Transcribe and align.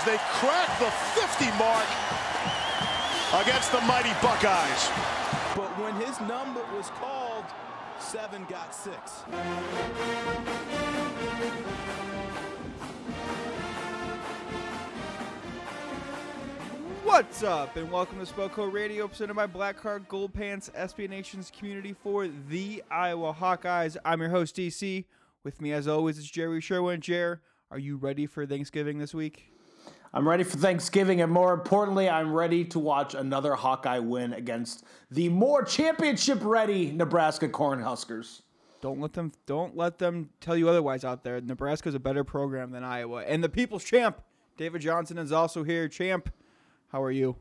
As 0.00 0.06
they 0.06 0.18
crack 0.18 0.78
the 0.78 0.90
50 1.20 1.44
mark 1.58 1.86
against 3.42 3.70
the 3.70 3.80
mighty 3.82 4.12
Buckeyes. 4.22 4.88
But 5.54 5.68
when 5.78 5.94
his 5.96 6.18
number 6.20 6.62
was 6.74 6.88
called, 6.90 7.44
seven 7.98 8.46
got 8.48 8.74
six. 8.74 9.20
What's 17.04 17.42
up, 17.42 17.76
and 17.76 17.90
welcome 17.90 18.24
to 18.24 18.32
Spoko 18.32 18.72
Radio, 18.72 19.06
presented 19.06 19.34
by 19.34 19.46
Blackheart 19.46 20.08
Gold 20.08 20.32
Pants, 20.32 20.70
SB 20.74 21.10
Nation's 21.10 21.50
community 21.50 21.92
for 21.92 22.26
the 22.48 22.82
Iowa 22.90 23.34
Hawkeyes. 23.38 23.96
I'm 24.04 24.20
your 24.20 24.30
host, 24.30 24.56
DC. 24.56 25.04
With 25.44 25.60
me, 25.60 25.72
as 25.72 25.86
always, 25.86 26.16
is 26.16 26.30
Jerry 26.30 26.60
Sherwin. 26.60 27.00
Jer, 27.00 27.42
are 27.70 27.78
you 27.78 27.96
ready 27.96 28.26
for 28.26 28.46
Thanksgiving 28.46 28.98
this 28.98 29.12
week? 29.12 29.50
I'm 30.12 30.28
ready 30.28 30.42
for 30.42 30.58
Thanksgiving, 30.58 31.20
and 31.20 31.30
more 31.30 31.54
importantly, 31.54 32.08
I'm 32.08 32.32
ready 32.32 32.64
to 32.66 32.80
watch 32.80 33.14
another 33.14 33.54
Hawkeye 33.54 34.00
win 34.00 34.32
against 34.32 34.84
the 35.10 35.28
more 35.28 35.62
championship-ready 35.62 36.90
Nebraska 36.90 37.48
Cornhuskers. 37.48 38.42
Don't 38.80 39.00
let 39.00 39.12
them 39.12 39.30
don't 39.46 39.76
let 39.76 39.98
them 39.98 40.30
tell 40.40 40.56
you 40.56 40.68
otherwise 40.68 41.04
out 41.04 41.22
there. 41.22 41.40
Nebraska's 41.40 41.94
a 41.94 42.00
better 42.00 42.24
program 42.24 42.72
than 42.72 42.82
Iowa. 42.82 43.22
And 43.22 43.44
the 43.44 43.48
people's 43.48 43.84
champ, 43.84 44.20
David 44.56 44.80
Johnson, 44.80 45.18
is 45.18 45.32
also 45.32 45.62
here. 45.62 45.86
Champ, 45.86 46.32
how 46.88 47.02
are 47.02 47.10
you? 47.10 47.36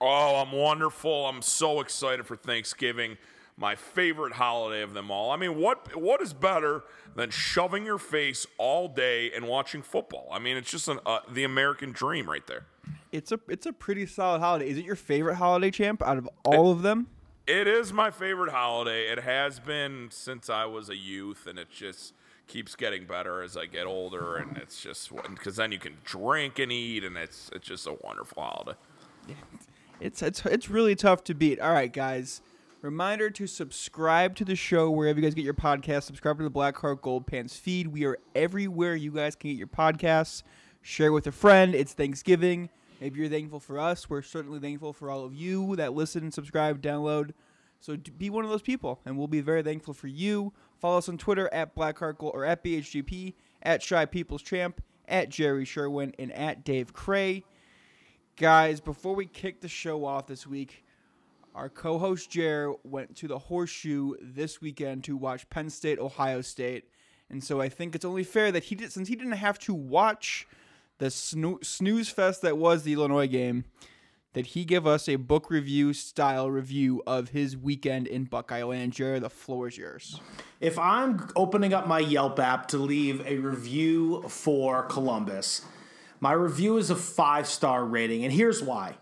Oh, 0.00 0.36
I'm 0.36 0.52
wonderful. 0.52 1.26
I'm 1.26 1.42
so 1.42 1.80
excited 1.80 2.26
for 2.26 2.36
Thanksgiving. 2.36 3.16
My 3.56 3.76
favorite 3.76 4.32
holiday 4.32 4.82
of 4.82 4.94
them 4.94 5.10
all. 5.10 5.30
I 5.30 5.36
mean, 5.36 5.56
what 5.58 5.96
what 5.96 6.20
is 6.20 6.32
better 6.32 6.82
than 7.14 7.30
shoving 7.30 7.86
your 7.86 7.98
face 7.98 8.46
all 8.58 8.88
day 8.88 9.30
and 9.32 9.46
watching 9.46 9.80
football? 9.82 10.28
I 10.32 10.40
mean, 10.40 10.56
it's 10.56 10.70
just 10.70 10.88
an, 10.88 10.98
uh, 11.06 11.20
the 11.30 11.44
American 11.44 11.92
dream 11.92 12.28
right 12.28 12.44
there. 12.46 12.66
It's 13.12 13.30
a 13.30 13.38
it's 13.48 13.66
a 13.66 13.72
pretty 13.72 14.06
solid 14.06 14.40
holiday. 14.40 14.68
Is 14.68 14.78
it 14.78 14.84
your 14.84 14.96
favorite 14.96 15.36
holiday, 15.36 15.70
champ, 15.70 16.02
out 16.02 16.18
of 16.18 16.28
all 16.44 16.72
of 16.72 16.82
them? 16.82 17.06
It 17.46 17.68
is 17.68 17.92
my 17.92 18.10
favorite 18.10 18.50
holiday. 18.50 19.06
It 19.06 19.20
has 19.20 19.60
been 19.60 20.08
since 20.10 20.50
I 20.50 20.64
was 20.64 20.88
a 20.88 20.96
youth, 20.96 21.46
and 21.46 21.58
it 21.58 21.70
just 21.70 22.14
keeps 22.48 22.74
getting 22.74 23.04
better 23.06 23.42
as 23.42 23.56
I 23.56 23.66
get 23.66 23.86
older. 23.86 24.36
And 24.36 24.56
it's 24.56 24.80
just 24.80 25.12
because 25.28 25.56
then 25.56 25.70
you 25.70 25.78
can 25.78 25.98
drink 26.04 26.58
and 26.58 26.72
eat, 26.72 27.04
and 27.04 27.16
it's 27.16 27.50
it's 27.54 27.68
just 27.68 27.86
a 27.86 27.96
wonderful 28.02 28.42
holiday. 28.42 28.78
It's 30.00 30.22
it's 30.22 30.44
it's 30.44 30.68
really 30.68 30.96
tough 30.96 31.22
to 31.24 31.34
beat. 31.34 31.60
All 31.60 31.72
right, 31.72 31.90
guys. 31.90 32.42
Reminder 32.84 33.30
to 33.30 33.46
subscribe 33.46 34.36
to 34.36 34.44
the 34.44 34.54
show 34.54 34.90
wherever 34.90 35.18
you 35.18 35.24
guys 35.24 35.32
get 35.32 35.42
your 35.42 35.54
podcasts. 35.54 36.02
Subscribe 36.02 36.36
to 36.36 36.44
the 36.44 36.50
Black 36.50 36.76
Heart 36.76 37.00
Gold 37.00 37.26
Pants 37.26 37.56
feed. 37.56 37.86
We 37.86 38.04
are 38.04 38.18
everywhere 38.34 38.94
you 38.94 39.10
guys 39.10 39.34
can 39.34 39.48
get 39.48 39.56
your 39.56 39.68
podcasts. 39.68 40.42
Share 40.82 41.10
with 41.10 41.26
a 41.26 41.32
friend. 41.32 41.74
It's 41.74 41.94
Thanksgiving. 41.94 42.68
Maybe 43.00 43.20
you're 43.20 43.30
thankful 43.30 43.58
for 43.58 43.78
us. 43.78 44.10
We're 44.10 44.20
certainly 44.20 44.60
thankful 44.60 44.92
for 44.92 45.10
all 45.10 45.24
of 45.24 45.32
you 45.32 45.76
that 45.76 45.94
listen, 45.94 46.30
subscribe, 46.30 46.82
download. 46.82 47.30
So 47.80 47.96
be 47.96 48.28
one 48.28 48.44
of 48.44 48.50
those 48.50 48.60
people, 48.60 49.00
and 49.06 49.16
we'll 49.16 49.28
be 49.28 49.40
very 49.40 49.62
thankful 49.62 49.94
for 49.94 50.08
you. 50.08 50.52
Follow 50.78 50.98
us 50.98 51.08
on 51.08 51.16
Twitter 51.16 51.48
at 51.54 51.74
Black 51.74 51.98
Heart 51.98 52.18
Gold 52.18 52.32
or 52.34 52.44
at 52.44 52.62
BHGP, 52.62 53.32
at 53.62 53.82
Shy 53.82 54.04
People's 54.04 54.42
Champ, 54.42 54.82
at 55.08 55.30
Jerry 55.30 55.64
Sherwin, 55.64 56.12
and 56.18 56.30
at 56.32 56.66
Dave 56.66 56.92
Cray. 56.92 57.44
Guys, 58.36 58.82
before 58.82 59.14
we 59.14 59.24
kick 59.24 59.62
the 59.62 59.68
show 59.68 60.04
off 60.04 60.26
this 60.26 60.46
week, 60.46 60.83
our 61.54 61.68
co-host 61.68 62.30
Jer 62.30 62.72
went 62.82 63.16
to 63.16 63.28
the 63.28 63.38
Horseshoe 63.38 64.14
this 64.20 64.60
weekend 64.60 65.04
to 65.04 65.16
watch 65.16 65.48
Penn 65.50 65.70
State, 65.70 65.98
Ohio 65.98 66.40
State, 66.40 66.84
and 67.30 67.42
so 67.42 67.60
I 67.60 67.68
think 67.68 67.94
it's 67.94 68.04
only 68.04 68.24
fair 68.24 68.52
that 68.52 68.64
he 68.64 68.74
did, 68.74 68.92
since 68.92 69.08
he 69.08 69.16
didn't 69.16 69.32
have 69.32 69.58
to 69.60 69.74
watch 69.74 70.46
the 70.98 71.06
snoo- 71.06 71.64
snooze 71.64 72.08
fest 72.08 72.42
that 72.42 72.58
was 72.58 72.82
the 72.82 72.92
Illinois 72.92 73.28
game, 73.28 73.64
that 74.34 74.46
he 74.48 74.64
give 74.64 74.86
us 74.86 75.08
a 75.08 75.16
book 75.16 75.50
review 75.50 75.92
style 75.92 76.50
review 76.50 77.02
of 77.06 77.30
his 77.30 77.56
weekend 77.56 78.06
in 78.06 78.24
Buckeye 78.24 78.64
Land. 78.64 78.92
Jer, 78.92 79.20
the 79.20 79.30
floor 79.30 79.68
is 79.68 79.78
yours. 79.78 80.20
If 80.60 80.78
I'm 80.78 81.28
opening 81.36 81.72
up 81.72 81.86
my 81.86 82.00
Yelp 82.00 82.38
app 82.38 82.68
to 82.68 82.78
leave 82.78 83.24
a 83.26 83.38
review 83.38 84.22
for 84.28 84.82
Columbus, 84.84 85.62
my 86.20 86.32
review 86.32 86.76
is 86.76 86.90
a 86.90 86.96
five 86.96 87.46
star 87.46 87.84
rating, 87.84 88.24
and 88.24 88.32
here's 88.32 88.62
why. 88.62 88.96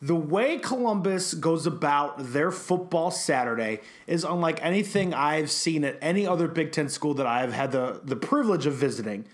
The 0.00 0.14
way 0.14 0.58
Columbus 0.58 1.34
goes 1.34 1.66
about 1.66 2.32
their 2.32 2.52
football 2.52 3.10
Saturday 3.10 3.80
is 4.06 4.22
unlike 4.22 4.64
anything 4.64 5.12
I've 5.12 5.50
seen 5.50 5.84
at 5.84 5.98
any 6.00 6.24
other 6.24 6.46
Big 6.46 6.70
Ten 6.70 6.88
school 6.88 7.14
that 7.14 7.26
I've 7.26 7.52
had 7.52 7.72
the, 7.72 8.00
the 8.04 8.14
privilege 8.14 8.66
of 8.66 8.74
visiting. 8.74 9.24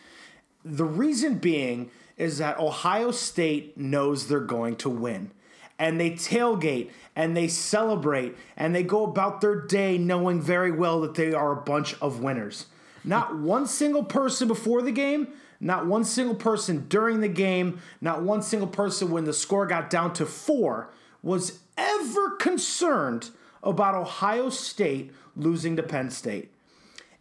The 0.64 0.86
reason 0.86 1.36
being 1.36 1.90
is 2.16 2.38
that 2.38 2.58
Ohio 2.58 3.10
State 3.10 3.76
knows 3.76 4.26
they're 4.26 4.40
going 4.40 4.76
to 4.76 4.88
win. 4.88 5.32
And 5.78 6.00
they 6.00 6.12
tailgate 6.12 6.90
and 7.14 7.36
they 7.36 7.48
celebrate 7.48 8.34
and 8.56 8.74
they 8.74 8.84
go 8.84 9.04
about 9.04 9.42
their 9.42 9.60
day 9.60 9.98
knowing 9.98 10.40
very 10.40 10.70
well 10.70 11.00
that 11.02 11.14
they 11.14 11.34
are 11.34 11.52
a 11.52 11.62
bunch 11.62 11.94
of 12.00 12.20
winners. 12.22 12.66
Not 13.02 13.36
one 13.36 13.66
single 13.66 14.04
person 14.04 14.48
before 14.48 14.80
the 14.80 14.92
game, 14.92 15.28
not 15.64 15.86
one 15.86 16.04
single 16.04 16.34
person 16.34 16.86
during 16.88 17.20
the 17.20 17.28
game, 17.28 17.80
not 18.00 18.22
one 18.22 18.42
single 18.42 18.68
person 18.68 19.10
when 19.10 19.24
the 19.24 19.32
score 19.32 19.66
got 19.66 19.88
down 19.88 20.12
to 20.12 20.26
four 20.26 20.90
was 21.22 21.60
ever 21.78 22.36
concerned 22.36 23.30
about 23.62 23.94
Ohio 23.94 24.50
State 24.50 25.10
losing 25.34 25.74
to 25.76 25.82
Penn 25.82 26.10
State. 26.10 26.52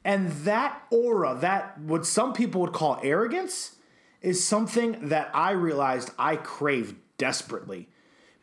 And 0.04 0.30
that 0.44 0.84
aura, 0.92 1.38
that 1.40 1.80
what 1.80 2.06
some 2.06 2.34
people 2.34 2.60
would 2.60 2.74
call 2.74 3.00
arrogance, 3.02 3.78
is 4.22 4.44
something 4.44 5.08
that 5.08 5.32
I 5.34 5.52
realized 5.52 6.12
I 6.20 6.36
craved 6.36 6.96
desperately 7.18 7.88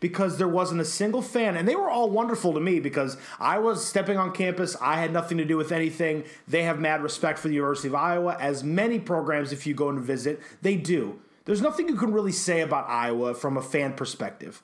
because 0.01 0.39
there 0.39 0.49
wasn't 0.49 0.81
a 0.81 0.85
single 0.85 1.23
fan, 1.23 1.57
and 1.57 1.69
they 1.69 1.77
were 1.77 1.89
all 1.89 2.11
wonderful 2.11 2.53
to 2.55 2.61
me 2.61 2.81
because 2.81 3.17
I 3.39 3.59
was 3.59 3.87
stepping 3.87 4.17
on 4.17 4.33
campus. 4.33 4.77
I 4.81 4.97
had 4.97 5.13
nothing 5.13 5.39
to 5.39 5.45
do 5.45 5.57
with 5.57 5.71
anything. 5.71 6.25
They 6.49 6.63
have 6.65 6.81
mad 6.81 7.03
respect 7.03 7.39
for 7.39 7.49
the 7.49 7.55
University 7.55 7.89
of 7.89 7.95
Iowa, 7.95 8.37
as 8.41 8.65
many 8.65 8.99
programs, 8.99 9.53
if 9.53 9.67
you 9.67 9.75
go 9.75 9.91
and 9.91 10.01
visit, 10.01 10.41
they 10.63 10.77
do. 10.77 11.21
There's 11.45 11.63
nothing 11.63 11.89
you 11.89 11.97
can 11.97 12.13
really 12.13 12.33
say 12.33 12.61
about 12.61 12.89
Iowa 12.89 13.35
from 13.35 13.57
a 13.57 13.63
fan 13.63 13.93
perspective. 13.93 14.63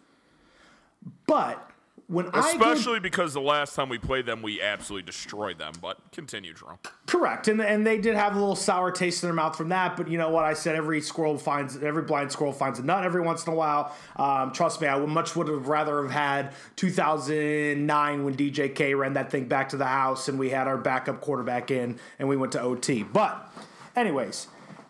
But 1.27 1.71
when 2.09 2.31
Especially 2.33 3.00
because 3.00 3.34
the 3.34 3.41
last 3.41 3.75
time 3.75 3.89
we 3.89 3.99
played 3.99 4.27
them, 4.27 4.41
we 4.41 4.62
absolutely 4.62 5.05
destroyed 5.05 5.59
them. 5.59 5.72
But 5.81 5.99
continue, 6.12 6.55
Jerome. 6.55 6.78
Correct, 7.06 7.48
and 7.48 7.60
and 7.60 7.84
they 7.84 7.98
did 7.98 8.15
have 8.15 8.36
a 8.36 8.39
little 8.39 8.54
sour 8.54 8.92
taste 8.92 9.25
in 9.25 9.27
their 9.27 9.34
mouth 9.34 9.57
from 9.57 9.71
that. 9.71 9.97
But 9.97 10.09
you 10.09 10.16
know 10.16 10.31
what 10.31 10.45
I 10.45 10.54
said: 10.54 10.77
every 10.77 11.01
squirrel 11.01 11.36
finds 11.36 11.77
every 11.83 12.03
blind 12.03 12.31
squirrel 12.31 12.53
finds 12.53 12.78
a 12.78 12.84
nut 12.84 13.03
every 13.03 13.22
once 13.22 13.45
in 13.45 13.53
a 13.53 13.57
while. 13.57 13.95
Um, 14.15 14.53
trust 14.53 14.81
me, 14.81 14.86
I 14.86 14.95
would 14.95 15.09
much 15.09 15.34
would 15.34 15.48
have 15.48 15.66
rather 15.66 16.01
have 16.03 16.13
had 16.13 16.53
2009 16.77 18.25
when 18.25 18.36
DJK 18.36 18.97
ran 18.97 19.15
that 19.15 19.33
thing 19.33 19.47
back 19.47 19.71
to 19.71 19.77
the 19.77 19.86
house 19.86 20.28
and 20.28 20.39
we 20.39 20.51
had 20.51 20.69
our 20.69 20.78
backup 20.78 21.21
quarterback 21.21 21.72
in 21.72 21.98
and 22.21 22.28
we 22.28 22.36
went 22.36 22.53
to 22.53 22.60
OT. 22.60 23.03
But, 23.03 23.53
anyways, 23.97 24.47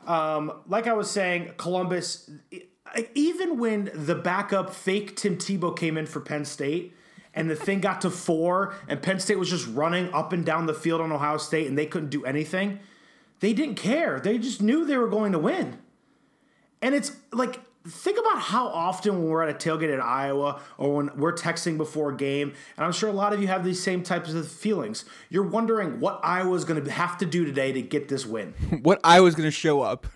um, 0.07 0.53
like 0.69 0.87
I 0.87 0.93
was 0.93 1.11
saying, 1.11 1.53
Columbus. 1.57 2.31
Even 3.15 3.59
when 3.59 3.91
the 3.93 4.15
backup 4.15 4.73
fake 4.73 5.17
Tim 5.17 5.37
Tebow 5.37 5.77
came 5.77 5.99
in 5.99 6.07
for 6.07 6.21
Penn 6.21 6.47
State, 6.47 6.96
and 7.37 7.49
the 7.49 7.55
thing 7.55 7.81
got 7.81 8.01
to 8.01 8.11
four, 8.11 8.75
and 8.89 9.01
Penn 9.01 9.21
State 9.21 9.39
was 9.39 9.51
just 9.51 9.69
running 9.69 10.13
up 10.13 10.33
and 10.33 10.45
down 10.45 10.67
the 10.67 10.75
field 10.75 11.01
on 11.01 11.13
Ohio 11.13 11.37
State, 11.37 11.69
and 11.69 11.79
they 11.79 11.87
couldn't 11.87 12.11
do 12.11 12.25
anything. 12.25 12.81
They 13.41 13.53
didn't 13.53 13.77
care. 13.77 14.19
They 14.19 14.39
just 14.39 14.63
knew 14.63 14.85
they 14.85 14.97
were 14.97 15.09
going 15.09 15.33
to 15.33 15.39
win. 15.39 15.79
And 16.81 16.95
it's 16.95 17.13
like 17.33 17.61
think 17.89 18.19
about 18.19 18.41
how 18.41 18.67
often 18.67 19.15
when 19.15 19.29
we're 19.29 19.43
at 19.43 19.49
a 19.49 19.69
tailgate 19.69 19.93
in 19.93 20.01
Iowa 20.01 20.61
or 20.77 20.97
when 20.97 21.11
we're 21.17 21.33
texting 21.33 21.77
before 21.77 22.11
a 22.11 22.17
game, 22.17 22.55
and 22.77 22.85
I'm 22.85 22.93
sure 22.93 23.09
a 23.09 23.13
lot 23.13 23.33
of 23.33 23.41
you 23.41 23.49
have 23.49 23.65
these 23.65 23.83
same 23.83 24.03
types 24.03 24.33
of 24.33 24.51
feelings. 24.51 25.05
You're 25.29 25.47
wondering 25.47 26.01
what 26.01 26.21
Iowa's 26.23 26.65
going 26.65 26.83
to 26.83 26.91
have 26.91 27.19
to 27.19 27.27
do 27.27 27.45
today 27.45 27.73
to 27.73 27.83
get 27.83 28.09
this 28.09 28.27
win. 28.27 28.55
what 28.83 29.01
Iowa's 29.05 29.35
going 29.35 29.47
to 29.47 29.53
show 29.53 29.83
up. 29.83 30.07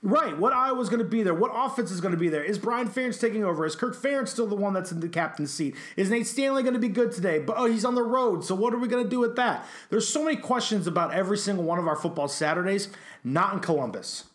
Right, 0.00 0.38
what 0.38 0.52
Iowa's 0.52 0.88
going 0.88 1.02
to 1.02 1.08
be 1.08 1.24
there? 1.24 1.34
What 1.34 1.50
offense 1.52 1.90
is 1.90 2.00
going 2.00 2.12
to 2.12 2.18
be 2.18 2.28
there? 2.28 2.44
Is 2.44 2.56
Brian 2.56 2.88
Ferentz 2.88 3.20
taking 3.20 3.44
over? 3.44 3.66
Is 3.66 3.74
Kirk 3.74 3.96
Ferentz 3.96 4.28
still 4.28 4.46
the 4.46 4.54
one 4.54 4.72
that's 4.72 4.92
in 4.92 5.00
the 5.00 5.08
captain's 5.08 5.52
seat? 5.52 5.74
Is 5.96 6.08
Nate 6.08 6.28
Stanley 6.28 6.62
going 6.62 6.74
to 6.74 6.80
be 6.80 6.88
good 6.88 7.10
today? 7.10 7.40
But 7.40 7.56
oh, 7.58 7.64
he's 7.64 7.84
on 7.84 7.96
the 7.96 8.04
road, 8.04 8.44
so 8.44 8.54
what 8.54 8.72
are 8.72 8.78
we 8.78 8.86
going 8.86 9.02
to 9.02 9.10
do 9.10 9.18
with 9.18 9.34
that? 9.36 9.66
There's 9.90 10.08
so 10.08 10.22
many 10.24 10.36
questions 10.36 10.86
about 10.86 11.12
every 11.12 11.36
single 11.36 11.64
one 11.64 11.80
of 11.80 11.88
our 11.88 11.96
football 11.96 12.28
Saturdays. 12.28 12.90
Not 13.24 13.54
in 13.54 13.60
Columbus. 13.60 14.27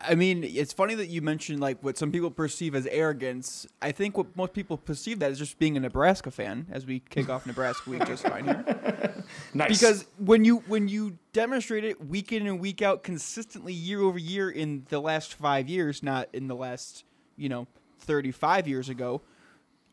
I 0.00 0.14
mean, 0.14 0.44
it's 0.44 0.72
funny 0.72 0.94
that 0.94 1.08
you 1.08 1.22
mentioned 1.22 1.60
like 1.60 1.82
what 1.82 1.98
some 1.98 2.12
people 2.12 2.30
perceive 2.30 2.74
as 2.74 2.86
arrogance. 2.86 3.66
I 3.82 3.90
think 3.90 4.16
what 4.16 4.36
most 4.36 4.52
people 4.52 4.76
perceive 4.76 5.18
that 5.18 5.32
is 5.32 5.38
just 5.38 5.58
being 5.58 5.76
a 5.76 5.80
Nebraska 5.80 6.30
fan. 6.30 6.66
As 6.70 6.86
we 6.86 7.00
kick 7.00 7.28
off 7.28 7.46
Nebraska 7.46 7.90
week 7.90 8.06
just 8.06 8.26
fine 8.26 8.44
here. 8.44 9.24
nice. 9.54 9.80
Because 9.80 10.06
when 10.18 10.44
you 10.44 10.58
when 10.68 10.86
you 10.88 11.18
demonstrate 11.32 11.84
it 11.84 12.06
week 12.06 12.32
in 12.32 12.46
and 12.46 12.60
week 12.60 12.80
out 12.80 13.02
consistently 13.02 13.72
year 13.72 14.00
over 14.00 14.18
year 14.18 14.50
in 14.50 14.86
the 14.88 15.00
last 15.00 15.34
five 15.34 15.68
years, 15.68 16.02
not 16.02 16.28
in 16.32 16.46
the 16.46 16.56
last 16.56 17.04
you 17.36 17.48
know 17.48 17.66
thirty 17.98 18.30
five 18.30 18.68
years 18.68 18.88
ago, 18.88 19.20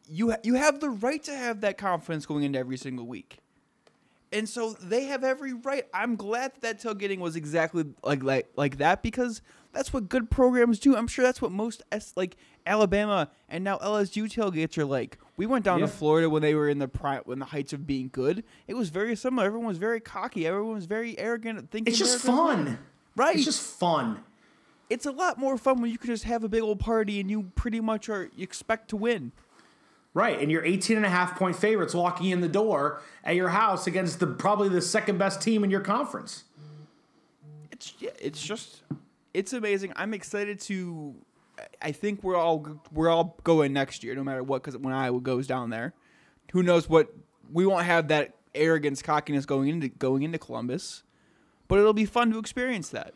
you 0.08 0.32
ha- 0.32 0.40
you 0.44 0.54
have 0.54 0.82
the 0.82 0.90
right 0.90 1.24
to 1.24 1.36
have 1.36 1.62
that 1.62 1.80
confidence 1.80 2.28
going 2.28 2.44
into 2.44 2.60
every 2.60 2.78
single 2.78 3.08
week. 3.08 3.40
And 4.32 4.50
so 4.50 4.74
they 4.74 5.06
have 5.06 5.24
every 5.24 5.54
right. 5.54 5.86
I'm 5.94 6.16
glad 6.16 6.54
that 6.60 6.62
that 6.62 6.82
tailgating 6.82 7.20
was 7.20 7.36
exactly 7.36 7.86
like 8.04 8.22
like 8.22 8.50
like 8.56 8.78
that 8.78 9.02
because 9.02 9.42
that's 9.76 9.94
what 9.94 10.10
good 10.10 10.32
programs 10.32 10.80
do. 10.80 10.96
I'm 10.96 11.08
sure 11.08 11.24
that's 11.24 11.42
what 11.42 11.52
most 11.52 11.84
S, 11.92 12.14
like 12.16 12.38
Alabama 12.66 13.30
and 13.50 13.64
now 13.64 13.78
LSU 13.78 14.24
tailgates 14.26 14.78
are 14.78 14.86
like. 14.86 15.18
We 15.38 15.46
went 15.46 15.66
down 15.66 15.80
Yeah. 15.80 15.86
to 15.88 15.92
Florida 15.92 16.30
when 16.30 16.42
they 16.42 16.56
were 16.56 16.70
in 16.70 16.80
the 16.80 16.88
prime, 16.88 17.22
when 17.26 17.40
the 17.40 17.46
heights 17.46 17.74
of 17.74 17.86
being 17.86 18.10
good. 18.12 18.44
It 18.68 18.74
was 18.76 18.90
very 18.90 19.16
similar. 19.16 19.46
Everyone 19.46 19.68
was 19.68 19.78
very 19.78 20.00
cocky. 20.00 20.48
Everyone 20.48 20.74
was 20.76 20.86
very 20.86 21.18
arrogant. 21.20 21.70
Thinking 21.72 21.92
It's 21.92 22.00
just 22.00 22.26
win. 22.26 22.36
fun. 22.36 22.80
right? 23.16 23.36
It's 23.36 23.46
just 23.46 23.62
fun. 23.62 24.24
it's 24.90 25.06
a 25.06 25.12
lot 25.12 25.38
more 25.40 25.58
fun 25.58 25.82
when 25.82 25.90
you 25.92 25.98
can 25.98 26.08
just 26.08 26.24
have 26.26 26.44
a 26.44 26.48
big 26.50 26.62
old 26.62 26.80
party 26.80 27.20
and 27.20 27.30
you 27.30 27.52
pretty 27.56 27.82
much 27.82 28.08
are 28.08 28.30
you 28.36 28.44
expect 28.44 28.88
to 28.90 28.96
win. 28.96 29.32
Right, 30.14 30.40
and 30.40 30.50
you're 30.50 30.64
18 30.64 30.96
and 30.96 31.06
a 31.06 31.10
half 31.10 31.38
point 31.38 31.58
favorites 31.58 31.94
walking 31.94 32.30
in 32.30 32.40
the 32.40 32.48
door 32.48 33.02
at 33.26 33.36
your 33.36 33.50
house 33.50 33.86
against 33.88 34.22
the 34.22 34.28
probably 34.28 34.70
the 34.70 34.82
second 34.82 35.18
best 35.18 35.42
team 35.42 35.64
in 35.66 35.70
your 35.70 35.82
conference. 35.82 36.46
It's 37.72 37.94
yeah, 38.00 38.12
it's 38.20 38.42
just 38.42 38.84
it's 39.36 39.54
amazing. 39.54 39.92
I'm 39.96 40.14
excited 40.14 40.60
to. 40.62 41.16
I 41.82 41.92
think 41.92 42.24
we're 42.24 42.38
all 42.38 42.82
we're 42.92 43.10
all 43.10 43.38
going 43.44 43.74
next 43.74 44.04
year, 44.04 44.16
no 44.16 44.24
matter 44.24 44.44
what, 44.44 44.64
because 44.64 44.78
when 44.78 44.94
Iowa 44.94 45.20
goes 45.20 45.46
down 45.46 45.70
there, 45.70 45.94
who 46.54 46.64
knows 46.64 46.90
what 46.90 47.14
we 47.52 47.66
won't 47.66 47.86
have 47.86 48.08
that 48.08 48.36
arrogance, 48.54 49.02
cockiness 49.02 49.46
going 49.46 49.68
into 49.68 49.90
going 49.90 50.24
into 50.24 50.38
Columbus, 50.38 51.04
but 51.68 51.80
it'll 51.80 51.94
be 51.94 52.06
fun 52.06 52.32
to 52.32 52.40
experience 52.40 52.90
that. 52.90 53.14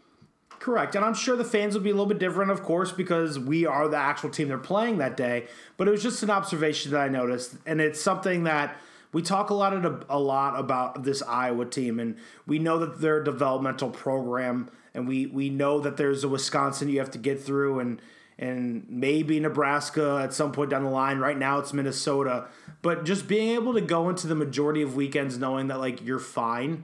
Correct, 0.59 0.93
and 0.95 1.05
I'm 1.05 1.13
sure 1.13 1.37
the 1.37 1.45
fans 1.45 1.73
will 1.73 1.81
be 1.81 1.89
a 1.89 1.93
little 1.93 2.05
bit 2.05 2.19
different, 2.19 2.51
of 2.51 2.63
course, 2.63 2.91
because 2.91 3.39
we 3.39 3.65
are 3.65 3.87
the 3.87 3.95
actual 3.95 4.29
team 4.29 4.49
they're 4.49 4.57
playing 4.57 4.97
that 4.97 5.15
day. 5.15 5.47
But 5.77 5.87
it 5.87 5.91
was 5.91 6.03
just 6.03 6.21
an 6.21 6.29
observation 6.29 6.91
that 6.91 6.99
I 6.99 7.07
noticed, 7.07 7.55
and 7.65 7.79
it's 7.79 8.01
something 8.01 8.43
that 8.43 8.77
we 9.13 9.21
talk 9.21 9.49
a 9.49 9.53
lot 9.53 9.73
a 10.09 10.19
lot 10.19 10.59
about 10.59 11.03
this 11.03 11.21
Iowa 11.21 11.65
team, 11.65 11.97
and 11.99 12.17
we 12.45 12.59
know 12.59 12.77
that 12.79 12.99
they're 12.99 13.23
developmental 13.23 13.89
program, 13.89 14.69
and 14.93 15.07
we 15.07 15.25
we 15.25 15.49
know 15.49 15.79
that 15.79 15.97
there's 15.97 16.23
a 16.23 16.29
Wisconsin 16.29 16.89
you 16.89 16.99
have 16.99 17.11
to 17.11 17.17
get 17.17 17.41
through, 17.41 17.79
and 17.79 18.01
and 18.37 18.85
maybe 18.89 19.39
Nebraska 19.39 20.21
at 20.23 20.33
some 20.33 20.51
point 20.51 20.69
down 20.69 20.83
the 20.83 20.89
line. 20.89 21.19
Right 21.19 21.37
now, 21.37 21.59
it's 21.59 21.73
Minnesota, 21.73 22.47
but 22.81 23.05
just 23.05 23.27
being 23.27 23.49
able 23.55 23.73
to 23.73 23.81
go 23.81 24.09
into 24.09 24.27
the 24.27 24.35
majority 24.35 24.81
of 24.81 24.95
weekends 24.95 25.37
knowing 25.37 25.67
that 25.67 25.79
like 25.79 26.05
you're 26.05 26.19
fine 26.19 26.83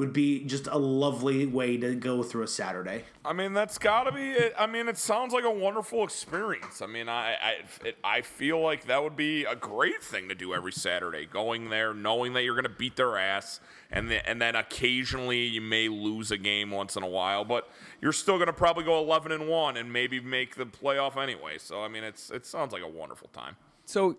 would 0.00 0.14
be 0.14 0.42
just 0.44 0.66
a 0.66 0.78
lovely 0.78 1.44
way 1.44 1.76
to 1.76 1.94
go 1.94 2.22
through 2.22 2.42
a 2.42 2.48
Saturday. 2.48 3.04
I 3.22 3.34
mean, 3.34 3.52
that's 3.52 3.76
got 3.76 4.04
to 4.04 4.12
be. 4.12 4.30
It. 4.30 4.54
I 4.58 4.66
mean, 4.66 4.88
it 4.88 4.96
sounds 4.96 5.34
like 5.34 5.44
a 5.44 5.50
wonderful 5.50 6.02
experience. 6.04 6.80
I 6.80 6.86
mean, 6.86 7.06
I 7.06 7.34
I, 7.34 7.56
it, 7.84 7.98
I 8.02 8.22
feel 8.22 8.60
like 8.60 8.86
that 8.86 9.04
would 9.04 9.14
be 9.14 9.44
a 9.44 9.54
great 9.54 10.02
thing 10.02 10.30
to 10.30 10.34
do 10.34 10.54
every 10.54 10.72
Saturday. 10.72 11.26
Going 11.26 11.68
there, 11.68 11.92
knowing 11.92 12.32
that 12.32 12.44
you're 12.44 12.54
going 12.54 12.64
to 12.64 12.78
beat 12.78 12.96
their 12.96 13.18
ass, 13.18 13.60
and 13.90 14.10
then 14.10 14.22
and 14.26 14.40
then 14.40 14.56
occasionally 14.56 15.44
you 15.44 15.60
may 15.60 15.88
lose 15.88 16.30
a 16.30 16.38
game 16.38 16.70
once 16.70 16.96
in 16.96 17.02
a 17.02 17.08
while, 17.08 17.44
but 17.44 17.70
you're 18.00 18.14
still 18.14 18.36
going 18.36 18.46
to 18.46 18.54
probably 18.54 18.84
go 18.84 18.98
11 19.00 19.32
and 19.32 19.48
one 19.48 19.76
and 19.76 19.92
maybe 19.92 20.18
make 20.18 20.56
the 20.56 20.64
playoff 20.64 21.22
anyway. 21.22 21.58
So 21.58 21.84
I 21.84 21.88
mean, 21.88 22.04
it's 22.04 22.30
it 22.30 22.46
sounds 22.46 22.72
like 22.72 22.82
a 22.82 22.88
wonderful 22.88 23.28
time. 23.34 23.56
So 23.84 24.16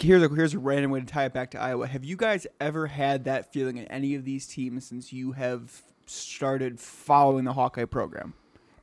here's 0.00 0.22
a 0.22 0.28
here's 0.28 0.54
a 0.54 0.58
random 0.58 0.90
way 0.90 1.00
to 1.00 1.06
tie 1.06 1.24
it 1.24 1.32
back 1.32 1.50
to 1.52 1.60
Iowa. 1.60 1.86
Have 1.86 2.04
you 2.04 2.16
guys 2.16 2.46
ever 2.60 2.86
had 2.88 3.24
that 3.24 3.52
feeling 3.52 3.76
in 3.78 3.86
any 3.86 4.14
of 4.14 4.24
these 4.24 4.46
teams 4.46 4.86
since 4.86 5.12
you 5.12 5.32
have 5.32 5.82
started 6.06 6.78
following 6.80 7.44
the 7.44 7.52
Hawkeye 7.52 7.84
program? 7.84 8.34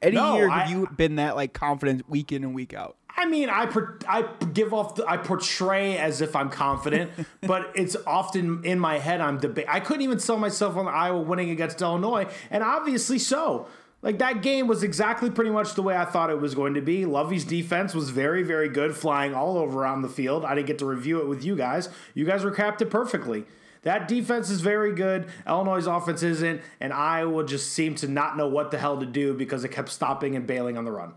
Any 0.02 0.16
No, 0.16 0.36
year 0.36 0.50
I- 0.50 0.60
have 0.60 0.70
you 0.70 0.88
been 0.96 1.16
that 1.16 1.36
like 1.36 1.54
confident 1.54 2.10
week 2.10 2.32
in 2.32 2.44
and 2.44 2.54
week 2.56 2.74
out? 2.74 2.98
I 3.18 3.26
mean, 3.26 3.50
I 3.50 3.66
per, 3.66 3.98
I 4.10 4.24
give 4.54 4.74
off 4.74 4.96
the, 4.96 5.06
I 5.08 5.16
portray 5.16 5.98
as 5.98 6.20
if 6.20 6.36
I'm 6.36 6.50
confident, 6.50 7.12
but 7.42 7.72
it's 7.74 7.96
often 8.06 8.62
in 8.66 8.78
my 8.78 8.98
head 9.00 9.22
I'm 9.22 9.38
debate. 9.40 9.66
I 9.70 9.80
couldn't 9.80 10.02
even 10.02 10.20
sell 10.20 10.38
myself 10.38 10.76
on 10.76 10.86
Iowa 10.88 11.22
winning 11.22 11.50
against 11.50 11.82
Illinois, 11.82 12.28
and 12.52 12.62
obviously 12.62 13.18
so. 13.18 13.68
Like 14.06 14.20
that 14.20 14.44
game 14.44 14.68
was 14.68 14.84
exactly 14.84 15.32
pretty 15.32 15.50
much 15.50 15.74
the 15.74 15.82
way 15.82 15.98
I 15.98 16.06
thought 16.06 16.30
it 16.30 16.40
was 16.40 16.54
going 16.54 16.76
to 16.76 16.82
be. 16.82 17.08
Lovie's 17.08 17.44
defense 17.44 17.96
was 17.96 18.12
very, 18.12 18.44
very 18.44 18.70
good, 18.70 18.96
flying 18.96 19.34
all 19.34 19.58
over 19.58 19.84
on 19.84 20.04
the 20.04 20.08
field. 20.08 20.46
I 20.46 20.54
didn't 20.54 20.68
get 20.68 20.78
to 20.80 20.86
review 20.86 21.20
it 21.22 21.28
with 21.28 21.44
you 21.44 21.56
guys. 21.56 21.90
You 22.14 22.24
guys 22.24 22.44
recapped 22.44 22.82
it 22.82 22.92
perfectly. 22.92 23.46
That 23.82 24.08
defense 24.08 24.52
is 24.52 24.62
very 24.62 24.94
good. 24.94 25.26
Illinois' 25.48 25.88
offense 25.88 26.22
isn't, 26.22 26.62
and 26.80 26.94
Iowa 26.94 27.44
just 27.46 27.74
seemed 27.74 27.98
to 28.00 28.08
not 28.08 28.38
know 28.38 28.48
what 28.48 28.70
the 28.70 28.78
hell 28.78 29.00
to 29.00 29.08
do 29.08 29.34
because 29.34 29.64
it 29.64 29.70
kept 29.70 29.90
stopping 29.90 30.36
and 30.36 30.46
bailing 30.46 30.78
on 30.78 30.86
the 30.86 30.92
run. 30.92 31.14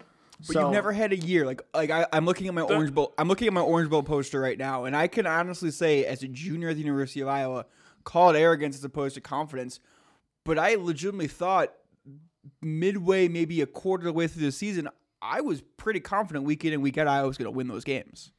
But 0.47 0.57
you've 0.57 0.71
never 0.71 0.93
had 0.93 1.13
a 1.13 1.17
year 1.17 1.45
like 1.45 1.61
like 1.75 1.91
I, 1.91 2.07
I'm 2.11 2.25
looking 2.25 2.47
at 2.47 2.55
my 2.55 2.63
Orange 2.63 2.95
Bowl. 2.95 3.13
I'm 3.19 3.29
looking 3.29 3.49
at 3.49 3.53
my 3.53 3.61
Orange 3.61 3.91
Bowl 3.91 4.03
poster 4.03 4.41
right 4.41 4.57
now, 4.57 4.85
and 4.85 4.97
I 4.97 5.09
can 5.09 5.27
honestly 5.27 5.71
say, 5.73 6.07
as 6.07 6.23
a 6.23 6.29
junior 6.29 6.71
at 6.71 6.77
the 6.77 6.83
University 6.83 7.21
of 7.21 7.29
Iowa, 7.29 7.67
call 8.05 8.31
it 8.31 8.39
arrogance 8.39 8.77
as 8.77 8.85
opposed 8.85 9.15
to 9.17 9.21
confidence. 9.21 9.81
But 10.45 10.59
I 10.59 10.77
legitimately 10.77 11.29
thought 11.29 11.75
midway, 12.63 13.29
maybe 13.29 13.61
a 13.61 13.67
quarter 13.67 14.03
of 14.09 14.15
the 14.15 14.19
way 14.19 14.27
through 14.27 14.43
the 14.45 14.53
season, 14.53 14.89
I 15.21 15.41
was 15.41 15.63
pretty 15.77 16.01
confident 16.01 16.45
week 16.45 16.65
in 16.65 16.73
and 16.73 16.83
week 16.83 16.99
out 16.99 17.07
Iowa 17.07 17.27
was 17.29 17.39
going 17.39 17.51
to 17.51 17.57
win 17.57 17.69
those 17.69 17.85
games. 17.85 18.31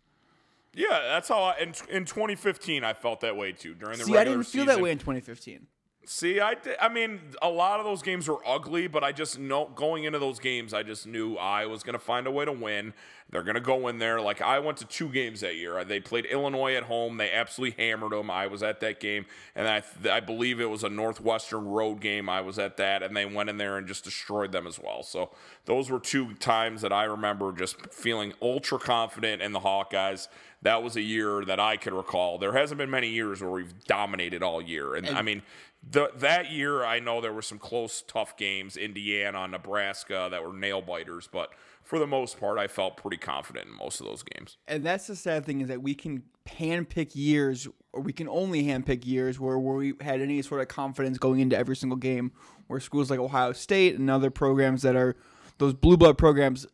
Yeah, 0.73 0.99
that's 1.01 1.27
how 1.27 1.41
I, 1.41 1.57
in 1.59 1.73
in 1.89 2.05
2015 2.05 2.83
I 2.83 2.93
felt 2.93 3.21
that 3.21 3.35
way 3.35 3.51
too 3.51 3.73
during 3.73 3.97
the 3.97 4.05
See, 4.05 4.15
I 4.15 4.23
didn't 4.23 4.43
feel 4.43 4.63
season. 4.63 4.67
that 4.67 4.81
way 4.81 4.91
in 4.91 4.99
2015. 4.99 5.65
See, 6.05 6.39
I, 6.39 6.55
di- 6.55 6.75
I 6.81 6.89
mean, 6.89 7.19
a 7.41 7.49
lot 7.49 7.79
of 7.79 7.85
those 7.85 8.01
games 8.01 8.27
were 8.27 8.39
ugly, 8.47 8.87
but 8.87 9.03
I 9.03 9.11
just 9.11 9.37
know 9.37 9.69
going 9.75 10.05
into 10.05 10.17
those 10.17 10.39
games, 10.39 10.73
I 10.73 10.81
just 10.81 11.05
knew 11.05 11.35
I 11.35 11.67
was 11.67 11.83
going 11.83 11.93
to 11.93 11.99
find 11.99 12.25
a 12.25 12.31
way 12.31 12.45
to 12.45 12.51
win. 12.51 12.93
They're 13.29 13.43
going 13.43 13.55
to 13.55 13.61
go 13.61 13.87
in 13.89 13.99
there. 13.99 14.19
Like, 14.19 14.41
I 14.41 14.57
went 14.57 14.79
to 14.79 14.85
two 14.85 15.09
games 15.09 15.41
that 15.41 15.55
year. 15.55 15.83
They 15.83 15.99
played 15.99 16.25
Illinois 16.25 16.73
at 16.73 16.83
home. 16.83 17.17
They 17.17 17.31
absolutely 17.31 17.83
hammered 17.83 18.11
them. 18.11 18.31
I 18.31 18.47
was 18.47 18.63
at 18.63 18.79
that 18.79 18.99
game. 18.99 19.27
And 19.55 19.67
I, 19.67 19.83
I 20.11 20.19
believe 20.19 20.59
it 20.59 20.65
was 20.65 20.83
a 20.83 20.89
Northwestern 20.89 21.67
road 21.67 22.01
game. 22.01 22.27
I 22.27 22.41
was 22.41 22.57
at 22.57 22.77
that. 22.77 23.03
And 23.03 23.15
they 23.15 23.25
went 23.27 23.51
in 23.51 23.57
there 23.57 23.77
and 23.77 23.87
just 23.87 24.03
destroyed 24.03 24.51
them 24.51 24.65
as 24.65 24.79
well. 24.79 25.03
So, 25.03 25.29
those 25.65 25.91
were 25.91 25.99
two 25.99 26.33
times 26.35 26.81
that 26.81 26.91
I 26.91 27.03
remember 27.03 27.51
just 27.51 27.93
feeling 27.93 28.33
ultra 28.41 28.79
confident 28.79 29.43
in 29.43 29.51
the 29.51 29.59
Hawkeyes. 29.59 30.27
That 30.63 30.81
was 30.81 30.95
a 30.95 31.01
year 31.01 31.45
that 31.45 31.59
I 31.59 31.77
could 31.77 31.93
recall. 31.93 32.39
There 32.39 32.53
hasn't 32.53 32.79
been 32.79 32.89
many 32.89 33.09
years 33.09 33.41
where 33.41 33.51
we've 33.51 33.85
dominated 33.85 34.41
all 34.41 34.61
year. 34.61 34.95
and 34.95 35.07
I 35.07 35.21
mean, 35.21 35.43
the, 35.87 36.11
that 36.17 36.51
year, 36.51 36.83
I 36.83 36.99
know 36.99 37.21
there 37.21 37.33
were 37.33 37.41
some 37.41 37.57
close, 37.57 38.03
tough 38.07 38.35
games, 38.37 38.75
Indiana, 38.77 39.47
Nebraska, 39.47 40.27
that 40.29 40.43
were 40.43 40.53
nail 40.53 40.81
biters, 40.81 41.29
but 41.31 41.51
for 41.83 41.97
the 41.99 42.07
most 42.07 42.39
part, 42.39 42.59
I 42.59 42.67
felt 42.67 42.97
pretty 42.97 43.17
confident 43.17 43.67
in 43.67 43.75
most 43.75 43.99
of 43.99 44.05
those 44.05 44.21
games. 44.21 44.57
And 44.67 44.83
that's 44.83 45.07
the 45.07 45.15
sad 45.15 45.45
thing 45.45 45.61
is 45.61 45.69
that 45.69 45.81
we 45.81 45.95
can 45.95 46.23
handpick 46.47 47.15
years, 47.15 47.67
or 47.93 48.01
we 48.01 48.13
can 48.13 48.27
only 48.27 48.63
handpick 48.63 49.05
years 49.05 49.39
where, 49.39 49.57
where 49.57 49.75
we 49.75 49.93
had 50.01 50.21
any 50.21 50.41
sort 50.41 50.61
of 50.61 50.67
confidence 50.67 51.17
going 51.17 51.39
into 51.39 51.57
every 51.57 51.75
single 51.75 51.97
game. 51.97 52.31
Where 52.67 52.79
schools 52.79 53.09
like 53.09 53.19
Ohio 53.19 53.53
State 53.53 53.97
and 53.97 54.11
other 54.11 54.29
programs 54.29 54.83
that 54.83 54.95
are 54.95 55.15
those 55.57 55.73
blue 55.73 55.97
blood 55.97 56.19
programs 56.19 56.67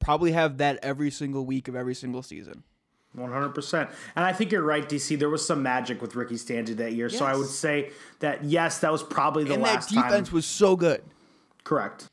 probably 0.00 0.32
have 0.32 0.58
that 0.58 0.78
every 0.82 1.10
single 1.10 1.46
week 1.46 1.66
of 1.66 1.74
every 1.74 1.94
single 1.94 2.22
season. 2.22 2.64
One 3.12 3.32
hundred 3.32 3.56
percent, 3.56 3.90
and 4.14 4.24
I 4.24 4.32
think 4.32 4.52
you're 4.52 4.62
right, 4.62 4.88
DC. 4.88 5.18
There 5.18 5.28
was 5.28 5.44
some 5.44 5.64
magic 5.64 6.00
with 6.00 6.14
Ricky 6.14 6.36
Stanley 6.36 6.74
that 6.74 6.92
year, 6.92 7.08
so 7.08 7.24
I 7.24 7.34
would 7.34 7.48
say 7.48 7.90
that 8.20 8.44
yes, 8.44 8.78
that 8.78 8.92
was 8.92 9.02
probably 9.02 9.42
the 9.42 9.54
and 9.54 9.64
that 9.64 9.88
defense 9.88 10.28
time. 10.28 10.34
was 10.34 10.46
so 10.46 10.76
good. 10.76 11.02
Correct. 11.64 12.06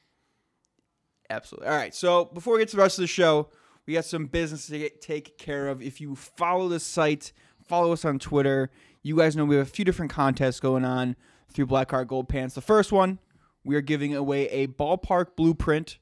Absolutely. 1.29 1.67
All 1.67 1.75
right. 1.75 1.93
So 1.93 2.25
before 2.25 2.53
we 2.53 2.59
get 2.61 2.69
to 2.69 2.77
the 2.77 2.81
rest 2.81 2.97
of 2.97 3.03
the 3.03 3.07
show, 3.07 3.49
we 3.85 3.93
got 3.93 4.05
some 4.05 4.25
business 4.25 4.67
to 4.67 4.79
get, 4.79 5.01
take 5.01 5.37
care 5.37 5.67
of. 5.67 5.81
If 5.81 6.01
you 6.01 6.15
follow 6.15 6.67
the 6.67 6.79
site, 6.79 7.31
follow 7.63 7.91
us 7.93 8.03
on 8.03 8.17
Twitter. 8.17 8.71
You 9.03 9.17
guys 9.17 9.35
know 9.35 9.45
we 9.45 9.55
have 9.57 9.67
a 9.67 9.69
few 9.69 9.85
different 9.85 10.11
contests 10.11 10.59
going 10.59 10.83
on 10.83 11.15
through 11.51 11.67
Black 11.67 11.91
Heart 11.91 12.07
Gold 12.07 12.27
Pants. 12.29 12.55
The 12.55 12.61
first 12.61 12.91
one, 12.91 13.19
we 13.63 13.75
are 13.75 13.81
giving 13.81 14.15
away 14.15 14.47
a 14.49 14.67
ballpark 14.67 15.35
blueprint 15.35 15.99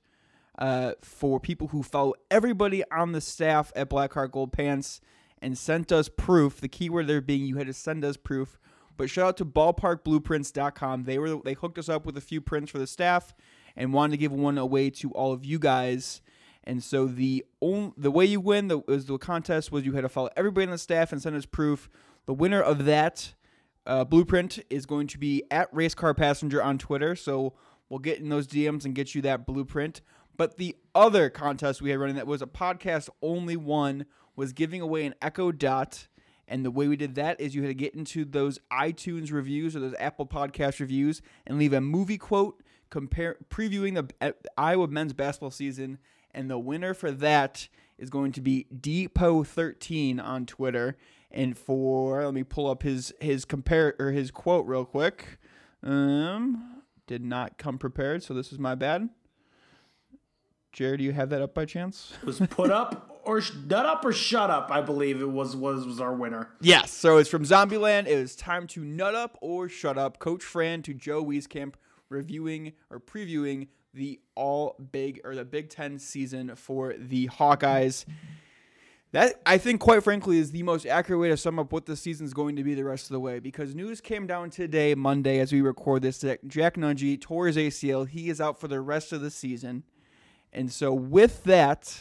uh, 0.57 0.93
for 1.01 1.39
people 1.39 1.67
who 1.67 1.83
follow 1.83 2.13
everybody 2.31 2.83
on 2.91 3.11
the 3.11 3.21
staff 3.21 3.71
at 3.75 3.89
Blackheart 3.89 4.31
Gold 4.31 4.51
Pants 4.53 5.01
and 5.41 5.57
sent 5.57 5.91
us 5.91 6.09
proof. 6.09 6.61
The 6.61 6.67
keyword 6.67 7.07
there 7.07 7.21
being 7.21 7.45
you 7.45 7.57
had 7.57 7.67
to 7.67 7.73
send 7.73 8.03
us 8.05 8.17
proof. 8.17 8.57
But 8.97 9.09
shout 9.09 9.27
out 9.27 9.37
to 9.37 9.45
ballparkblueprints.com. 9.45 11.03
They 11.03 11.19
were 11.19 11.35
they 11.43 11.53
hooked 11.53 11.77
us 11.77 11.89
up 11.89 12.05
with 12.05 12.17
a 12.17 12.21
few 12.21 12.39
prints 12.39 12.71
for 12.71 12.77
the 12.77 12.87
staff 12.87 13.33
and 13.75 13.93
wanted 13.93 14.11
to 14.11 14.17
give 14.17 14.31
one 14.31 14.57
away 14.57 14.89
to 14.89 15.11
all 15.11 15.33
of 15.33 15.43
you 15.43 15.59
guys. 15.59 16.21
And 16.63 16.83
so 16.83 17.05
the 17.05 17.45
only, 17.61 17.93
the 17.97 18.09
way 18.09 18.25
you 18.25 18.39
win 18.39 18.69
the 18.69 18.79
was 18.79 19.05
the 19.05 19.17
contest 19.17 19.71
was 19.71 19.85
you 19.85 19.93
had 19.93 20.01
to 20.01 20.09
follow 20.09 20.29
everybody 20.35 20.65
on 20.65 20.71
the 20.71 20.77
staff 20.77 21.11
and 21.11 21.21
send 21.21 21.35
us 21.35 21.45
proof. 21.45 21.89
The 22.25 22.33
winner 22.33 22.61
of 22.61 22.85
that 22.85 23.33
uh, 23.85 24.03
blueprint 24.03 24.59
is 24.69 24.85
going 24.85 25.07
to 25.07 25.19
be 25.19 25.43
at 25.51 25.71
Racecar 25.73 26.17
Passenger 26.17 26.63
on 26.63 26.77
Twitter. 26.77 27.15
So 27.15 27.53
we'll 27.89 27.99
get 27.99 28.19
in 28.19 28.29
those 28.29 28.47
DMs 28.47 28.85
and 28.85 28.95
get 28.95 29.13
you 29.13 29.21
that 29.23 29.45
blueprint. 29.45 30.01
But 30.37 30.57
the 30.57 30.75
other 30.93 31.29
contest 31.29 31.81
we 31.81 31.91
had 31.91 31.99
running 31.99 32.15
that 32.15 32.27
was 32.27 32.41
a 32.41 32.47
podcast 32.47 33.09
only 33.21 33.55
one 33.55 34.05
was 34.35 34.53
giving 34.53 34.81
away 34.81 35.05
an 35.05 35.15
Echo 35.21 35.51
Dot. 35.51 36.07
And 36.47 36.63
the 36.63 36.71
way 36.71 36.87
we 36.87 36.95
did 36.95 37.15
that 37.15 37.39
is 37.41 37.55
you 37.55 37.61
had 37.61 37.69
to 37.69 37.73
get 37.73 37.95
into 37.95 38.23
those 38.23 38.59
iTunes 38.71 39.31
reviews 39.31 39.75
or 39.75 39.79
those 39.79 39.95
Apple 39.99 40.27
Podcast 40.27 40.79
reviews 40.79 41.21
and 41.47 41.57
leave 41.57 41.73
a 41.73 41.81
movie 41.81 42.17
quote 42.17 42.61
compare 42.89 43.37
previewing 43.49 43.95
the 43.95 44.13
uh, 44.21 44.31
Iowa 44.57 44.87
men's 44.87 45.13
basketball 45.13 45.51
season. 45.51 45.97
And 46.33 46.49
the 46.49 46.59
winner 46.59 46.93
for 46.93 47.11
that 47.11 47.67
is 47.97 48.09
going 48.09 48.31
to 48.33 48.41
be 48.41 48.67
Depot13 48.75 50.23
on 50.23 50.45
Twitter. 50.45 50.97
And 51.31 51.57
for 51.57 52.23
let 52.23 52.33
me 52.33 52.43
pull 52.43 52.69
up 52.69 52.83
his 52.83 53.13
his 53.19 53.45
compare 53.45 53.95
or 53.99 54.11
his 54.11 54.31
quote 54.31 54.65
real 54.67 54.85
quick. 54.85 55.39
Um, 55.81 56.83
did 57.07 57.23
not 57.23 57.57
come 57.57 57.77
prepared, 57.77 58.23
so 58.23 58.33
this 58.33 58.51
is 58.51 58.59
my 58.59 58.75
bad. 58.75 59.09
Jared, 60.75 60.97
do 60.97 61.05
you 61.05 61.13
have 61.13 61.29
that 61.29 61.41
up 61.41 61.53
by 61.53 61.63
chance? 61.63 62.11
was 62.25 62.41
put 62.49 62.69
up 62.69 63.21
or 63.23 63.39
sh- 63.39 63.53
nut 63.65 63.85
up 63.85 64.03
or 64.03 64.11
shut 64.11 64.49
up. 64.49 64.69
I 64.69 64.81
believe 64.81 65.21
it 65.21 65.31
was 65.31 65.55
was 65.55 65.85
was 65.85 66.01
our 66.01 66.13
winner. 66.13 66.49
Yes. 66.59 66.91
So 66.91 67.17
it's 67.17 67.29
from 67.29 67.45
Zombieland. 67.45 68.07
It 68.07 68.09
is 68.09 68.35
time 68.35 68.67
to 68.67 68.83
nut 68.83 69.15
up 69.15 69.37
or 69.41 69.69
shut 69.69 69.97
up. 69.97 70.19
Coach 70.19 70.43
Fran 70.43 70.81
to 70.81 70.93
Joe 70.93 71.23
Wieskamp 71.23 71.75
reviewing 72.09 72.73
or 72.89 72.99
previewing 72.99 73.69
the 73.93 74.19
all 74.35 74.75
big 74.91 75.21
or 75.23 75.33
the 75.33 75.45
Big 75.45 75.69
Ten 75.69 75.97
season 75.97 76.53
for 76.57 76.93
the 76.97 77.29
Hawkeyes. 77.29 78.03
That 79.13 79.39
I 79.45 79.57
think, 79.57 79.79
quite 79.79 80.03
frankly, 80.03 80.39
is 80.39 80.51
the 80.51 80.63
most 80.63 80.85
accurate 80.85 81.21
way 81.21 81.29
to 81.29 81.37
sum 81.37 81.57
up 81.57 81.71
what 81.71 81.85
the 81.85 81.95
season 81.95 82.25
is 82.25 82.33
going 82.33 82.57
to 82.57 82.65
be 82.65 82.73
the 82.73 82.83
rest 82.83 83.05
of 83.05 83.13
the 83.13 83.21
way. 83.21 83.39
Because 83.39 83.73
news 83.73 84.01
came 84.01 84.27
down 84.27 84.49
today, 84.49 84.93
Monday, 84.93 85.39
as 85.39 85.53
we 85.53 85.61
record 85.61 86.01
this, 86.01 86.17
that 86.17 86.45
Jack 86.49 86.75
Nunge 86.75 87.21
tore 87.21 87.47
his 87.47 87.55
ACL. 87.55 88.09
He 88.09 88.29
is 88.29 88.41
out 88.41 88.59
for 88.59 88.67
the 88.67 88.81
rest 88.81 89.13
of 89.13 89.21
the 89.21 89.31
season. 89.31 89.83
And 90.55 90.71
so, 90.71 90.93
with 90.93 91.43
that, 91.43 91.99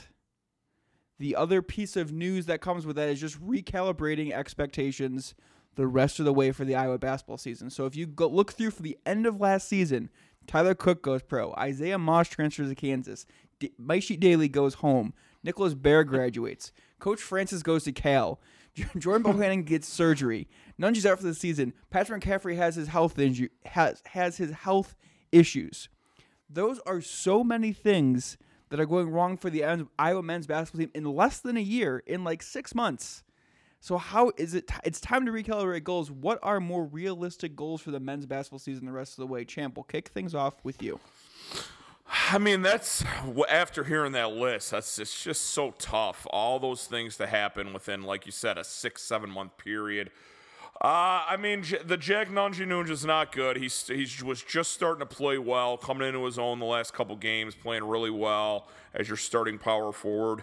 the 1.19 1.35
other 1.35 1.61
piece 1.61 1.97
of 1.97 2.13
news 2.13 2.47
that 2.47 2.61
comes 2.61 2.87
with 2.87 2.95
that 2.95 3.09
is 3.09 3.21
just 3.21 3.45
recalibrating 3.45 4.33
expectations 4.33 5.35
the 5.75 5.89
rest 5.89 6.21
of 6.21 6.25
the 6.25 6.33
way 6.33 6.53
for 6.53 6.65
the 6.65 6.77
Iowa 6.77 6.97
basketball 6.97 7.37
season. 7.37 7.69
So, 7.69 7.85
if 7.85 7.97
you 7.97 8.07
go 8.07 8.29
look 8.29 8.53
through 8.53 8.71
for 8.71 8.83
the 8.83 8.97
end 9.05 9.27
of 9.27 9.41
last 9.41 9.69
season, 9.69 10.09
Tyler 10.47 10.77
Cook 10.77 11.03
goes 11.03 11.23
pro, 11.23 11.53
Isaiah 11.55 11.99
Moss 11.99 12.29
transfers 12.29 12.69
to 12.69 12.77
Kansas, 12.77 13.27
D- 13.59 13.73
Sheet 14.01 14.21
Dailey 14.21 14.51
goes 14.51 14.75
home, 14.75 15.15
Nicholas 15.43 15.75
Baer 15.75 16.05
graduates, 16.05 16.71
Coach 17.01 17.21
Francis 17.21 17.63
goes 17.65 17.83
to 17.85 17.93
Cal. 17.93 18.41
Jordan 18.97 19.23
Bohannon 19.33 19.65
gets 19.65 19.89
surgery. 19.89 20.49
Nungy's 20.79 21.07
out 21.07 21.19
for 21.19 21.25
the 21.25 21.35
season. 21.35 21.73
Patrick 21.91 22.23
McCaffery 22.23 22.57
has 22.57 22.77
his 22.77 22.89
health 22.89 23.17
inju- 23.17 23.51
has 23.67 24.01
has 24.07 24.37
his 24.37 24.53
health 24.53 24.95
issues. 25.33 25.89
Those 26.55 26.81
are 26.87 27.01
so 27.01 27.43
many 27.43 27.73
things 27.73 28.39
that 28.71 28.81
are 28.81 28.87
going 28.87 29.11
wrong 29.11 29.37
for 29.37 29.51
the 29.51 29.65
Iowa 29.99 30.23
men's 30.23 30.47
basketball 30.47 30.87
team 30.87 30.91
in 30.95 31.05
less 31.05 31.41
than 31.41 31.57
a 31.57 31.61
year, 31.61 32.03
in 32.07 32.25
like 32.25 32.43
six 32.43 32.75
months. 32.75 33.25
So 33.81 33.99
how 33.99 34.33
is 34.39 34.55
it? 34.55 34.69
T- 34.69 34.75
it's 34.85 35.01
time 35.01 35.27
to 35.27 35.33
recalibrate 35.33 35.85
goals. 35.85 36.11
What 36.11 36.39
are 36.43 36.59
more 36.61 36.85
realistic 36.85 37.55
goals 37.55 37.83
for 37.83 37.91
the 37.91 38.01
men's 38.01 38.25
basketball 38.25 38.59
season 38.59 38.87
the 38.87 38.93
rest 38.93 39.13
of 39.13 39.17
the 39.19 39.27
way? 39.27 39.45
Champ, 39.45 39.77
we'll 39.77 39.85
kick 39.85 40.09
things 40.09 40.35
off 40.35 40.55
with 40.65 40.83
you. 40.83 41.01
I 42.31 42.39
mean, 42.39 42.63
that's 42.63 43.05
after 43.51 43.85
hearing 43.85 44.13
that 44.13 44.33
list. 44.33 44.71
That's 44.71 44.99
it's 44.99 45.23
just 45.23 45.43
so 45.47 45.73
tough. 45.79 46.27
All 46.31 46.59
those 46.59 46.87
things 46.87 47.17
to 47.17 47.27
happen 47.27 47.73
within, 47.73 48.03
like 48.03 48.27
you 48.27 48.33
said, 48.33 48.59
a 48.59 48.65
six 48.65 49.03
seven 49.03 49.29
month 49.29 49.59
period. 49.59 50.11
Uh, 50.81 51.25
I 51.29 51.37
mean, 51.37 51.65
the 51.87 51.97
Jack 51.97 52.29
Nunge 52.29 52.91
is 52.91 53.05
not 53.05 53.33
good. 53.33 53.57
He's 53.57 53.87
he 53.87 54.07
was 54.25 54.43
just 54.43 54.73
starting 54.73 55.01
to 55.01 55.07
play 55.07 55.39
well, 55.39 55.77
coming 55.77 56.09
into 56.09 56.25
his 56.25 56.39
own 56.39 56.59
the 56.59 56.67
last 56.67 56.93
couple 56.93 57.15
games, 57.17 57.55
playing 57.55 57.85
really 57.85 58.11
well 58.11 58.69
as 58.93 59.09
your 59.09 59.17
starting 59.17 59.59
power 59.59 59.93
forward. 59.93 60.43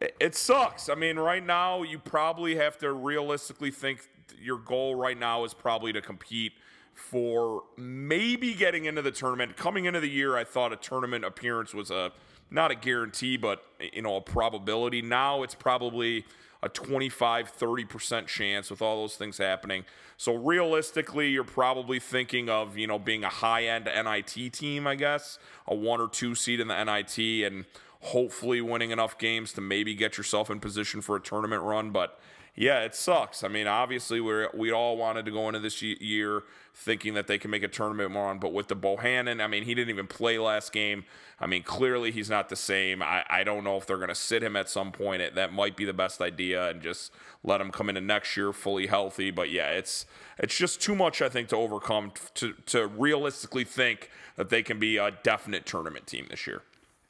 It, 0.00 0.16
it 0.18 0.34
sucks. 0.34 0.88
I 0.88 0.94
mean, 0.94 1.18
right 1.18 1.44
now 1.44 1.82
you 1.82 1.98
probably 1.98 2.56
have 2.56 2.78
to 2.78 2.92
realistically 2.92 3.70
think 3.70 4.08
your 4.40 4.58
goal 4.58 4.94
right 4.94 5.18
now 5.18 5.44
is 5.44 5.52
probably 5.54 5.92
to 5.92 6.00
compete 6.00 6.52
for 6.94 7.62
maybe 7.76 8.54
getting 8.54 8.86
into 8.86 9.02
the 9.02 9.12
tournament. 9.12 9.56
Coming 9.56 9.84
into 9.84 10.00
the 10.00 10.10
year, 10.10 10.36
I 10.36 10.44
thought 10.44 10.72
a 10.72 10.76
tournament 10.76 11.24
appearance 11.24 11.72
was 11.72 11.90
a 11.90 12.10
not 12.50 12.70
a 12.70 12.74
guarantee, 12.74 13.36
but 13.36 13.62
you 13.92 14.02
know 14.02 14.16
a 14.16 14.20
probability. 14.20 15.02
Now 15.02 15.42
it's 15.42 15.54
probably 15.54 16.24
a 16.62 16.68
25 16.68 17.56
30% 17.56 18.26
chance 18.26 18.70
with 18.70 18.82
all 18.82 19.02
those 19.02 19.16
things 19.16 19.38
happening. 19.38 19.84
So 20.16 20.34
realistically, 20.34 21.28
you're 21.28 21.44
probably 21.44 22.00
thinking 22.00 22.48
of, 22.48 22.76
you 22.76 22.86
know, 22.86 22.98
being 22.98 23.22
a 23.22 23.28
high-end 23.28 23.84
NIT 23.84 24.52
team, 24.52 24.86
I 24.86 24.96
guess, 24.96 25.38
a 25.66 25.74
1 25.74 26.00
or 26.00 26.08
2 26.08 26.34
seed 26.34 26.60
in 26.60 26.68
the 26.68 26.84
NIT 26.84 27.18
and 27.46 27.64
hopefully 28.00 28.60
winning 28.60 28.90
enough 28.90 29.18
games 29.18 29.52
to 29.52 29.60
maybe 29.60 29.94
get 29.94 30.16
yourself 30.16 30.50
in 30.50 30.60
position 30.60 31.00
for 31.00 31.16
a 31.16 31.20
tournament 31.20 31.62
run, 31.62 31.90
but 31.90 32.18
yeah, 32.58 32.80
it 32.80 32.92
sucks. 32.92 33.44
I 33.44 33.48
mean, 33.48 33.68
obviously 33.68 34.20
we 34.20 34.48
we 34.52 34.72
all 34.72 34.96
wanted 34.96 35.24
to 35.26 35.30
go 35.30 35.46
into 35.46 35.60
this 35.60 35.80
year 35.80 36.42
thinking 36.74 37.14
that 37.14 37.28
they 37.28 37.38
can 37.38 37.52
make 37.52 37.62
a 37.62 37.68
tournament 37.68 38.12
run, 38.12 38.40
but 38.40 38.52
with 38.52 38.66
the 38.66 38.74
Bohannon, 38.74 39.40
I 39.40 39.46
mean, 39.46 39.62
he 39.62 39.76
didn't 39.76 39.90
even 39.90 40.08
play 40.08 40.38
last 40.38 40.72
game. 40.72 41.04
I 41.38 41.46
mean, 41.46 41.62
clearly 41.62 42.10
he's 42.10 42.28
not 42.28 42.48
the 42.48 42.56
same. 42.56 43.00
I, 43.00 43.24
I 43.30 43.44
don't 43.44 43.62
know 43.62 43.76
if 43.76 43.86
they're 43.86 43.96
going 43.96 44.08
to 44.08 44.14
sit 44.14 44.42
him 44.42 44.56
at 44.56 44.68
some 44.68 44.90
point. 44.90 45.22
It, 45.22 45.36
that 45.36 45.52
might 45.52 45.76
be 45.76 45.84
the 45.84 45.92
best 45.92 46.20
idea 46.20 46.68
and 46.68 46.82
just 46.82 47.12
let 47.44 47.60
him 47.60 47.70
come 47.70 47.88
into 47.88 48.00
next 48.00 48.36
year 48.36 48.52
fully 48.52 48.88
healthy. 48.88 49.30
But 49.30 49.50
yeah, 49.50 49.70
it's 49.70 50.04
it's 50.36 50.56
just 50.56 50.80
too 50.80 50.96
much, 50.96 51.22
I 51.22 51.28
think, 51.28 51.50
to 51.50 51.56
overcome 51.56 52.12
to 52.34 52.54
to 52.66 52.88
realistically 52.88 53.64
think 53.64 54.10
that 54.34 54.48
they 54.48 54.64
can 54.64 54.80
be 54.80 54.96
a 54.96 55.12
definite 55.12 55.64
tournament 55.64 56.08
team 56.08 56.26
this 56.28 56.44
year. 56.48 56.62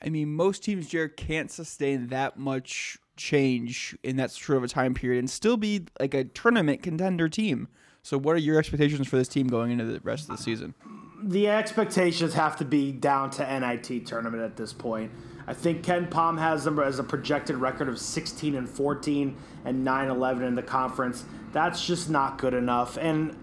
I 0.03 0.11
mean, 0.11 0.35
most 0.35 0.63
teams, 0.63 0.89
Jared, 0.89 1.17
can't 1.17 1.51
sustain 1.51 2.09
that 2.09 2.39
much 2.39 2.99
change 3.19 3.97
in 4.03 4.17
that 4.17 4.31
short 4.31 4.57
of 4.57 4.65
a 4.65 4.69
time 4.69 4.95
period 4.95 5.19
and 5.19 5.29
still 5.29 5.59
be 5.59 5.85
like 6.01 6.15
a 6.15 6.25
tournament 6.25 6.83
contender 6.83 7.29
team. 7.29 7.69
So, 8.03 8.17
what 8.17 8.37
are 8.37 8.39
your 8.39 8.59
expectations 8.59 9.07
for 9.07 9.17
this 9.17 9.29
team 9.29 9.49
going 9.49 9.71
into 9.71 9.85
the 9.85 10.01
rest 10.01 10.31
of 10.31 10.37
the 10.37 10.43
season? 10.43 10.75
The 11.23 11.49
expectations 11.49 12.33
have 12.35 12.57
to 12.59 12.65
be 12.65 12.93
down 12.93 13.31
to 13.33 13.61
NIT 13.61 14.07
tournament 14.07 14.43
at 14.43 14.57
this 14.57 14.73
point. 14.73 15.11
I 15.49 15.53
think 15.53 15.85
KenPom 15.85 16.39
has 16.39 16.65
them 16.65 16.79
as 16.79 16.99
a 16.99 17.05
projected 17.05 17.57
record 17.57 17.89
of 17.89 17.99
16 17.99 18.55
and 18.55 18.69
14 18.69 19.37
and 19.65 19.85
9 19.85 20.09
11 20.09 20.45
in 20.45 20.55
the 20.55 20.63
conference. 20.63 21.25
That's 21.53 21.85
just 21.85 22.09
not 22.09 22.39
good 22.39 22.55
enough. 22.55 22.97
And 22.99 23.35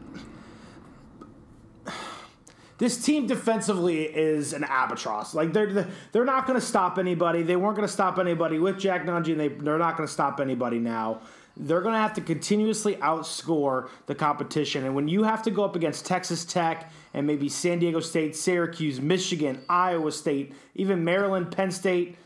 this 2.78 3.04
team 3.04 3.26
defensively 3.26 4.04
is 4.04 4.54
an 4.54 4.64
albatross. 4.64 5.34
Like 5.34 5.54
they're 5.54 5.88
they're 6.12 6.26
not 6.26 6.46
going 6.46 6.60
to 6.60 6.66
stop 6.66 6.98
anybody. 6.98 7.42
They 7.42 7.56
weren't 7.56 7.76
going 7.76 7.88
to 7.88 7.94
stop 7.94 8.20
anybody 8.20 8.60
with 8.60 8.78
Jack 8.78 9.06
Nunge, 9.06 9.32
and 9.32 9.40
they 9.40 9.48
they're 9.48 9.78
not 9.78 9.98
going 9.98 10.08
to 10.08 10.14
stop 10.14 10.40
anybody 10.40 10.80
now. 10.80 11.22
They're 11.58 11.82
going 11.82 11.94
to 11.94 12.00
have 12.00 12.14
to 12.16 12.22
continuously 12.22 12.96
outscore 12.98 13.88
the 14.08 14.16
competition. 14.16 14.84
And 14.84 14.94
when 14.94 15.08
you 15.08 15.24
have 15.24 15.42
to 15.44 15.52
go 15.52 15.64
up 15.64 15.78
against 15.78 16.06
Texas 16.06 16.44
Tech 16.44 16.92
and 17.14 17.26
maybe 17.26 17.48
San 17.48 17.80
Diego 17.80 18.02
State, 18.02 18.36
Syracuse, 18.36 19.00
Michigan, 19.00 19.62
Iowa 19.70 20.12
State, 20.12 20.54
even 20.76 21.06
Maryland, 21.06 21.52
Penn 21.52 21.72
State, 21.72 22.18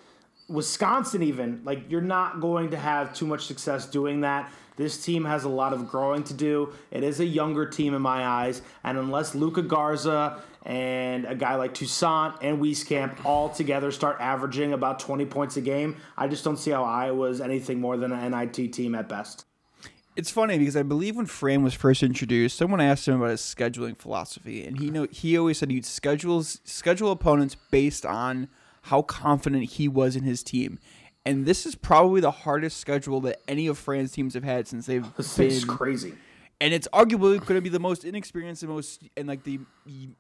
Wisconsin, 0.48 1.22
even 1.22 1.62
like 1.64 1.92
you're 1.92 2.02
not 2.02 2.42
going 2.42 2.72
to 2.72 2.78
have 2.78 3.14
too 3.14 3.28
much 3.28 3.46
success 3.46 3.86
doing 3.86 4.22
that. 4.22 4.52
This 4.80 5.04
team 5.04 5.26
has 5.26 5.44
a 5.44 5.50
lot 5.50 5.74
of 5.74 5.90
growing 5.90 6.24
to 6.24 6.34
do. 6.34 6.72
It 6.90 7.04
is 7.04 7.20
a 7.20 7.26
younger 7.26 7.66
team 7.66 7.94
in 7.94 8.02
my 8.02 8.26
eyes, 8.26 8.62
and 8.86 8.98
unless 8.98 9.36
Luka 9.36 9.62
Garza 9.62 10.42
and 10.66 11.26
a 11.26 11.36
guy 11.36 11.56
like 11.56 11.74
Toussaint 11.74 12.36
and 12.42 12.60
Wieskamp 12.62 13.26
all 13.26 13.50
together 13.50 13.92
start 13.92 14.16
averaging 14.22 14.72
about 14.72 15.02
20 15.02 15.26
points 15.26 15.58
a 15.58 15.62
game, 15.62 15.98
I 16.18 16.30
just 16.30 16.46
don't 16.46 16.56
see 16.56 16.72
how 16.72 16.86
Iowa's 16.86 17.42
anything 17.42 17.82
more 17.82 17.98
than 17.98 18.14
an 18.14 18.32
NIT 18.32 18.72
team 18.72 18.96
at 18.96 19.10
best. 19.10 19.44
It's 20.16 20.32
funny 20.32 20.58
because 20.58 20.78
I 20.78 20.84
believe 20.84 21.18
when 21.18 21.26
Fran 21.26 21.62
was 21.62 21.74
first 21.74 22.02
introduced, 22.02 22.58
someone 22.58 22.80
asked 22.80 23.06
him 23.06 23.16
about 23.16 23.32
his 23.32 23.42
scheduling 23.42 23.98
philosophy, 23.98 24.64
and 24.64 24.80
he 24.80 24.90
know 24.90 25.08
he 25.12 25.38
always 25.38 25.58
said 25.58 25.72
he'd 25.72 25.86
schedule 25.86 26.42
schedule 26.42 27.12
opponents 27.12 27.58
based 27.70 28.06
on 28.06 28.48
how 28.84 29.02
confident 29.02 29.72
he 29.72 29.90
was 29.90 30.16
in 30.16 30.24
his 30.24 30.42
team 30.42 30.80
and 31.26 31.46
this 31.46 31.66
is 31.66 31.76
probably 31.76 32.22
the 32.22 32.32
hardest 32.32 32.78
schedule 32.78 33.22
that 33.22 33.42
any 33.48 33.68
of 33.68 33.78
Fran's 33.78 34.12
teams 34.12 34.34
have 34.34 34.44
had 34.44 34.68
since 34.68 34.86
they've 34.86 35.06
this 35.18 35.38
been. 35.38 35.48
is 35.48 35.66
crazy. 35.66 36.14
And 36.62 36.74
it's 36.74 36.88
arguably 36.90 37.40
going 37.40 37.58
to 37.58 37.62
be 37.62 37.70
the 37.70 37.80
most 37.80 38.04
inexperienced 38.04 38.64
and 38.64 38.72
most 38.72 39.02
and 39.16 39.28
like 39.28 39.44
the 39.44 39.60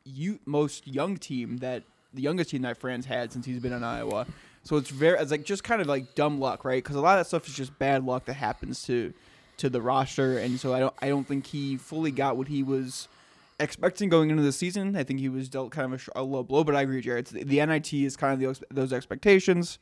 you 0.05 0.39
most 0.45 0.87
young 0.87 1.17
team 1.17 1.57
that 1.57 1.83
the 2.13 2.21
youngest 2.21 2.51
team 2.51 2.61
that 2.61 2.77
Fran's 2.77 3.05
had 3.05 3.33
since 3.33 3.45
he's 3.45 3.59
been 3.59 3.73
in 3.73 3.83
Iowa. 3.83 4.25
So 4.63 4.77
it's 4.77 4.89
very 4.89 5.17
it's 5.19 5.31
like 5.31 5.43
just 5.43 5.63
kind 5.63 5.81
of 5.81 5.87
like 5.87 6.15
dumb 6.15 6.39
luck, 6.39 6.63
right? 6.63 6.81
Because 6.83 6.95
a 6.95 7.01
lot 7.01 7.17
of 7.17 7.25
that 7.25 7.27
stuff 7.27 7.47
is 7.47 7.53
just 7.53 7.77
bad 7.77 8.05
luck 8.05 8.25
that 8.25 8.35
happens 8.35 8.83
to 8.83 9.13
to 9.57 9.69
the 9.69 9.81
roster, 9.81 10.37
and 10.37 10.59
so 10.59 10.73
I 10.73 10.79
don't 10.79 10.93
I 11.01 11.09
don't 11.09 11.27
think 11.27 11.47
he 11.47 11.75
fully 11.75 12.11
got 12.11 12.37
what 12.37 12.47
he 12.47 12.63
was 12.63 13.09
expecting 13.59 14.07
going 14.07 14.29
into 14.29 14.43
the 14.43 14.53
season. 14.53 14.95
I 14.95 15.03
think 15.03 15.19
he 15.19 15.27
was 15.29 15.49
dealt 15.49 15.71
kind 15.71 15.93
of 15.93 16.09
a, 16.15 16.21
a 16.21 16.23
low 16.23 16.43
blow, 16.43 16.63
but 16.63 16.75
I 16.75 16.83
agree, 16.83 17.01
Jared. 17.01 17.27
The, 17.27 17.43
the 17.43 17.65
NIT 17.65 17.93
is 17.93 18.15
kind 18.15 18.33
of 18.41 18.59
the, 18.59 18.65
those 18.73 18.93
expectations. 18.93 19.79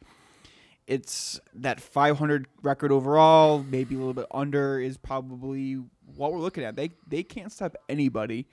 It's 0.87 1.39
that 1.53 1.81
500 1.81 2.47
record 2.63 2.91
overall, 2.93 3.63
maybe 3.69 3.95
a 3.95 3.97
little 3.97 4.13
bit 4.13 4.27
under, 4.31 4.79
is 4.79 4.97
probably 4.97 5.73
what 6.15 6.31
we're 6.31 6.39
looking 6.39 6.63
at. 6.63 6.75
They 6.75 6.91
they 7.07 7.23
can't 7.23 7.51
stop 7.51 7.75
anybody, 7.89 8.47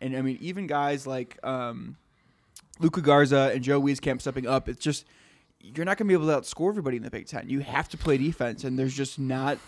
and 0.00 0.16
I 0.16 0.22
mean 0.22 0.38
even 0.40 0.68
guys 0.68 1.06
like 1.06 1.38
um, 1.44 1.96
Luka 2.78 3.00
Garza 3.00 3.50
and 3.52 3.62
Joe 3.62 3.80
Wieskamp 3.80 4.20
stepping 4.20 4.46
up. 4.46 4.68
It's 4.68 4.82
just 4.82 5.04
you're 5.60 5.84
not 5.84 5.98
going 5.98 6.06
to 6.06 6.08
be 6.08 6.14
able 6.14 6.26
to 6.28 6.40
outscore 6.40 6.68
everybody 6.68 6.96
in 6.96 7.02
the 7.02 7.10
Big 7.10 7.26
Ten. 7.26 7.50
You 7.50 7.60
have 7.60 7.88
to 7.90 7.98
play 7.98 8.16
defense, 8.16 8.64
and 8.64 8.78
there's 8.78 8.94
just 8.94 9.18
not. 9.18 9.58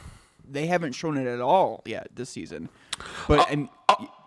They 0.48 0.66
haven't 0.66 0.92
shown 0.92 1.16
it 1.16 1.26
at 1.26 1.40
all 1.40 1.82
yet 1.84 2.08
this 2.14 2.30
season. 2.30 2.68
But 3.28 3.50
and 3.50 3.68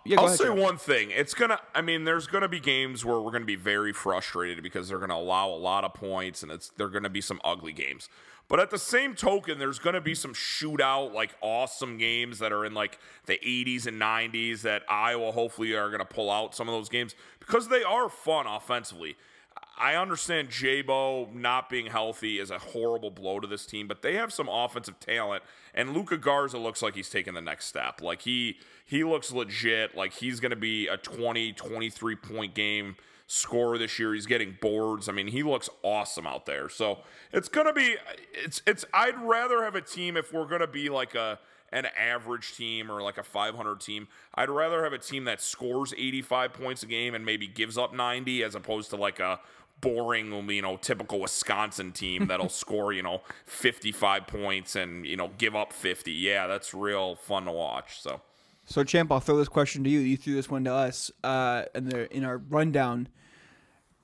yeah, 0.06 0.20
I'll 0.20 0.26
ahead, 0.26 0.38
say 0.38 0.44
Joe. 0.44 0.54
one 0.54 0.76
thing. 0.76 1.10
It's 1.10 1.34
gonna. 1.34 1.58
I 1.74 1.82
mean, 1.82 2.04
there's 2.04 2.26
gonna 2.26 2.48
be 2.48 2.60
games 2.60 3.04
where 3.04 3.20
we're 3.20 3.32
gonna 3.32 3.44
be 3.44 3.56
very 3.56 3.92
frustrated 3.92 4.62
because 4.62 4.88
they're 4.88 4.98
gonna 4.98 5.14
allow 5.16 5.48
a 5.48 5.56
lot 5.56 5.84
of 5.84 5.94
points, 5.94 6.42
and 6.42 6.50
it's 6.52 6.70
they're 6.70 6.88
gonna 6.88 7.08
be 7.10 7.20
some 7.20 7.40
ugly 7.44 7.72
games. 7.72 8.08
But 8.48 8.60
at 8.60 8.70
the 8.70 8.78
same 8.78 9.14
token, 9.14 9.58
there's 9.58 9.78
gonna 9.80 10.00
be 10.00 10.14
some 10.14 10.32
shootout, 10.32 11.12
like 11.12 11.34
awesome 11.40 11.98
games 11.98 12.38
that 12.38 12.52
are 12.52 12.64
in 12.64 12.74
like 12.74 12.98
the 13.26 13.38
80s 13.44 13.86
and 13.86 14.00
90s 14.00 14.62
that 14.62 14.82
Iowa 14.88 15.32
hopefully 15.32 15.74
are 15.74 15.90
gonna 15.90 16.04
pull 16.04 16.30
out 16.30 16.54
some 16.54 16.68
of 16.68 16.74
those 16.74 16.88
games 16.88 17.14
because 17.40 17.68
they 17.68 17.82
are 17.82 18.08
fun 18.08 18.46
offensively. 18.46 19.16
I 19.78 19.94
understand 19.94 20.48
Jobo 20.48 21.32
not 21.34 21.68
being 21.68 21.86
healthy 21.86 22.38
is 22.38 22.50
a 22.50 22.58
horrible 22.58 23.10
blow 23.10 23.40
to 23.40 23.46
this 23.46 23.66
team, 23.66 23.86
but 23.86 24.00
they 24.00 24.14
have 24.14 24.32
some 24.32 24.48
offensive 24.48 24.98
talent, 25.00 25.42
and 25.74 25.92
Luka 25.92 26.16
Garza 26.16 26.56
looks 26.58 26.80
like 26.80 26.94
he's 26.94 27.10
taking 27.10 27.34
the 27.34 27.42
next 27.42 27.66
step. 27.66 28.00
Like 28.00 28.22
he 28.22 28.58
he 28.84 29.04
looks 29.04 29.32
legit. 29.32 29.94
Like 29.94 30.14
he's 30.14 30.40
going 30.40 30.50
to 30.50 30.56
be 30.56 30.86
a 30.86 30.96
20, 30.96 31.52
23 31.52 32.16
point 32.16 32.54
game 32.54 32.96
scorer 33.26 33.76
this 33.76 33.98
year. 33.98 34.14
He's 34.14 34.26
getting 34.26 34.56
boards. 34.60 35.08
I 35.08 35.12
mean, 35.12 35.26
he 35.26 35.42
looks 35.42 35.68
awesome 35.82 36.26
out 36.26 36.46
there. 36.46 36.68
So 36.70 37.00
it's 37.32 37.48
going 37.48 37.66
to 37.66 37.74
be 37.74 37.96
it's 38.32 38.62
it's. 38.66 38.84
I'd 38.94 39.20
rather 39.20 39.62
have 39.62 39.74
a 39.74 39.82
team 39.82 40.16
if 40.16 40.32
we're 40.32 40.46
going 40.46 40.62
to 40.62 40.66
be 40.66 40.88
like 40.88 41.14
a 41.14 41.38
an 41.72 41.86
average 41.98 42.56
team 42.56 42.90
or 42.90 43.02
like 43.02 43.18
a 43.18 43.22
500 43.22 43.80
team. 43.80 44.08
I'd 44.34 44.48
rather 44.48 44.84
have 44.84 44.92
a 44.92 44.98
team 44.98 45.24
that 45.24 45.40
scores 45.40 45.92
85 45.96 46.52
points 46.52 46.82
a 46.82 46.86
game 46.86 47.14
and 47.14 47.24
maybe 47.24 47.46
gives 47.46 47.76
up 47.76 47.92
90 47.92 48.44
as 48.44 48.54
opposed 48.54 48.90
to 48.90 48.96
like 48.96 49.18
a 49.18 49.40
boring, 49.80 50.48
you 50.50 50.62
know, 50.62 50.76
typical 50.76 51.20
Wisconsin 51.20 51.92
team 51.92 52.26
that'll 52.26 52.48
score, 52.64 52.92
you 52.92 53.02
know, 53.02 53.22
55 53.46 54.26
points 54.26 54.76
and, 54.76 55.06
you 55.06 55.16
know, 55.16 55.30
give 55.38 55.54
up 55.54 55.72
50. 55.72 56.12
Yeah, 56.12 56.46
that's 56.46 56.74
real 56.74 57.16
fun 57.16 57.44
to 57.44 57.52
watch. 57.52 58.00
So, 58.00 58.20
So, 58.64 58.84
Champ, 58.84 59.12
I'll 59.12 59.20
throw 59.20 59.36
this 59.36 59.48
question 59.48 59.84
to 59.84 59.90
you. 59.90 60.00
You 60.00 60.16
threw 60.16 60.34
this 60.34 60.50
one 60.50 60.64
to 60.64 60.72
us 60.72 61.10
uh, 61.22 61.64
in, 61.74 61.88
the, 61.88 62.14
in 62.14 62.24
our 62.24 62.38
rundown 62.38 63.08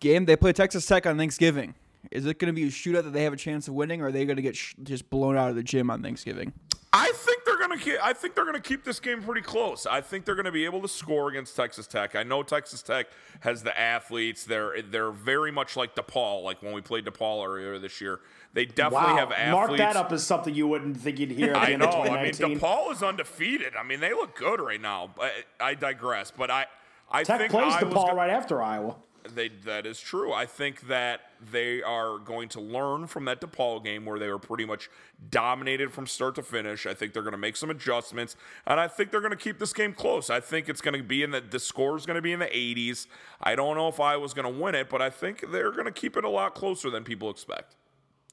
game. 0.00 0.26
They 0.26 0.36
play 0.36 0.52
Texas 0.52 0.86
Tech 0.86 1.06
on 1.06 1.16
Thanksgiving. 1.16 1.74
Is 2.10 2.26
it 2.26 2.38
going 2.38 2.52
to 2.52 2.52
be 2.52 2.64
a 2.64 2.70
shootout 2.70 3.04
that 3.04 3.12
they 3.12 3.22
have 3.22 3.32
a 3.32 3.36
chance 3.36 3.68
of 3.68 3.74
winning, 3.74 4.00
or 4.02 4.06
are 4.08 4.12
they 4.12 4.24
going 4.24 4.36
to 4.36 4.42
get 4.42 4.56
sh- 4.56 4.74
just 4.82 5.08
blown 5.08 5.36
out 5.36 5.50
of 5.50 5.56
the 5.56 5.62
gym 5.62 5.88
on 5.90 6.02
Thanksgiving? 6.02 6.52
I 6.92 7.10
think 7.14 7.41
gonna 7.62 7.80
keep. 7.80 7.96
I 8.02 8.12
think 8.12 8.34
they're 8.34 8.44
gonna 8.44 8.60
keep 8.60 8.84
this 8.84 9.00
game 9.00 9.22
pretty 9.22 9.40
close. 9.40 9.86
I 9.86 10.00
think 10.00 10.24
they're 10.24 10.34
gonna 10.34 10.52
be 10.52 10.64
able 10.64 10.82
to 10.82 10.88
score 10.88 11.28
against 11.28 11.56
Texas 11.56 11.86
Tech. 11.86 12.14
I 12.14 12.22
know 12.22 12.42
Texas 12.42 12.82
Tech 12.82 13.06
has 13.40 13.62
the 13.62 13.78
athletes. 13.78 14.44
They're 14.44 14.82
they're 14.82 15.10
very 15.10 15.50
much 15.50 15.76
like 15.76 15.94
DePaul. 15.94 16.42
Like 16.42 16.62
when 16.62 16.72
we 16.72 16.80
played 16.80 17.04
DePaul 17.04 17.46
earlier 17.46 17.78
this 17.78 18.00
year, 18.00 18.20
they 18.52 18.66
definitely 18.66 19.12
wow. 19.12 19.16
have 19.16 19.32
athletes. 19.32 19.52
Mark 19.52 19.76
that 19.78 19.96
up 19.96 20.12
as 20.12 20.24
something 20.24 20.54
you 20.54 20.66
wouldn't 20.66 20.98
think 20.98 21.18
you'd 21.18 21.30
hear 21.30 21.54
I 21.56 21.76
know. 21.76 21.86
I 21.86 22.24
mean, 22.24 22.32
DePaul 22.32 22.92
is 22.92 23.02
undefeated. 23.02 23.74
I 23.76 23.82
mean, 23.82 24.00
they 24.00 24.12
look 24.12 24.36
good 24.36 24.60
right 24.60 24.80
now. 24.80 25.10
But 25.16 25.32
I 25.60 25.74
digress. 25.74 26.30
But 26.30 26.50
I, 26.50 26.66
I 27.10 27.24
Tech 27.24 27.38
think 27.38 27.50
plays 27.52 27.72
Iowa's 27.72 27.94
DePaul 27.94 28.10
go- 28.10 28.16
right 28.16 28.30
after 28.30 28.62
Iowa. 28.62 28.96
They 29.28 29.48
that 29.64 29.86
is 29.86 30.00
true. 30.00 30.32
I 30.32 30.46
think 30.46 30.88
that 30.88 31.20
they 31.40 31.82
are 31.82 32.18
going 32.18 32.48
to 32.50 32.60
learn 32.60 33.06
from 33.06 33.24
that 33.26 33.40
DePaul 33.40 33.82
game 33.82 34.04
where 34.04 34.18
they 34.18 34.28
were 34.28 34.38
pretty 34.38 34.64
much 34.64 34.90
dominated 35.30 35.92
from 35.92 36.06
start 36.06 36.34
to 36.36 36.42
finish. 36.42 36.86
I 36.86 36.94
think 36.94 37.12
they're 37.12 37.22
going 37.22 37.32
to 37.32 37.38
make 37.38 37.56
some 37.56 37.70
adjustments, 37.70 38.36
and 38.66 38.80
I 38.80 38.88
think 38.88 39.10
they're 39.10 39.20
going 39.20 39.30
to 39.30 39.36
keep 39.36 39.58
this 39.58 39.72
game 39.72 39.92
close. 39.94 40.30
I 40.30 40.40
think 40.40 40.68
it's 40.68 40.80
going 40.80 40.96
to 40.96 41.02
be 41.02 41.22
in 41.22 41.30
the 41.30 41.40
the 41.40 41.58
score 41.58 41.96
is 41.96 42.06
going 42.06 42.16
to 42.16 42.22
be 42.22 42.32
in 42.32 42.40
the 42.40 42.46
80s. 42.46 43.06
I 43.40 43.54
don't 43.54 43.76
know 43.76 43.88
if 43.88 44.00
I 44.00 44.16
was 44.16 44.34
going 44.34 44.52
to 44.52 44.60
win 44.60 44.74
it, 44.74 44.88
but 44.88 45.02
I 45.02 45.10
think 45.10 45.50
they're 45.50 45.72
going 45.72 45.86
to 45.86 45.92
keep 45.92 46.16
it 46.16 46.24
a 46.24 46.30
lot 46.30 46.54
closer 46.54 46.90
than 46.90 47.04
people 47.04 47.30
expect. 47.30 47.76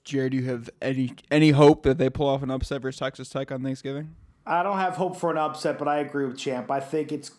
Jared, 0.04 0.32
do 0.32 0.38
you 0.38 0.46
have 0.46 0.70
any 0.82 1.14
any 1.30 1.52
hope 1.52 1.84
that 1.84 1.98
they 1.98 2.10
pull 2.10 2.28
off 2.28 2.42
an 2.42 2.52
upset 2.52 2.82
versus 2.82 3.00
Texas 3.00 3.30
Tech 3.30 3.52
on 3.52 3.64
Thanksgiving? 3.64 4.16
I 4.46 4.64
don't 4.64 4.78
have 4.78 4.96
hope 4.96 5.18
for 5.18 5.30
an 5.30 5.38
upset, 5.38 5.78
but 5.78 5.88
I 5.88 6.00
agree 6.00 6.26
with 6.26 6.38
Champ. 6.38 6.72
I 6.72 6.80
think 6.80 7.12
it's 7.12 7.32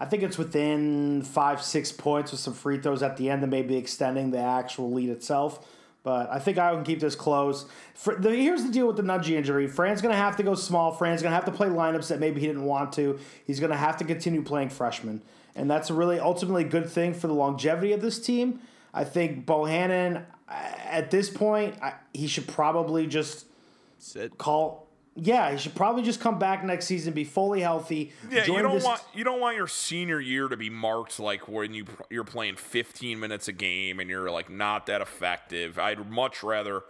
I 0.00 0.06
think 0.06 0.22
it's 0.22 0.38
within 0.38 1.22
five, 1.22 1.62
six 1.62 1.90
points 1.92 2.30
with 2.30 2.40
some 2.40 2.54
free 2.54 2.78
throws 2.78 3.02
at 3.02 3.16
the 3.16 3.30
end 3.30 3.42
and 3.42 3.50
maybe 3.50 3.76
extending 3.76 4.30
the 4.30 4.38
actual 4.38 4.92
lead 4.92 5.10
itself. 5.10 5.66
But 6.04 6.30
I 6.30 6.38
think 6.38 6.56
I 6.56 6.72
can 6.72 6.84
keep 6.84 7.00
this 7.00 7.14
close. 7.14 7.66
For 7.94 8.14
the, 8.14 8.30
here's 8.30 8.62
the 8.64 8.70
deal 8.72 8.86
with 8.86 8.96
the 8.96 9.02
Nunge 9.02 9.28
injury. 9.30 9.66
Fran's 9.66 10.00
going 10.00 10.12
to 10.12 10.18
have 10.18 10.36
to 10.36 10.42
go 10.42 10.54
small. 10.54 10.92
Fran's 10.92 11.22
going 11.22 11.32
to 11.32 11.34
have 11.34 11.44
to 11.46 11.50
play 11.50 11.68
lineups 11.68 12.08
that 12.08 12.20
maybe 12.20 12.40
he 12.40 12.46
didn't 12.46 12.64
want 12.64 12.92
to. 12.94 13.18
He's 13.46 13.60
going 13.60 13.72
to 13.72 13.76
have 13.76 13.96
to 13.98 14.04
continue 14.04 14.42
playing 14.42 14.70
freshmen. 14.70 15.22
And 15.54 15.68
that's 15.70 15.90
a 15.90 15.94
really 15.94 16.20
ultimately 16.20 16.64
good 16.64 16.88
thing 16.88 17.12
for 17.12 17.26
the 17.26 17.34
longevity 17.34 17.92
of 17.92 18.00
this 18.00 18.20
team. 18.20 18.60
I 18.94 19.04
think 19.04 19.44
Bohannon, 19.44 20.24
uh, 20.48 20.52
at 20.52 21.10
this 21.10 21.28
point, 21.28 21.74
I, 21.82 21.94
he 22.14 22.26
should 22.26 22.46
probably 22.46 23.06
just 23.06 23.46
Sit. 23.98 24.38
call. 24.38 24.87
Yeah, 25.20 25.50
he 25.50 25.58
should 25.58 25.74
probably 25.74 26.02
just 26.04 26.20
come 26.20 26.38
back 26.38 26.64
next 26.64 26.86
season, 26.86 27.12
be 27.12 27.24
fully 27.24 27.60
healthy. 27.60 28.12
Yeah, 28.30 28.44
you 28.46 28.62
don't 28.62 28.74
this- 28.74 28.84
want 28.84 29.02
you 29.14 29.24
don't 29.24 29.40
want 29.40 29.56
your 29.56 29.66
senior 29.66 30.20
year 30.20 30.46
to 30.48 30.56
be 30.56 30.70
marked 30.70 31.18
like 31.18 31.48
when 31.48 31.74
you 31.74 31.84
you're 32.08 32.22
playing 32.24 32.54
15 32.56 33.18
minutes 33.18 33.48
a 33.48 33.52
game 33.52 33.98
and 34.00 34.08
you're 34.08 34.30
like 34.30 34.48
not 34.48 34.86
that 34.86 35.00
effective. 35.00 35.78
I'd 35.78 36.08
much 36.08 36.42
rather 36.42 36.82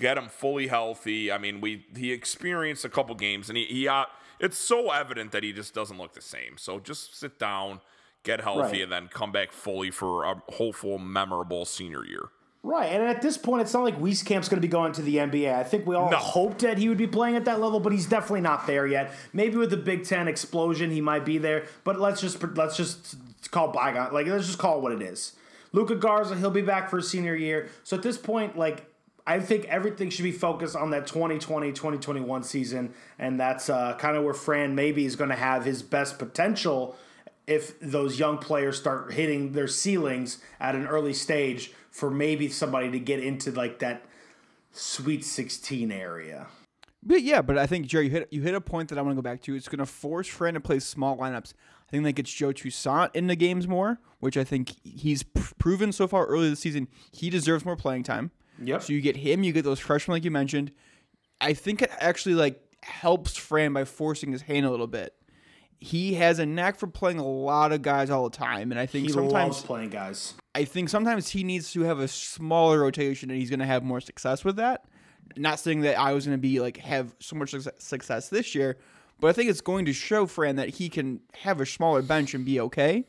get 0.00 0.18
him 0.18 0.28
fully 0.28 0.66
healthy. 0.66 1.30
I 1.30 1.38
mean, 1.38 1.60
we 1.60 1.86
he 1.96 2.12
experienced 2.12 2.84
a 2.84 2.88
couple 2.88 3.14
games 3.14 3.48
and 3.48 3.56
he, 3.56 3.64
he 3.66 3.88
uh, 3.88 4.06
it's 4.40 4.58
so 4.58 4.90
evident 4.90 5.30
that 5.32 5.42
he 5.44 5.52
just 5.52 5.72
doesn't 5.72 5.96
look 5.96 6.12
the 6.14 6.20
same. 6.20 6.58
So 6.58 6.80
just 6.80 7.16
sit 7.18 7.38
down, 7.38 7.80
get 8.24 8.40
healthy, 8.40 8.60
Right. 8.60 8.82
and 8.82 8.92
then 8.92 9.08
come 9.08 9.30
back 9.32 9.52
fully 9.52 9.90
for 9.92 10.24
a 10.24 10.42
hopeful, 10.54 10.98
memorable 10.98 11.64
senior 11.64 12.04
year. 12.04 12.28
Right, 12.66 12.86
and 12.86 13.00
at 13.04 13.22
this 13.22 13.38
point, 13.38 13.62
it's 13.62 13.72
not 13.72 13.84
like 13.84 13.96
Wieskamp's 14.00 14.48
going 14.48 14.60
to 14.60 14.60
be 14.60 14.66
going 14.66 14.90
to 14.94 15.02
the 15.02 15.18
NBA. 15.18 15.54
I 15.54 15.62
think 15.62 15.86
we 15.86 15.94
all 15.94 16.10
No. 16.10 16.16
hoped 16.16 16.62
that 16.62 16.78
he 16.78 16.88
would 16.88 16.98
be 16.98 17.06
playing 17.06 17.36
at 17.36 17.44
that 17.44 17.60
level, 17.60 17.78
but 17.78 17.92
he's 17.92 18.06
definitely 18.06 18.40
not 18.40 18.66
there 18.66 18.88
yet. 18.88 19.12
Maybe 19.32 19.56
with 19.56 19.70
the 19.70 19.76
Big 19.76 20.02
Ten 20.04 20.26
explosion, 20.26 20.90
he 20.90 21.00
might 21.00 21.24
be 21.24 21.38
there. 21.38 21.66
But 21.84 22.00
let's 22.00 22.20
just 22.20 22.42
let's 22.56 22.76
just 22.76 23.14
call 23.52 23.68
bygone 23.68 24.12
like 24.12 24.26
let's 24.26 24.46
just 24.46 24.58
call 24.58 24.78
it 24.78 24.82
what 24.82 24.90
it 24.90 25.00
is. 25.00 25.34
Luka 25.70 25.94
Garza, 25.94 26.34
he'll 26.34 26.50
be 26.50 26.60
back 26.60 26.90
for 26.90 26.96
his 26.96 27.08
senior 27.08 27.36
year. 27.36 27.68
So 27.84 27.96
at 27.96 28.02
this 28.02 28.18
point, 28.18 28.58
like 28.58 28.90
I 29.28 29.38
think 29.38 29.66
everything 29.66 30.10
should 30.10 30.24
be 30.24 30.32
focused 30.32 30.74
on 30.74 30.90
that 30.90 31.06
2020-2021 31.06 32.44
season, 32.44 32.94
and 33.16 33.38
that's 33.38 33.70
uh, 33.70 33.94
kind 33.96 34.16
of 34.16 34.24
where 34.24 34.34
Fran 34.34 34.74
maybe 34.74 35.04
is 35.04 35.14
going 35.14 35.30
to 35.30 35.36
have 35.36 35.64
his 35.64 35.82
best 35.84 36.18
potential 36.18 36.96
if 37.46 37.78
those 37.78 38.18
young 38.18 38.38
players 38.38 38.76
start 38.76 39.12
hitting 39.12 39.52
their 39.52 39.68
ceilings 39.68 40.38
at 40.58 40.74
an 40.74 40.84
early 40.88 41.12
stage 41.14 41.72
for 41.96 42.10
maybe 42.10 42.48
somebody 42.48 42.90
to 42.90 42.98
get 42.98 43.20
into 43.20 43.50
like 43.50 43.78
that 43.78 44.04
sweet 44.70 45.24
16 45.24 45.90
area. 45.90 46.46
But 47.02 47.22
yeah, 47.22 47.40
but 47.40 47.56
I 47.56 47.66
think 47.66 47.86
Jerry, 47.86 48.06
you 48.06 48.10
hit 48.10 48.28
you 48.30 48.42
hit 48.42 48.54
a 48.54 48.60
point 48.60 48.90
that 48.90 48.98
I 48.98 49.02
want 49.02 49.12
to 49.12 49.22
go 49.22 49.22
back 49.22 49.40
to. 49.42 49.54
It's 49.54 49.68
going 49.68 49.78
to 49.78 49.86
force 49.86 50.26
Fran 50.26 50.54
to 50.54 50.60
play 50.60 50.80
small 50.80 51.16
lineups. 51.16 51.54
I 51.86 51.90
think 51.90 52.04
that 52.04 52.12
gets 52.12 52.32
Joe 52.32 52.52
Toussaint 52.52 53.10
in 53.14 53.28
the 53.28 53.36
games 53.36 53.68
more, 53.68 54.00
which 54.18 54.36
I 54.36 54.44
think 54.44 54.74
he's 54.82 55.22
pr- 55.22 55.54
proven 55.56 55.92
so 55.92 56.08
far 56.08 56.26
early 56.26 56.50
this 56.50 56.60
season. 56.60 56.88
He 57.12 57.30
deserves 57.30 57.64
more 57.64 57.76
playing 57.76 58.02
time. 58.02 58.32
Yep. 58.60 58.82
So 58.82 58.92
you 58.92 59.00
get 59.00 59.16
him, 59.16 59.44
you 59.44 59.52
get 59.52 59.64
those 59.64 59.78
freshmen 59.78 60.14
like 60.16 60.24
you 60.24 60.32
mentioned. 60.32 60.72
I 61.40 61.54
think 61.54 61.80
it 61.80 61.90
actually 62.00 62.34
like 62.34 62.60
helps 62.82 63.36
Fran 63.36 63.72
by 63.72 63.84
forcing 63.84 64.32
his 64.32 64.42
hand 64.42 64.66
a 64.66 64.70
little 64.70 64.88
bit. 64.88 65.14
He 65.78 66.14
has 66.14 66.38
a 66.38 66.46
knack 66.46 66.76
for 66.76 66.88
playing 66.88 67.18
a 67.18 67.26
lot 67.26 67.70
of 67.70 67.82
guys 67.82 68.10
all 68.10 68.28
the 68.28 68.36
time, 68.36 68.72
and 68.72 68.80
I 68.80 68.86
think 68.86 69.06
He 69.06 69.12
sometimes 69.12 69.32
loves 69.32 69.62
playing 69.62 69.90
guys. 69.90 70.34
I 70.56 70.64
think 70.64 70.88
sometimes 70.88 71.28
he 71.28 71.44
needs 71.44 71.70
to 71.72 71.82
have 71.82 71.98
a 71.98 72.08
smaller 72.08 72.80
rotation, 72.80 73.30
and 73.30 73.38
he's 73.38 73.50
going 73.50 73.60
to 73.60 73.66
have 73.66 73.82
more 73.84 74.00
success 74.00 74.44
with 74.44 74.56
that. 74.56 74.84
Not 75.36 75.58
saying 75.60 75.82
that 75.82 75.98
I 75.98 76.12
was 76.12 76.24
going 76.24 76.36
to 76.38 76.40
be 76.40 76.60
like 76.60 76.78
have 76.78 77.14
so 77.20 77.36
much 77.36 77.54
success 77.78 78.28
this 78.30 78.54
year, 78.54 78.78
but 79.20 79.28
I 79.28 79.32
think 79.32 79.50
it's 79.50 79.60
going 79.60 79.84
to 79.84 79.92
show 79.92 80.24
Fran 80.26 80.56
that 80.56 80.70
he 80.70 80.88
can 80.88 81.20
have 81.42 81.60
a 81.60 81.66
smaller 81.66 82.00
bench 82.00 82.32
and 82.32 82.44
be 82.44 82.58
okay. 82.60 83.04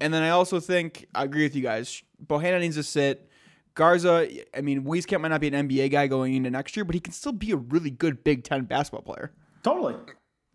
And 0.00 0.12
then 0.12 0.22
I 0.22 0.30
also 0.30 0.60
think 0.60 1.06
I 1.14 1.24
agree 1.24 1.44
with 1.44 1.56
you 1.56 1.62
guys. 1.62 2.02
Bohanna 2.24 2.60
needs 2.60 2.76
to 2.76 2.82
sit. 2.82 3.30
Garza, 3.74 4.28
I 4.56 4.60
mean, 4.60 4.84
Wieskamp 4.84 5.20
might 5.22 5.28
not 5.28 5.40
be 5.40 5.48
an 5.48 5.68
NBA 5.68 5.90
guy 5.90 6.06
going 6.06 6.34
into 6.34 6.50
next 6.50 6.76
year, 6.76 6.84
but 6.84 6.94
he 6.94 7.00
can 7.00 7.12
still 7.12 7.32
be 7.32 7.50
a 7.52 7.56
really 7.56 7.90
good 7.90 8.22
Big 8.24 8.44
Ten 8.44 8.64
basketball 8.66 9.02
player. 9.14 9.32
Totally. 9.62 9.94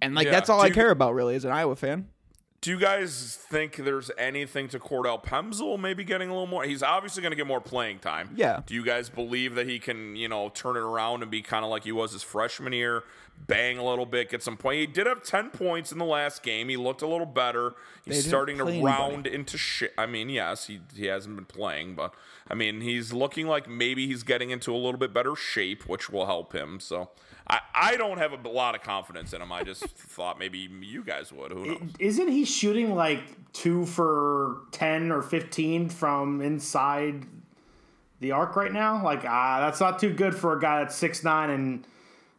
And 0.02 0.16
like 0.16 0.26
Yeah. 0.26 0.32
that's 0.32 0.50
all 0.50 0.60
Do 0.60 0.66
I 0.66 0.68
you- 0.68 0.74
care 0.74 0.92
about 0.92 1.14
really 1.16 1.36
as 1.36 1.44
an 1.44 1.52
Iowa 1.52 1.76
fan. 1.76 2.08
Do 2.62 2.72
you 2.72 2.80
guys 2.80 3.38
think 3.50 3.78
there's 3.78 4.12
anything 4.18 4.68
to 4.70 4.80
Cordell 4.80 5.24
Pemsl 5.24 5.80
maybe 5.80 6.04
getting 6.04 6.30
a 6.30 6.34
little 6.34 6.48
more? 6.48 6.66
He's 6.66 6.84
obviously 6.84 7.22
going 7.22 7.32
to 7.32 7.38
get 7.38 7.48
more 7.48 7.62
playing 7.62 8.00
time. 8.00 8.32
Yeah. 8.36 8.62
Do 8.66 8.74
you 8.74 8.84
guys 8.84 9.10
believe 9.10 9.56
that 9.56 9.66
he 9.68 9.80
can, 9.80 10.18
you 10.18 10.28
know, 10.28 10.50
turn 10.50 10.76
it 10.76 10.82
around 10.82 11.22
and 11.22 11.32
be 11.32 11.42
kind 11.42 11.64
of 11.64 11.72
like 11.72 11.86
he 11.86 11.94
was 11.94 12.12
his 12.12 12.22
freshman 12.22 12.74
year, 12.74 13.04
bang 13.48 13.78
a 13.78 13.86
little 13.86 14.06
bit, 14.06 14.30
get 14.30 14.44
some 14.44 14.58
point? 14.58 14.80
He 14.80 14.88
did 14.88 15.08
have 15.08 15.24
10 15.24 15.52
points 15.52 15.94
in 15.94 16.00
the 16.00 16.06
last 16.06 16.44
game. 16.44 16.68
He 16.68 16.76
looked 16.76 17.02
a 17.02 17.08
little 17.08 17.26
better. 17.26 17.76
He's 18.04 18.28
starting 18.28 18.58
to 18.58 18.66
round 18.66 19.14
anybody. 19.14 19.36
into 19.36 19.58
shit. 19.58 19.94
I 19.98 20.06
mean, 20.06 20.28
yes, 20.28 20.68
he 20.68 20.82
he 20.94 21.06
hasn't 21.06 21.36
been 21.38 21.46
playing, 21.46 21.96
but 21.96 22.14
I 22.50 22.56
mean, 22.56 22.82
he's 22.82 23.14
looking 23.14 23.48
like 23.48 23.70
maybe 23.70 24.06
he's 24.08 24.24
getting 24.24 24.50
into 24.50 24.74
a 24.74 24.78
little 24.78 24.98
bit 24.98 25.14
better 25.14 25.36
shape, 25.36 25.88
which 25.88 26.10
will 26.10 26.26
help 26.26 26.54
him. 26.54 26.80
So 26.82 27.10
I, 27.50 27.60
I 27.74 27.98
don't 27.98 28.18
have 28.20 28.34
a 28.46 28.48
lot 28.50 28.76
of 28.76 28.82
confidence 28.82 29.34
in 29.34 29.42
him. 29.42 29.52
I 29.52 29.64
just 29.64 29.84
thought 29.98 30.38
maybe 30.38 30.70
you 30.82 31.04
guys 31.04 31.32
would. 31.34 31.52
Who 31.52 31.66
knows? 31.66 31.82
Isn't 32.00 32.28
he 32.28 32.46
shooting 32.46 32.94
like 32.96 33.22
two 33.54 33.86
for 33.86 34.62
10 34.72 35.12
or 35.12 35.22
15 35.22 35.90
from 35.90 36.42
inside 36.42 37.26
the 38.20 38.32
arc 38.32 38.56
right 38.56 38.72
now? 38.72 39.04
Like, 39.04 39.24
ah, 39.26 39.60
that's 39.62 39.80
not 39.80 40.00
too 40.00 40.14
good 40.14 40.36
for 40.36 40.56
a 40.56 40.60
guy 40.60 40.80
that's 40.80 40.96
six 40.96 41.24
nine 41.24 41.50
and 41.50 41.88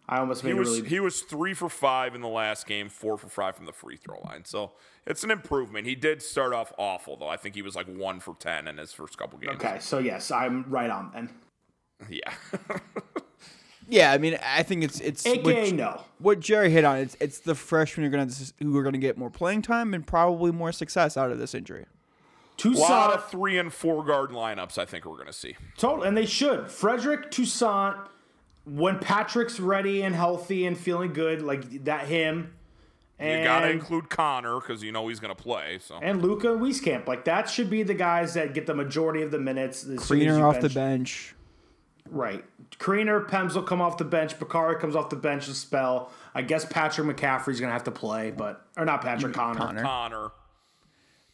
I 0.09 0.19
almost 0.19 0.43
made 0.45 0.55
He 0.55 0.59
was 0.59 0.69
really. 0.77 0.89
he 0.89 1.01
was 1.01 1.23
three 1.23 1.55
for 1.55 1.69
five 1.69 2.15
in 2.15 2.21
the 2.21 2.29
last 2.29 2.67
game, 2.67 2.89
four 2.89 3.17
for 3.17 3.29
five 3.29 3.55
from 3.57 3.67
the 3.67 3.73
free 3.73 3.97
throw 3.97 4.21
line. 4.21 4.45
So 4.45 4.73
it's 5.07 5.23
an 5.25 5.31
improvement. 5.31 5.87
He 5.87 5.95
did 5.95 6.21
start 6.21 6.53
off 6.53 6.73
awful 6.79 7.17
though. 7.17 7.29
I 7.29 7.37
think 7.37 7.55
he 7.55 7.63
was 7.63 7.75
like 7.77 7.87
one 7.87 8.19
for 8.21 8.35
ten 8.39 8.67
in 8.69 8.77
his 8.79 8.93
first 8.93 9.17
couple 9.19 9.39
games. 9.39 9.55
okay, 9.55 9.79
so 9.81 9.99
yes, 9.99 10.31
I'm 10.31 10.65
right 10.69 10.91
on 10.91 11.11
then. 11.13 11.31
Yeah. 12.09 12.33
Yeah, 13.91 14.13
I 14.13 14.19
mean, 14.19 14.39
I 14.45 14.63
think 14.63 14.85
it's 14.85 15.01
it's 15.01 15.27
AKA 15.27 15.65
what, 15.65 15.75
no. 15.75 16.01
what 16.19 16.41
Jerry 16.41 16.71
hit 16.71 16.85
on. 16.85 16.99
It's 16.99 17.17
it's 17.21 17.41
the 17.41 17.55
freshmen 17.57 18.05
who 18.05 18.09
are 18.17 18.19
gonna 18.19 18.33
who 18.61 18.77
are 18.79 18.83
gonna 18.83 18.99
get 18.99 19.19
more 19.19 19.31
playing 19.31 19.63
time 19.63 19.93
and 19.95 20.07
probably 20.07 20.53
more 20.53 20.71
success 20.73 21.17
out 21.17 21.31
of 21.33 21.39
this 21.39 21.55
injury. 21.55 21.87
a 22.65 22.69
lot 22.69 23.13
of 23.13 23.29
three 23.31 23.59
and 23.59 23.73
four 23.73 24.05
guard 24.05 24.31
lineups. 24.31 24.79
I 24.79 24.85
think 24.85 25.05
we're 25.05 25.19
gonna 25.19 25.33
see. 25.33 25.57
total, 25.77 26.05
and 26.05 26.17
they 26.17 26.27
should. 26.27 26.67
Fredrick 26.67 27.31
Toussaint, 27.31 27.97
when 28.65 28.99
Patrick's 29.01 29.59
ready 29.59 30.03
and 30.03 30.15
healthy 30.15 30.67
and 30.67 30.79
feeling 30.79 31.13
good, 31.13 31.43
like 31.43 31.85
that 31.85 32.07
him. 32.07 32.55
And, 33.19 33.41
You 33.41 33.45
got 33.45 33.61
to 33.61 33.71
include 33.71 34.09
Connor 34.09 34.61
because 34.61 34.83
you 34.83 34.93
know 34.93 35.07
he's 35.09 35.21
gonna 35.21 35.35
play. 35.35 35.79
So 35.81 35.99
and 36.01 36.23
Luca 36.23 36.53
and 36.53 36.63
Wieskamp. 36.63 37.07
Like 37.07 37.25
that 37.27 37.51
should 37.51 37.69
be 37.69 37.83
the 37.83 37.93
guys 37.93 38.33
that 38.35 38.55
get 38.55 38.67
the 38.67 38.75
majority 38.75 39.21
of 39.23 39.31
the 39.31 39.39
minutes. 39.39 39.83
as 39.83 39.87
soon 39.87 39.99
as 39.99 40.09
Kriener 40.09 40.39
you 40.39 40.45
off 40.45 40.55
the 40.61 40.69
bench- 40.71 40.75
bench. 40.75 41.35
Right. 42.11 42.45
Kriener, 42.79 43.27
Pems 43.27 43.55
will 43.55 43.63
come 43.63 43.81
off 43.81 43.97
the 43.97 44.05
bench. 44.05 44.39
Bakari 44.39 44.79
comes 44.81 44.97
off 44.97 45.11
the 45.11 45.17
bench 45.17 45.47
to 45.47 45.55
spell. 45.55 46.11
I 46.35 46.43
guess 46.43 46.65
Patrick 46.65 47.07
McCaffery's 47.17 47.61
gonna 47.61 47.73
have 47.73 47.85
to 47.85 47.91
play, 47.91 48.31
but 48.31 48.67
or 48.77 48.85
not 48.85 49.01
Patrick 49.03 49.33
Connor. 49.33 49.59
Connor. 49.59 49.83
Connor. 49.83 50.31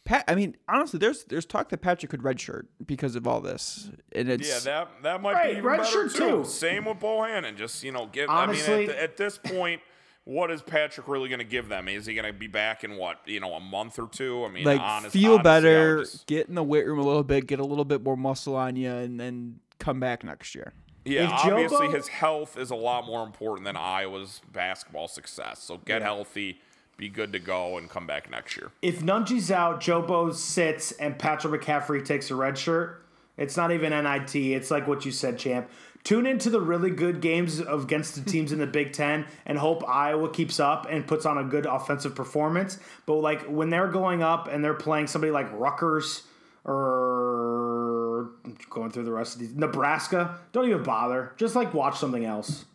Pat, 0.05 0.23
I 0.27 0.35
mean, 0.35 0.55
honestly, 0.69 0.99
there's 0.99 1.25
there's 1.25 1.45
talk 1.45 1.67
that 1.69 1.79
Patrick 1.81 2.09
could 2.11 2.21
redshirt 2.21 2.67
because 2.85 3.15
of 3.17 3.27
all 3.27 3.41
this, 3.41 3.89
and 4.13 4.29
it's 4.29 4.47
Yeah, 4.47 4.59
that 4.71 4.89
that 5.03 5.21
might 5.21 5.33
Right, 5.33 5.45
be 5.47 5.51
even 5.53 5.63
red 5.65 5.81
better 5.81 6.07
too. 6.07 6.17
too. 6.17 6.45
Same 6.45 6.85
with 6.85 6.99
Bohannon. 6.99 7.57
Just 7.57 7.83
you 7.83 7.91
know, 7.91 8.05
give. 8.07 8.29
Honestly- 8.29 8.73
I 8.73 8.77
mean, 8.79 8.89
at, 8.91 8.95
at 8.97 9.17
this 9.17 9.37
point, 9.37 9.81
what 10.23 10.49
is 10.49 10.61
Patrick 10.61 11.07
really 11.09 11.27
going 11.27 11.39
to 11.39 11.45
give 11.45 11.67
them? 11.69 11.87
Is 11.89 12.05
he 12.05 12.13
going 12.13 12.25
to 12.25 12.37
be 12.37 12.47
back 12.47 12.83
in 12.85 12.95
what 12.95 13.19
you 13.25 13.39
know 13.41 13.53
a 13.53 13.59
month 13.59 13.99
or 13.99 14.07
two? 14.07 14.45
I 14.45 14.49
mean, 14.49 14.63
like 14.63 14.79
honest, 14.79 15.11
feel 15.11 15.33
honestly, 15.33 15.43
better, 15.43 15.99
just- 16.03 16.25
get 16.25 16.47
in 16.47 16.55
the 16.55 16.63
weight 16.63 16.85
room 16.87 16.99
a 16.99 17.03
little 17.05 17.23
bit, 17.23 17.45
get 17.47 17.59
a 17.59 17.65
little 17.65 17.85
bit 17.85 18.01
more 18.01 18.15
muscle 18.15 18.55
on 18.55 18.77
you, 18.77 18.89
and 18.91 19.19
then 19.19 19.59
come 19.79 19.99
back 19.99 20.23
next 20.23 20.55
year. 20.55 20.73
Yeah, 21.05 21.23
If 21.25 21.31
obviously 21.45 21.87
Jobo- 21.87 21.95
his 21.95 22.07
health 22.09 22.57
is 22.57 22.69
a 22.69 22.75
lot 22.75 23.05
more 23.05 23.23
important 23.23 23.65
than 23.65 23.77
Iowa's 23.77 24.41
basketball 24.51 25.07
success. 25.07 25.61
So 25.63 25.77
get 25.77 26.01
healthy, 26.01 26.59
be 26.97 27.07
good 27.07 27.31
to 27.33 27.39
go, 27.39 27.77
and 27.77 27.89
come 27.89 28.05
back 28.05 28.29
next 28.29 28.57
year. 28.57 28.71
If 28.81 29.01
Nunge's 29.01 29.49
out, 29.49 29.79
Jobo 29.79 30.33
sits, 30.33 30.91
and 30.93 31.17
Patrick 31.17 31.61
McCaffery 31.61 32.03
takes 32.03 32.29
a 32.29 32.35
red 32.35 32.57
shirt. 32.57 33.05
It's 33.37 33.55
not 33.55 33.71
even 33.71 33.91
NIT. 33.93 34.35
It's 34.35 34.69
like 34.71 34.87
what 34.87 35.05
you 35.05 35.11
said, 35.11 35.37
champ. 35.37 35.69
Tune 36.03 36.25
into 36.25 36.49
the 36.49 36.59
really 36.61 36.89
good 36.89 37.21
games 37.21 37.59
of 37.61 37.83
against 37.83 38.15
the 38.15 38.29
teams 38.29 38.51
in 38.51 38.59
the 38.59 38.67
Big 38.67 38.93
Ten 38.93 39.25
and 39.45 39.57
hope 39.57 39.87
Iowa 39.87 40.29
keeps 40.29 40.59
up 40.59 40.87
and 40.89 41.05
puts 41.05 41.25
on 41.25 41.37
a 41.37 41.43
good 41.43 41.65
offensive 41.65 42.15
performance. 42.15 42.79
But 43.05 43.15
like 43.15 43.43
when 43.45 43.69
they're 43.69 43.89
going 43.89 44.23
up 44.23 44.47
and 44.47 44.63
they're 44.63 44.73
playing 44.73 45.07
somebody 45.07 45.31
like 45.31 45.47
Rutgers 45.51 46.23
or 46.67 48.31
going 48.69 48.91
through 48.91 49.03
the 49.05 49.11
rest 49.11 49.35
of 49.35 49.41
these 49.41 49.55
Nebraska, 49.55 50.37
don't 50.51 50.67
even 50.69 50.83
bother. 50.83 51.33
Just 51.37 51.55
like 51.55 51.73
watch 51.73 51.97
something 51.97 52.25
else. 52.25 52.65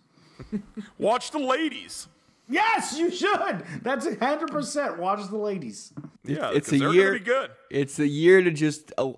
Watch 0.99 1.31
the 1.31 1.39
ladies. 1.39 2.09
Yes, 2.49 2.99
you 2.99 3.13
should. 3.13 3.63
That's 3.83 4.07
hundred 4.19 4.51
percent. 4.51 4.99
Watch 4.99 5.29
the 5.29 5.37
ladies. 5.37 5.93
Yeah, 6.25 6.51
it's 6.53 6.69
'cause 6.71 6.81
a 6.81 6.93
year. 6.93 7.13
Be 7.13 7.21
good. 7.21 7.51
It's 7.71 7.99
a 8.01 8.07
year 8.09 8.43
to 8.43 8.51
just 8.51 8.93
uh, 8.99 9.13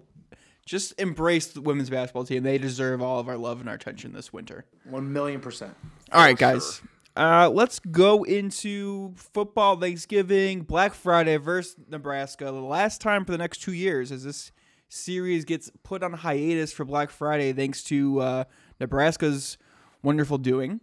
just 0.67 1.01
embrace 1.01 1.47
the 1.47 1.63
women's 1.63 1.89
basketball 1.89 2.25
team. 2.25 2.43
They 2.43 2.59
deserve 2.59 3.01
all 3.01 3.21
of 3.21 3.29
our 3.29 3.39
love 3.39 3.61
and 3.61 3.69
our 3.71 3.75
attention 3.75 4.13
this 4.13 4.33
winter. 4.35 4.67
One 4.85 5.13
million 5.15 5.41
percent. 5.41 5.75
All 6.13 6.21
right, 6.23 6.37
guys. 6.37 6.83
Uh, 7.17 7.49
let's 7.49 7.79
go 7.79 8.25
into 8.25 9.15
football 9.17 9.77
Thanksgiving, 9.81 10.61
Black 10.63 10.93
Friday 10.93 11.37
versus 11.39 11.77
Nebraska. 11.89 12.45
The 12.47 12.53
last 12.53 13.01
time 13.01 13.25
for 13.25 13.33
the 13.33 13.39
next 13.39 13.63
two 13.63 13.73
years 13.73 14.13
as 14.13 14.25
this 14.25 14.53
series 14.89 15.45
gets 15.45 15.71
put 15.83 16.03
on 16.03 16.13
hiatus 16.13 16.73
for 16.73 16.85
Black 16.85 17.11
Friday 17.11 17.53
thanks 17.53 17.83
to 17.85 18.21
uh, 18.21 18.45
Nebraska's 18.81 19.59
wonderful 20.03 20.39
doing. 20.39 20.81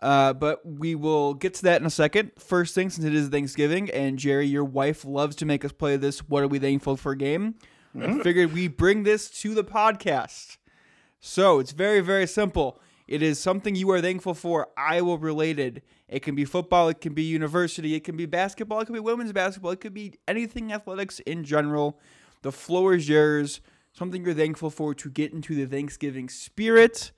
Uh, 0.00 0.32
but 0.32 0.66
we 0.66 0.96
will 0.96 1.32
get 1.34 1.54
to 1.54 1.62
that 1.62 1.80
in 1.80 1.86
a 1.86 1.90
second. 1.90 2.32
First 2.36 2.74
thing, 2.74 2.90
since 2.90 3.06
it 3.06 3.14
is 3.14 3.28
Thanksgiving, 3.28 3.88
and 3.90 4.18
Jerry, 4.18 4.46
your 4.46 4.64
wife 4.64 5.04
loves 5.04 5.36
to 5.36 5.46
make 5.46 5.64
us 5.64 5.70
play 5.70 5.96
this 5.96 6.28
What 6.28 6.42
Are 6.42 6.48
We 6.48 6.58
Thankful 6.58 6.96
For 6.96 7.14
game. 7.14 7.54
I 8.00 8.18
figured 8.20 8.52
we 8.52 8.68
bring 8.68 9.04
this 9.04 9.30
to 9.42 9.54
the 9.54 9.62
podcast. 9.62 10.56
So 11.20 11.60
it's 11.60 11.72
very, 11.72 12.00
very 12.00 12.26
simple. 12.26 12.80
It 13.06 13.22
is 13.22 13.38
something 13.38 13.74
you 13.74 13.90
are 13.90 14.00
thankful 14.00 14.34
for, 14.34 14.68
Iowa 14.76 15.18
related. 15.18 15.82
It 16.08 16.20
can 16.20 16.34
be 16.34 16.44
football, 16.44 16.88
it 16.88 17.00
can 17.00 17.14
be 17.14 17.22
university, 17.22 17.94
it 17.94 18.04
can 18.04 18.16
be 18.16 18.26
basketball, 18.26 18.80
it 18.80 18.86
can 18.86 18.94
be 18.94 19.00
women's 19.00 19.32
basketball, 19.32 19.72
it 19.72 19.80
could 19.80 19.94
be 19.94 20.14
anything 20.26 20.72
athletics 20.72 21.20
in 21.20 21.44
general. 21.44 22.00
The 22.42 22.52
floor 22.52 22.94
is 22.94 23.08
yours. 23.08 23.60
Something 23.92 24.24
you're 24.24 24.34
thankful 24.34 24.70
for 24.70 24.94
to 24.94 25.10
get 25.10 25.32
into 25.32 25.54
the 25.54 25.66
Thanksgiving 25.66 26.28
spirit. 26.28 27.12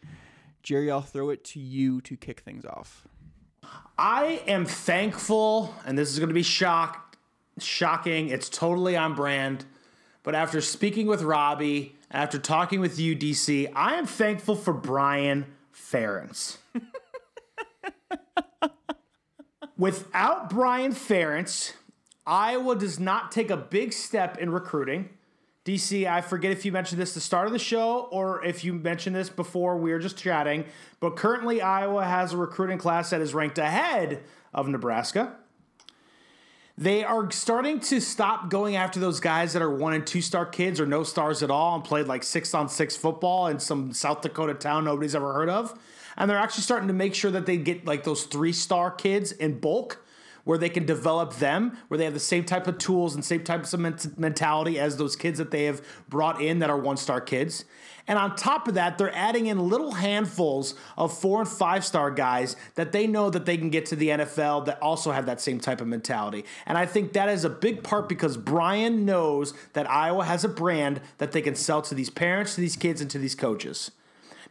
Jerry, 0.63 0.91
I'll 0.91 1.03
throw 1.03 1.31
it 1.31 1.45
to 1.45 1.61
you 1.61 2.01
to 2.03 2.17
kick 2.17 2.41
things 2.41 2.65
off. 2.65 3.07
I 3.97 4.43
am 4.47 4.67
thankful, 4.67 5.75
and 5.87 5.97
this 5.97 6.11
is 6.11 6.19
going 6.19 6.29
to 6.29 6.35
be 6.35 6.43
shocked, 6.43 7.17
shocking. 7.59 8.29
It's 8.29 8.49
totally 8.49 8.97
on 8.97 9.15
brand. 9.15 9.65
But 10.23 10.35
after 10.35 10.61
speaking 10.61 11.07
with 11.07 11.23
Robbie, 11.23 11.95
after 12.11 12.39
talking 12.39 12.81
with 12.81 12.99
you, 12.99 13.15
DC, 13.17 13.71
I 13.75 13.95
am 13.95 14.07
thankful 14.07 14.57
for 14.57 14.73
Brian 14.73 15.47
Ferentz. 15.73 16.59
Without 19.79 20.51
Brian 20.51 20.93
Ferentz, 20.93 21.75
Iowa 22.27 22.77
does 22.77 22.99
not 22.99 23.33
take 23.33 23.51
a 23.51 23.57
big 23.57 23.93
step 23.93 24.39
in 24.39 24.51
recruiting. 24.51 25.11
DC, 25.65 26.07
I 26.07 26.21
forget 26.21 26.53
if 26.53 26.65
you 26.65 26.73
mentioned 26.73 27.01
this 27.01 27.11
at 27.11 27.15
the 27.15 27.21
start 27.21 27.47
of 27.47 27.53
the 27.53 27.59
show 27.59 28.09
or 28.11 28.45
if 28.45 28.65
you 28.65 28.75
mentioned 28.75 29.17
this 29.17 29.31
before 29.31 29.79
we 29.79 29.93
were 29.93 29.99
just 29.99 30.19
chatting, 30.19 30.67
but 31.01 31.17
currently 31.17 31.63
Iowa 31.63 32.05
has 32.05 32.35
a 32.35 32.37
recruiting 32.37 32.77
class 32.77 33.11
that 33.11 33.23
is 33.23 33.33
ranked 33.33 33.59
ahead 33.59 34.23
of 34.53 34.69
Nebraska. 34.69 35.37
They 36.77 37.05
are 37.05 37.31
starting 37.31 37.81
to 37.81 38.01
stop 38.01 38.51
going 38.51 38.77
after 38.77 38.99
those 39.01 39.21
guys 39.21 39.53
that 39.53 39.63
are 39.63 39.71
one 39.71 39.95
and 39.95 40.07
two 40.07 40.21
star 40.21 40.45
kids 40.45 40.81
or 40.81 40.87
no 40.87 41.03
stars 41.03 41.43
at 41.43 41.51
all 41.51 41.77
and 41.77 41.85
played 41.85 42.09
like 42.09 42.25
six 42.25 42.53
on 42.53 42.69
six 42.69 42.97
football 42.97 43.47
in 43.47 43.59
some 43.61 43.93
South 43.93 44.23
Dakota 44.23 44.55
town 44.55 44.85
nobody's 44.85 45.15
ever 45.15 45.33
heard 45.33 45.49
of. 45.49 45.79
And 46.17 46.29
they're 46.29 46.39
actually 46.39 46.63
starting 46.63 46.89
to 46.89 46.95
make 46.95 47.15
sure 47.15 47.31
that 47.31 47.47
they 47.47 47.57
get 47.57 47.87
like 47.87 48.05
those 48.05 48.25
three 48.25 48.53
star 48.53 48.91
kids 48.91 49.33
in 49.33 49.61
bulk 49.61 50.04
where 50.45 50.59
they 50.59 50.69
can 50.69 50.87
develop 50.87 51.35
them, 51.35 51.77
where 51.89 51.99
they 51.99 52.05
have 52.05 52.15
the 52.15 52.21
same 52.21 52.45
type 52.45 52.67
of 52.67 52.79
tools 52.79 53.15
and 53.15 53.25
same 53.25 53.43
types 53.43 53.73
of 53.73 53.81
ment- 53.81 54.19
mentality 54.19 54.79
as 54.79 54.97
those 54.97 55.17
kids 55.17 55.39
that 55.39 55.51
they 55.51 55.65
have 55.65 55.83
brought 56.09 56.41
in 56.41 56.61
that 56.61 56.71
are 56.71 56.79
one 56.79 56.97
star 56.97 57.21
kids. 57.21 57.65
And 58.07 58.19
on 58.19 58.37
top 58.37 58.69
of 58.69 58.75
that, 58.75 58.99
they're 58.99 59.15
adding 59.15 59.47
in 59.47 59.71
little 59.71 59.93
handfuls 59.93 60.75
of 60.97 61.17
four 61.17 61.41
and 61.41 61.49
five 61.49 61.85
star 61.85 62.11
guys 62.11 62.55
that 62.75 62.93
they 62.93 63.07
know 63.07 63.31
that 63.31 63.47
they 63.47 63.57
can 63.57 63.71
get 63.71 63.87
to 63.87 63.97
the 63.97 64.09
NFL 64.09 64.67
that 64.67 64.81
also 64.83 65.11
have 65.13 65.27
that 65.27 65.41
same 65.41 65.59
type 65.59 65.81
of 65.81 65.87
mentality. 65.87 66.45
And 66.67 66.77
I 66.77 66.85
think 66.85 67.15
that 67.15 67.31
is 67.31 67.45
a 67.45 67.51
big 67.51 67.83
part 67.83 68.09
because 68.09 68.37
Brian 68.37 69.07
knows 69.07 69.55
that 69.73 69.91
Iowa 69.91 70.25
has 70.25 70.45
a 70.45 70.49
brand 70.49 71.01
that 71.19 71.33
they 71.33 71.41
can 71.41 71.55
sell 71.55 71.81
to 71.83 71.95
these 71.95 72.11
parents, 72.11 72.57
to 72.57 72.61
these 72.61 72.77
kids, 72.77 73.01
and 73.01 73.11
to 73.11 73.19
these 73.19 73.35
coaches. 73.35 73.91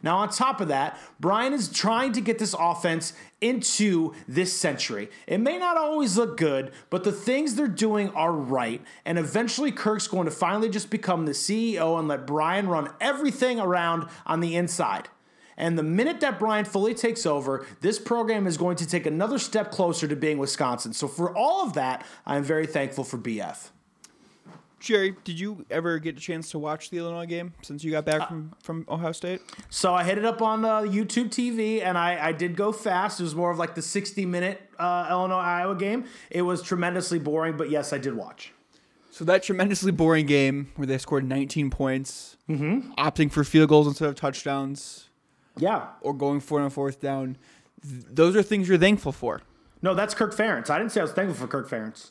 Now, 0.04 0.18
on 0.18 0.28
top 0.28 0.60
of 0.60 0.68
that, 0.68 0.98
Brian 1.18 1.54
is 1.54 1.70
trying 1.70 2.12
to 2.12 2.20
get 2.20 2.38
this 2.38 2.54
offense 2.56 3.14
into 3.40 4.12
this 4.28 4.52
century. 4.52 5.08
It 5.26 5.38
may 5.38 5.56
not 5.58 5.78
always 5.78 6.18
look 6.18 6.36
good, 6.36 6.72
but 6.90 7.04
the 7.04 7.10
things 7.10 7.54
they're 7.54 7.66
doing 7.66 8.10
are 8.10 8.30
right. 8.30 8.82
And 9.06 9.18
eventually, 9.18 9.72
Kirk's 9.72 10.06
going 10.06 10.26
to 10.26 10.30
finally 10.30 10.68
just 10.68 10.90
become 10.90 11.24
the 11.24 11.32
CEO 11.32 11.98
and 11.98 12.06
let 12.06 12.26
Brian 12.26 12.68
run 12.68 12.90
everything 13.00 13.58
around 13.58 14.06
on 14.26 14.40
the 14.40 14.54
inside. 14.56 15.08
And 15.56 15.78
the 15.78 15.82
minute 15.82 16.20
that 16.20 16.38
Brian 16.38 16.66
fully 16.66 16.92
takes 16.92 17.24
over, 17.24 17.64
this 17.80 17.98
program 17.98 18.46
is 18.46 18.58
going 18.58 18.76
to 18.76 18.86
take 18.86 19.06
another 19.06 19.38
step 19.38 19.70
closer 19.70 20.06
to 20.06 20.16
being 20.16 20.36
Wisconsin. 20.36 20.92
So, 20.92 21.08
for 21.08 21.34
all 21.34 21.64
of 21.64 21.72
that, 21.74 22.04
I'm 22.26 22.42
very 22.42 22.66
thankful 22.66 23.04
for 23.04 23.16
BF. 23.16 23.70
Jerry, 24.84 25.16
did 25.24 25.40
you 25.40 25.64
ever 25.70 25.98
get 25.98 26.16
a 26.16 26.20
chance 26.20 26.50
to 26.50 26.58
watch 26.58 26.90
the 26.90 26.98
Illinois 26.98 27.24
game 27.26 27.54
since 27.62 27.82
you 27.82 27.90
got 27.90 28.04
back 28.04 28.28
from, 28.28 28.52
from 28.62 28.84
Ohio 28.88 29.12
State? 29.12 29.40
So 29.70 29.94
I 29.94 30.04
hit 30.04 30.18
it 30.18 30.24
up 30.26 30.42
on 30.42 30.62
uh, 30.64 30.80
YouTube 30.80 31.30
TV, 31.30 31.82
and 31.82 31.96
I, 31.96 32.28
I 32.28 32.32
did 32.32 32.54
go 32.54 32.70
fast. 32.70 33.18
It 33.18 33.22
was 33.22 33.34
more 33.34 33.50
of 33.50 33.56
like 33.58 33.74
the 33.74 33.80
60 33.82 34.26
minute 34.26 34.60
uh, 34.78 35.06
Illinois 35.10 35.36
Iowa 35.38 35.74
game. 35.74 36.04
It 36.30 36.42
was 36.42 36.60
tremendously 36.62 37.18
boring, 37.18 37.56
but 37.56 37.70
yes, 37.70 37.92
I 37.94 37.98
did 37.98 38.14
watch. 38.14 38.52
So 39.10 39.24
that 39.24 39.42
tremendously 39.42 39.90
boring 39.90 40.26
game 40.26 40.70
where 40.76 40.86
they 40.86 40.98
scored 40.98 41.24
19 41.24 41.70
points, 41.70 42.36
Mm-hmm. 42.48 42.92
opting 42.98 43.32
for 43.32 43.42
field 43.42 43.70
goals 43.70 43.86
instead 43.86 44.08
of 44.10 44.16
touchdowns, 44.16 45.08
Yeah. 45.56 45.86
or 46.02 46.12
going 46.12 46.40
for 46.40 46.60
it 46.60 46.64
on 46.64 46.68
fourth 46.68 47.00
down, 47.00 47.38
th- 47.82 48.04
those 48.10 48.36
are 48.36 48.42
things 48.42 48.68
you're 48.68 48.76
thankful 48.76 49.12
for. 49.12 49.40
No, 49.80 49.94
that's 49.94 50.12
Kirk 50.14 50.34
Ferentz. 50.34 50.68
I 50.68 50.76
didn't 50.78 50.92
say 50.92 51.00
I 51.00 51.04
was 51.04 51.12
thankful 51.12 51.36
for 51.46 51.50
Kirk 51.50 51.70
Ferentz. 51.70 52.10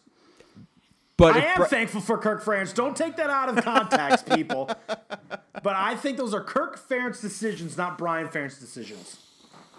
But 1.24 1.36
I 1.36 1.46
am 1.46 1.58
Bri- 1.58 1.68
thankful 1.68 2.02
for 2.02 2.18
Kirk 2.18 2.44
Ferentz. 2.44 2.74
Don't 2.74 2.96
take 2.96 3.16
that 3.16 3.30
out 3.30 3.50
of 3.50 3.64
context, 3.64 4.30
people. 4.36 4.70
But 4.88 5.76
I 5.76 5.96
think 5.96 6.18
those 6.18 6.34
are 6.34 6.42
Kirk 6.44 6.78
Ferentz 6.80 7.22
decisions, 7.22 7.78
not 7.78 7.98
Brian 7.98 8.28
Ferentz 8.28 8.60
decisions. 8.60 9.18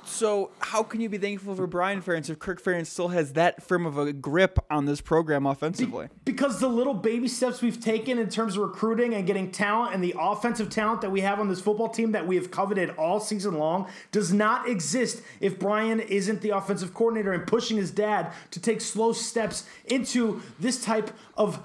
So 0.06 0.50
how 0.58 0.82
can 0.82 1.00
you 1.00 1.08
be 1.08 1.18
thankful 1.18 1.54
for 1.54 1.66
Brian 1.66 2.02
Ferentz 2.02 2.30
if 2.30 2.38
Kirk 2.38 2.62
Ferentz 2.62 2.86
still 2.86 3.08
has 3.08 3.32
that 3.34 3.62
firm 3.62 3.86
of 3.86 3.98
a 3.98 4.12
grip 4.12 4.58
on 4.70 4.84
this 4.84 5.00
program 5.00 5.46
offensively? 5.46 6.08
Because 6.24 6.60
the 6.60 6.68
little 6.68 6.94
baby 6.94 7.28
steps 7.28 7.62
we've 7.62 7.80
taken 7.80 8.18
in 8.18 8.28
terms 8.28 8.56
of 8.56 8.62
recruiting 8.62 9.14
and 9.14 9.26
getting 9.26 9.50
talent 9.50 9.94
and 9.94 10.02
the 10.02 10.14
offensive 10.18 10.70
talent 10.70 11.00
that 11.00 11.10
we 11.10 11.20
have 11.22 11.40
on 11.40 11.48
this 11.48 11.60
football 11.60 11.88
team 11.88 12.12
that 12.12 12.26
we 12.26 12.36
have 12.36 12.50
coveted 12.50 12.90
all 12.90 13.20
season 13.20 13.58
long 13.58 13.88
does 14.12 14.32
not 14.32 14.68
exist 14.68 15.22
if 15.40 15.58
Brian 15.58 16.00
isn't 16.00 16.40
the 16.40 16.50
offensive 16.50 16.94
coordinator 16.94 17.32
and 17.32 17.46
pushing 17.46 17.76
his 17.76 17.90
dad 17.90 18.32
to 18.50 18.60
take 18.60 18.80
slow 18.80 19.12
steps 19.12 19.64
into 19.86 20.42
this 20.60 20.84
type 20.84 21.10
of 21.36 21.60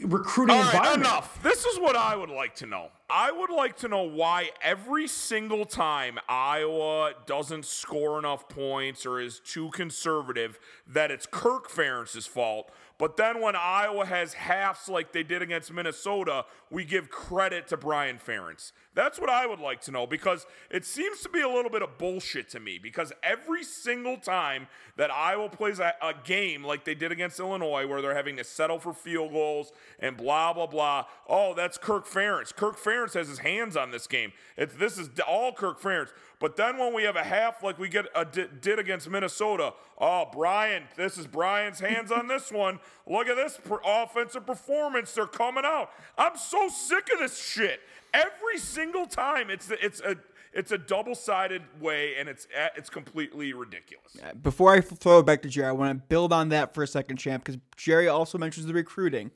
recruiting 0.00 0.56
All 0.56 0.62
right, 0.62 0.74
environment. 0.74 1.06
enough. 1.06 1.42
This 1.42 1.64
is 1.64 1.78
what 1.78 1.96
I 1.96 2.14
would 2.16 2.30
like 2.30 2.54
to 2.56 2.66
know. 2.66 2.90
I 3.10 3.32
would 3.32 3.48
like 3.48 3.78
to 3.78 3.88
know 3.88 4.02
why 4.02 4.50
every 4.60 5.08
single 5.08 5.64
time 5.64 6.18
Iowa 6.28 7.14
doesn't 7.24 7.64
score 7.64 8.18
enough 8.18 8.50
points 8.50 9.06
or 9.06 9.18
is 9.18 9.40
too 9.40 9.70
conservative 9.70 10.58
that 10.86 11.10
it's 11.10 11.24
Kirk 11.24 11.70
Ferentz's 11.70 12.26
fault. 12.26 12.70
But 12.98 13.16
then 13.16 13.40
when 13.40 13.54
Iowa 13.54 14.04
has 14.06 14.34
halves 14.34 14.88
like 14.88 15.12
they 15.12 15.22
did 15.22 15.40
against 15.40 15.72
Minnesota, 15.72 16.44
we 16.68 16.84
give 16.84 17.08
credit 17.08 17.68
to 17.68 17.76
Brian 17.76 18.18
Ferentz. 18.18 18.72
That's 18.92 19.20
what 19.20 19.30
I 19.30 19.46
would 19.46 19.60
like 19.60 19.80
to 19.82 19.92
know 19.92 20.04
because 20.04 20.44
it 20.68 20.84
seems 20.84 21.20
to 21.20 21.28
be 21.28 21.40
a 21.40 21.48
little 21.48 21.70
bit 21.70 21.82
of 21.82 21.96
bullshit 21.96 22.48
to 22.50 22.60
me 22.60 22.80
because 22.82 23.12
every 23.22 23.62
single 23.62 24.16
time 24.16 24.66
that 24.96 25.12
Iowa 25.12 25.48
plays 25.48 25.78
a, 25.78 25.94
a 26.02 26.12
game 26.24 26.64
like 26.64 26.84
they 26.84 26.96
did 26.96 27.12
against 27.12 27.38
Illinois 27.38 27.86
where 27.86 28.02
they're 28.02 28.16
having 28.16 28.36
to 28.38 28.44
settle 28.44 28.80
for 28.80 28.92
field 28.92 29.30
goals 29.30 29.70
and 30.00 30.16
blah 30.16 30.52
blah 30.52 30.66
blah, 30.66 31.04
oh 31.28 31.54
that's 31.54 31.78
Kirk 31.78 32.04
Ferentz. 32.04 32.52
Kirk 32.54 32.76
Ferentz 32.76 32.97
has 33.06 33.28
his 33.28 33.38
hands 33.38 33.76
on 33.76 33.90
this 33.90 34.06
game. 34.06 34.32
It's 34.56 34.74
this 34.74 34.98
is 34.98 35.10
all 35.26 35.52
Kirk 35.52 35.80
Ferentz. 35.80 36.10
But 36.40 36.56
then 36.56 36.78
when 36.78 36.94
we 36.94 37.02
have 37.02 37.16
a 37.16 37.24
half 37.24 37.62
like 37.62 37.78
we 37.78 37.88
get 37.88 38.06
a, 38.14 38.24
did, 38.24 38.78
against 38.78 39.08
Minnesota, 39.10 39.74
oh 39.98 40.28
Brian, 40.32 40.84
this 40.96 41.18
is 41.18 41.26
Brian's 41.26 41.80
hands 41.80 42.12
on 42.12 42.28
this 42.28 42.52
one. 42.52 42.78
Look 43.06 43.26
at 43.28 43.36
this 43.36 43.58
per- 43.62 43.80
offensive 43.84 44.46
performance. 44.46 45.12
They're 45.12 45.26
coming 45.26 45.64
out. 45.64 45.90
I'm 46.16 46.36
so 46.36 46.68
sick 46.68 47.08
of 47.12 47.18
this 47.18 47.42
shit. 47.42 47.80
Every 48.14 48.58
single 48.58 49.06
time, 49.06 49.50
it's 49.50 49.70
it's 49.70 50.00
a 50.00 50.16
it's 50.52 50.72
a 50.72 50.78
double-sided 50.78 51.62
way, 51.80 52.16
and 52.16 52.28
it's 52.28 52.48
it's 52.76 52.88
completely 52.88 53.52
ridiculous. 53.52 54.16
Uh, 54.22 54.32
before 54.34 54.72
I 54.72 54.80
throw 54.80 55.18
it 55.18 55.26
back 55.26 55.42
to 55.42 55.48
Jerry, 55.48 55.68
I 55.68 55.72
want 55.72 55.98
to 55.98 56.06
build 56.08 56.32
on 56.32 56.48
that 56.48 56.74
for 56.74 56.82
a 56.82 56.86
second, 56.86 57.18
champ, 57.18 57.44
because 57.44 57.60
Jerry 57.76 58.08
also 58.08 58.38
mentions 58.38 58.66
the 58.66 58.72
recruiting. 58.72 59.30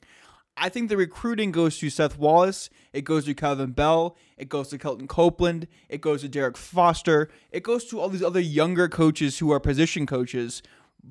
I 0.55 0.69
think 0.69 0.89
the 0.89 0.97
recruiting 0.97 1.51
goes 1.51 1.77
to 1.79 1.89
Seth 1.89 2.17
Wallace, 2.17 2.69
it 2.93 3.01
goes 3.03 3.25
to 3.25 3.33
Kelvin 3.33 3.71
Bell, 3.71 4.15
it 4.37 4.49
goes 4.49 4.67
to 4.69 4.77
Kelton 4.77 5.07
Copeland, 5.07 5.67
it 5.89 5.99
goes 5.99 6.21
to 6.21 6.29
Derrick 6.29 6.57
Foster, 6.57 7.29
it 7.51 7.63
goes 7.63 7.85
to 7.85 7.99
all 7.99 8.07
these 8.09 8.21
other 8.23 8.39
younger 8.39 8.87
coaches 8.87 9.39
who 9.39 9.51
are 9.51 9.59
position 9.59 10.05
coaches. 10.05 10.61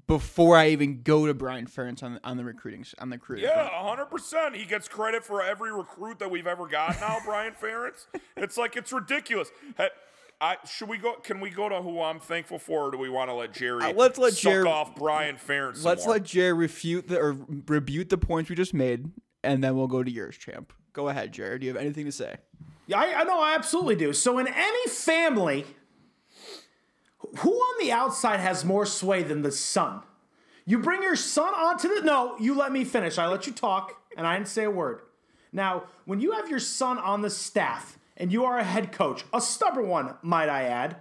Before 0.07 0.57
I 0.57 0.69
even 0.69 1.03
go 1.03 1.27
to 1.27 1.35
Brian 1.35 1.67
Ferentz 1.67 2.03
on 2.03 2.19
on 2.25 2.39
the 2.39 2.45
recruiting 2.45 2.87
on 2.99 3.11
the 3.11 3.17
recruiting. 3.17 3.45
Yeah, 3.45 3.69
hundred 3.69 4.07
percent. 4.07 4.57
He 4.57 4.65
gets 4.65 4.89
credit 4.89 5.23
for 5.23 5.43
every 5.43 5.71
recruit 5.71 6.19
that 6.21 6.31
we've 6.31 6.47
ever 6.47 6.67
got 6.67 6.99
now, 6.99 7.19
Brian 7.27 7.53
Ferentz. 7.53 8.07
It's 8.35 8.57
like 8.57 8.75
it's 8.75 8.91
ridiculous. 8.91 9.51
Hey, 9.77 9.91
I, 10.41 10.57
should 10.65 10.89
we 10.89 10.97
go? 10.97 11.17
Can 11.23 11.41
we 11.41 11.51
go 11.51 11.69
to 11.69 11.83
who 11.83 12.01
I'm 12.01 12.21
thankful 12.21 12.59
for, 12.59 12.89
or 12.89 12.91
do 12.91 12.97
we 12.97 13.11
want 13.11 13.29
to 13.29 13.35
let 13.35 13.53
Jerry 13.53 13.85
Uh, 13.85 13.93
let's 13.93 14.19
let 14.19 14.35
Jerry- 14.35 14.67
off 14.67 14.97
Brian 14.97 15.37
Ferentz? 15.37 15.85
Let's 15.85 16.07
let 16.07 16.25
Jerry 16.25 16.55
refute 16.55 17.09
the 17.09 17.19
or 17.21 17.37
rebut 17.67 18.09
the 18.09 18.17
points 18.19 18.49
we 18.49 18.57
just 18.57 18.73
made, 18.73 19.11
and 19.43 19.63
then 19.63 19.77
we'll 19.77 19.89
go 19.89 20.03
to 20.03 20.11
yours, 20.11 20.37
champ. 20.37 20.73
Go 20.93 21.09
ahead, 21.09 21.33
Jared. 21.33 21.61
Do 21.61 21.67
you 21.67 21.73
have 21.73 21.83
anything 21.83 22.05
to 22.05 22.13
say? 22.13 22.37
Yeah, 22.87 23.01
I, 23.01 23.21
I 23.21 23.25
know, 23.25 23.41
I 23.41 23.55
absolutely 23.55 23.97
do. 23.97 24.13
So, 24.13 24.39
in 24.39 24.47
any 24.47 24.89
family, 24.89 25.65
who 27.39 27.53
on 27.53 27.85
the 27.85 27.93
outside 27.93 28.41
has 28.41 28.65
more 28.65 28.85
sway 28.85 29.23
than 29.23 29.43
the 29.43 29.53
son? 29.53 30.03
You 30.65 30.79
bring 30.79 31.03
your 31.03 31.17
son 31.17 31.55
onto 31.55 31.89
the. 31.89 32.03
No, 32.03 32.37
you 32.39 32.55
let 32.55 32.73
me 32.73 32.85
finish. 32.85 33.19
I 33.19 33.27
let 33.27 33.47
you 33.47 33.53
talk, 33.53 33.95
and 34.17 34.27
I 34.27 34.37
didn't 34.37 34.49
say 34.49 34.65
a 34.65 34.71
word. 34.71 35.03
Now, 35.53 35.85
when 36.05 36.21
you 36.21 36.33
have 36.33 36.49
your 36.49 36.59
son 36.59 36.99
on 36.99 37.23
the 37.23 37.31
staff 37.31 37.99
and 38.17 38.33
you 38.33 38.45
are 38.45 38.59
a 38.59 38.65
head 38.65 38.93
coach, 38.93 39.25
a 39.33 39.41
stubborn 39.41 39.89
one, 39.89 40.15
might 40.23 40.49
I 40.49 40.65
add, 40.65 40.97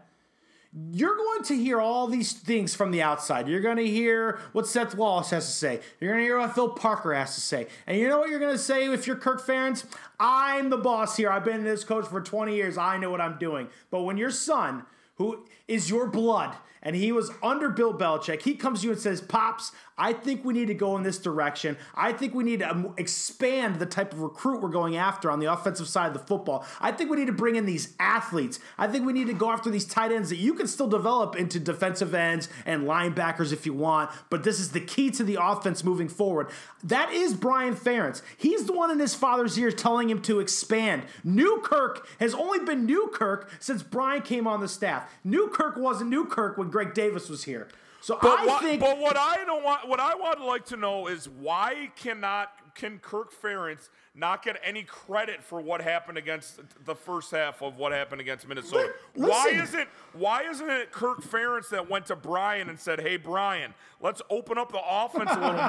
you're 0.73 1.15
going 1.15 1.43
to 1.43 1.55
hear 1.55 1.81
all 1.81 2.07
these 2.07 2.31
things 2.31 2.73
from 2.73 2.91
the 2.91 3.01
outside. 3.01 3.47
You're 3.47 3.61
going 3.61 3.77
to 3.77 3.87
hear 3.87 4.39
what 4.53 4.67
Seth 4.67 4.95
Wallace 4.95 5.31
has 5.31 5.45
to 5.45 5.51
say. 5.51 5.81
You're 5.99 6.11
going 6.11 6.21
to 6.21 6.25
hear 6.25 6.39
what 6.39 6.55
Phil 6.55 6.69
Parker 6.69 7.13
has 7.13 7.35
to 7.35 7.41
say. 7.41 7.67
And 7.87 7.97
you 7.97 8.07
know 8.07 8.19
what 8.19 8.29
you're 8.29 8.39
going 8.39 8.53
to 8.53 8.57
say 8.57 8.91
if 8.91 9.05
you're 9.05 9.17
Kirk 9.17 9.45
Ferentz? 9.45 9.83
I'm 10.17 10.69
the 10.69 10.77
boss 10.77 11.17
here. 11.17 11.29
I've 11.29 11.43
been 11.43 11.65
this 11.65 11.83
coach 11.83 12.07
for 12.07 12.21
20 12.21 12.55
years. 12.55 12.77
I 12.77 12.97
know 12.97 13.11
what 13.11 13.19
I'm 13.19 13.37
doing. 13.37 13.67
But 13.89 14.03
when 14.03 14.15
your 14.15 14.31
son, 14.31 14.85
who 15.21 15.45
is 15.67 15.87
your 15.87 16.07
blood, 16.07 16.55
and 16.81 16.95
he 16.95 17.11
was 17.11 17.29
under 17.43 17.69
Bill 17.69 17.93
Belichick. 17.93 18.41
He 18.41 18.55
comes 18.55 18.81
to 18.81 18.87
you 18.87 18.93
and 18.93 18.99
says, 18.99 19.21
Pops, 19.21 19.71
I 20.01 20.13
think 20.13 20.43
we 20.43 20.53
need 20.53 20.65
to 20.69 20.73
go 20.73 20.97
in 20.97 21.03
this 21.03 21.19
direction. 21.19 21.77
I 21.93 22.11
think 22.11 22.33
we 22.33 22.43
need 22.43 22.59
to 22.61 22.71
um, 22.71 22.95
expand 22.97 23.75
the 23.75 23.85
type 23.85 24.13
of 24.13 24.21
recruit 24.21 24.61
we're 24.61 24.69
going 24.69 24.95
after 24.95 25.29
on 25.29 25.39
the 25.39 25.51
offensive 25.53 25.87
side 25.87 26.07
of 26.07 26.13
the 26.13 26.25
football. 26.25 26.65
I 26.79 26.91
think 26.91 27.11
we 27.11 27.17
need 27.17 27.27
to 27.27 27.33
bring 27.33 27.55
in 27.55 27.67
these 27.67 27.93
athletes. 27.99 28.59
I 28.79 28.87
think 28.87 29.05
we 29.05 29.13
need 29.13 29.27
to 29.27 29.33
go 29.33 29.51
after 29.51 29.69
these 29.69 29.85
tight 29.85 30.11
ends 30.11 30.29
that 30.29 30.37
you 30.37 30.55
can 30.55 30.65
still 30.65 30.87
develop 30.87 31.35
into 31.35 31.59
defensive 31.59 32.15
ends 32.15 32.49
and 32.65 32.85
linebackers 32.85 33.53
if 33.53 33.67
you 33.67 33.73
want, 33.73 34.09
but 34.31 34.43
this 34.43 34.59
is 34.59 34.71
the 34.71 34.81
key 34.81 35.11
to 35.11 35.23
the 35.23 35.37
offense 35.39 35.83
moving 35.83 36.09
forward. 36.09 36.49
That 36.83 37.11
is 37.11 37.35
Brian 37.35 37.75
Ferentz. 37.75 38.23
He's 38.35 38.65
the 38.65 38.73
one 38.73 38.89
in 38.89 38.97
his 38.97 39.13
father's 39.13 39.55
ears 39.59 39.75
telling 39.75 40.09
him 40.09 40.21
to 40.23 40.39
expand. 40.39 41.03
Newkirk 41.23 42.07
has 42.19 42.33
only 42.33 42.57
been 42.57 42.87
Newkirk 42.87 43.51
since 43.59 43.83
Brian 43.83 44.23
came 44.23 44.47
on 44.47 44.61
the 44.61 44.67
staff. 44.67 45.10
Newkirk 45.23 45.77
wasn't 45.77 46.09
Newkirk 46.09 46.57
when 46.57 46.69
Greg 46.69 46.93
Davis 46.93 47.29
was 47.29 47.43
here. 47.43 47.67
So 48.01 48.17
But, 48.21 48.39
I 48.39 48.45
what, 48.45 48.63
think 48.63 48.79
but 48.79 48.97
what 48.97 49.15
I 49.15 49.43
don't 49.45 49.63
want, 49.63 49.87
what 49.87 49.99
I 49.99 50.15
would 50.15 50.39
like 50.39 50.65
to 50.67 50.77
know 50.77 51.07
is 51.07 51.29
why 51.29 51.91
cannot 51.95 52.51
can 52.73 52.99
Kirk 52.99 53.31
Ferentz 53.31 53.89
not 54.13 54.43
get 54.43 54.59
any 54.63 54.83
credit 54.83 55.41
for 55.41 55.61
what 55.61 55.79
happened 55.81 56.17
against 56.17 56.59
the 56.85 56.93
first 56.93 57.31
half 57.31 57.61
of 57.61 57.77
what 57.77 57.93
happened 57.93 58.19
against 58.19 58.45
Minnesota? 58.45 58.91
Li- 59.15 59.29
why 59.29 59.47
isn't 59.53 59.87
why 60.13 60.43
isn't 60.43 60.69
it 60.69 60.91
Kirk 60.91 61.21
Ferentz 61.21 61.69
that 61.69 61.89
went 61.89 62.07
to 62.07 62.17
Brian 62.17 62.67
and 62.67 62.77
said, 62.77 62.99
"Hey 62.99 63.15
Brian, 63.15 63.73
let's 64.01 64.21
open 64.29 64.57
up 64.57 64.71
the 64.73 64.81
offense 64.85 65.29
a 65.31 65.39
little 65.39 65.53
more. 65.53 65.63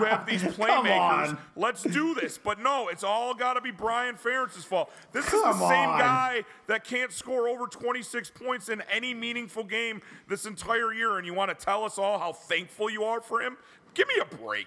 You 0.00 0.04
have 0.06 0.26
these 0.26 0.42
playmakers. 0.56 1.38
Let's 1.54 1.84
do 1.84 2.14
this." 2.14 2.36
But 2.36 2.58
no, 2.58 2.88
it's 2.88 3.04
all 3.04 3.32
got 3.32 3.54
to 3.54 3.60
be 3.60 3.70
Brian 3.70 4.16
Ferentz's 4.16 4.64
fault. 4.64 4.90
This 5.12 5.26
is 5.26 5.30
Come 5.30 5.58
the 5.60 5.68
same 5.68 5.88
on. 5.90 5.98
guy 6.00 6.44
that 6.66 6.82
can't 6.82 7.12
score 7.12 7.48
over 7.48 7.66
26 7.68 8.30
points 8.30 8.68
in 8.68 8.82
any 8.90 9.14
meaningful 9.14 9.62
game 9.62 10.02
this 10.26 10.46
entire 10.46 10.92
year, 10.92 11.16
and 11.18 11.24
you 11.26 11.32
want 11.34 11.56
to 11.56 11.64
tell 11.64 11.84
us 11.84 11.96
all 11.96 12.18
how 12.18 12.32
thankful 12.32 12.90
you 12.90 13.04
are 13.04 13.20
for 13.20 13.40
him? 13.40 13.56
Give 13.94 14.08
me 14.08 14.14
a 14.20 14.36
break. 14.36 14.66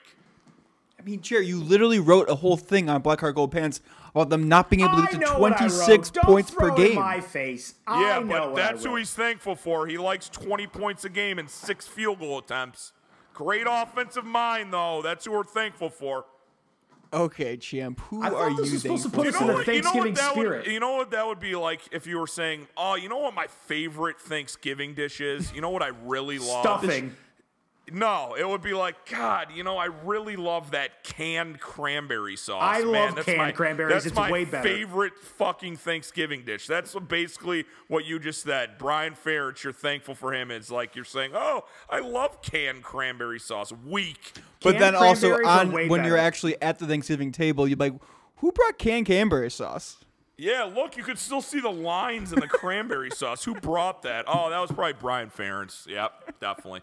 I 1.02 1.04
mean, 1.04 1.22
Jerry, 1.22 1.48
you 1.48 1.62
literally 1.64 2.00
wrote 2.00 2.30
a 2.30 2.36
whole 2.36 2.58
thing 2.58 2.90
on 2.90 3.02
Black 3.02 3.20
Heart 3.22 3.36
Gold 3.36 3.52
Pants 3.52 3.82
about 4.14 4.30
them 4.30 4.48
not 4.48 4.70
being 4.70 4.82
able 4.82 4.98
to 4.98 5.02
I 5.02 5.06
get 5.06 5.12
to 5.14 5.18
know 5.20 5.40
what 5.40 5.58
26. 5.58 6.10
Don't 6.12 6.26
points 6.26 6.52
throw 6.52 6.70
per 6.70 6.76
it 6.76 6.80
in 6.80 6.88
game. 6.90 6.96
my 6.96 7.22
face. 7.22 7.74
yeah, 7.88 7.94
I 7.94 8.20
know 8.20 8.28
but 8.28 8.52
what 8.52 8.62
I 8.62 8.72
that's 8.72 8.84
who 8.84 8.96
he's 8.98 9.14
thankful 9.14 9.56
for. 9.56 9.88
He 9.88 9.98
likes 9.98 10.30
20 10.30 10.68
points 10.68 11.04
a 11.06 11.10
game 11.10 11.40
and 11.40 11.50
six 11.50 11.88
field 11.88 12.20
goal 12.20 12.38
attempts. 12.40 12.94
Great 13.34 13.66
offensive 13.68 14.26
mind, 14.26 14.74
though. 14.74 15.02
That's 15.02 15.26
who 15.26 15.32
we're 15.32 15.44
thankful 15.44 15.90
for. 15.90 16.26
Okay, 17.14 17.58
champ, 17.58 18.00
who 18.10 18.22
I 18.24 18.30
thought 18.30 18.36
are 18.42 18.50
this 18.56 18.68
you 18.68 18.74
was 18.74 18.82
supposed 18.84 19.04
to 19.04 19.10
thankful 19.10 19.24
put 19.24 19.28
us 19.28 19.36
for? 19.36 19.44
in 19.44 19.50
a 19.50 19.54
what- 19.54 19.68
you 19.68 19.82
know 19.82 19.94
what 19.94 20.18
spirit. 20.18 20.64
Would, 20.66 20.72
you 20.74 20.80
know 20.80 20.96
what 20.98 21.12
that 21.12 21.28
would 21.28 21.40
be 21.42 21.56
like 21.56 21.82
if 21.92 22.08
you 22.08 22.18
were 22.20 22.28
saying, 22.28 22.68
"Oh, 22.78 22.96
you 22.96 23.10
know 23.10 23.18
what 23.18 23.34
my 23.34 23.48
favorite 23.48 24.20
Thanksgiving 24.20 24.94
dish 24.94 25.20
is? 25.20 25.52
You 25.54 25.60
know 25.60 25.72
what 25.72 25.82
I 25.82 25.90
really 26.06 26.40
love? 26.40 26.62
Stuffing. 26.62 27.16
No, 27.94 28.36
it 28.40 28.48
would 28.48 28.62
be 28.62 28.74
like, 28.74 29.10
God, 29.10 29.50
you 29.54 29.64
know, 29.64 29.78
I 29.78 29.86
really 29.86 30.38
love 30.38 30.72
that 30.72 31.04
canned 31.04 31.60
cranberry 31.60 32.38
sauce. 32.38 32.62
I 32.64 32.80
man. 32.84 32.92
love 32.92 33.16
That's 33.16 33.26
canned 33.26 33.38
my, 33.40 33.52
cranberries. 33.52 33.94
That's 33.94 34.06
It's 34.06 34.16
my 34.16 34.32
way 34.32 34.46
better. 34.46 34.68
favorite 34.68 35.18
fucking 35.18 35.76
Thanksgiving 35.76 36.46
dish. 36.46 36.68
That's 36.68 36.96
basically 36.96 37.66
what 37.88 38.06
you 38.06 38.18
just 38.20 38.44
said. 38.44 38.78
Brian 38.78 39.14
Ferentz, 39.14 39.64
you're 39.64 39.74
thankful 39.74 40.16
for 40.16 40.34
him. 40.34 40.52
It's 40.52 40.72
like 40.72 40.96
you're 40.96 41.04
saying, 41.04 41.32
oh, 41.34 41.66
I 41.90 42.00
love 42.00 42.42
canned 42.42 42.84
cranberry 42.84 43.40
sauce. 43.40 43.74
Weak. 43.86 44.34
But 44.62 44.78
Canned 44.78 44.84
then 44.84 44.96
also 44.96 45.34
on 45.44 45.72
way 45.72 45.90
when 45.90 46.06
you're 46.06 46.18
actually 46.18 46.62
at 46.62 46.80
the 46.80 46.88
Thanksgiving 46.88 47.32
table, 47.32 47.68
you're 47.68 47.78
like, 47.78 47.94
Who 48.38 48.52
brought 48.52 48.78
canned 48.78 49.06
cranberry 49.08 49.52
sauce? 49.52 49.98
Yeah, 50.38 50.64
look, 50.64 50.98
you 50.98 51.04
could 51.04 51.20
still 51.20 51.42
see 51.42 51.60
the 51.60 51.70
lines 51.72 52.32
in 52.34 52.40
the 52.40 52.48
cranberry 52.48 53.12
sauce. 53.16 53.44
Who 53.44 53.54
brought 53.56 54.04
that? 54.04 54.26
Oh, 54.28 54.50
that 54.50 54.60
was 54.60 54.72
probably 54.72 54.94
Brian 54.94 55.30
Ferentz. 55.30 55.86
Yep, 55.88 56.40
definitely. 56.40 56.82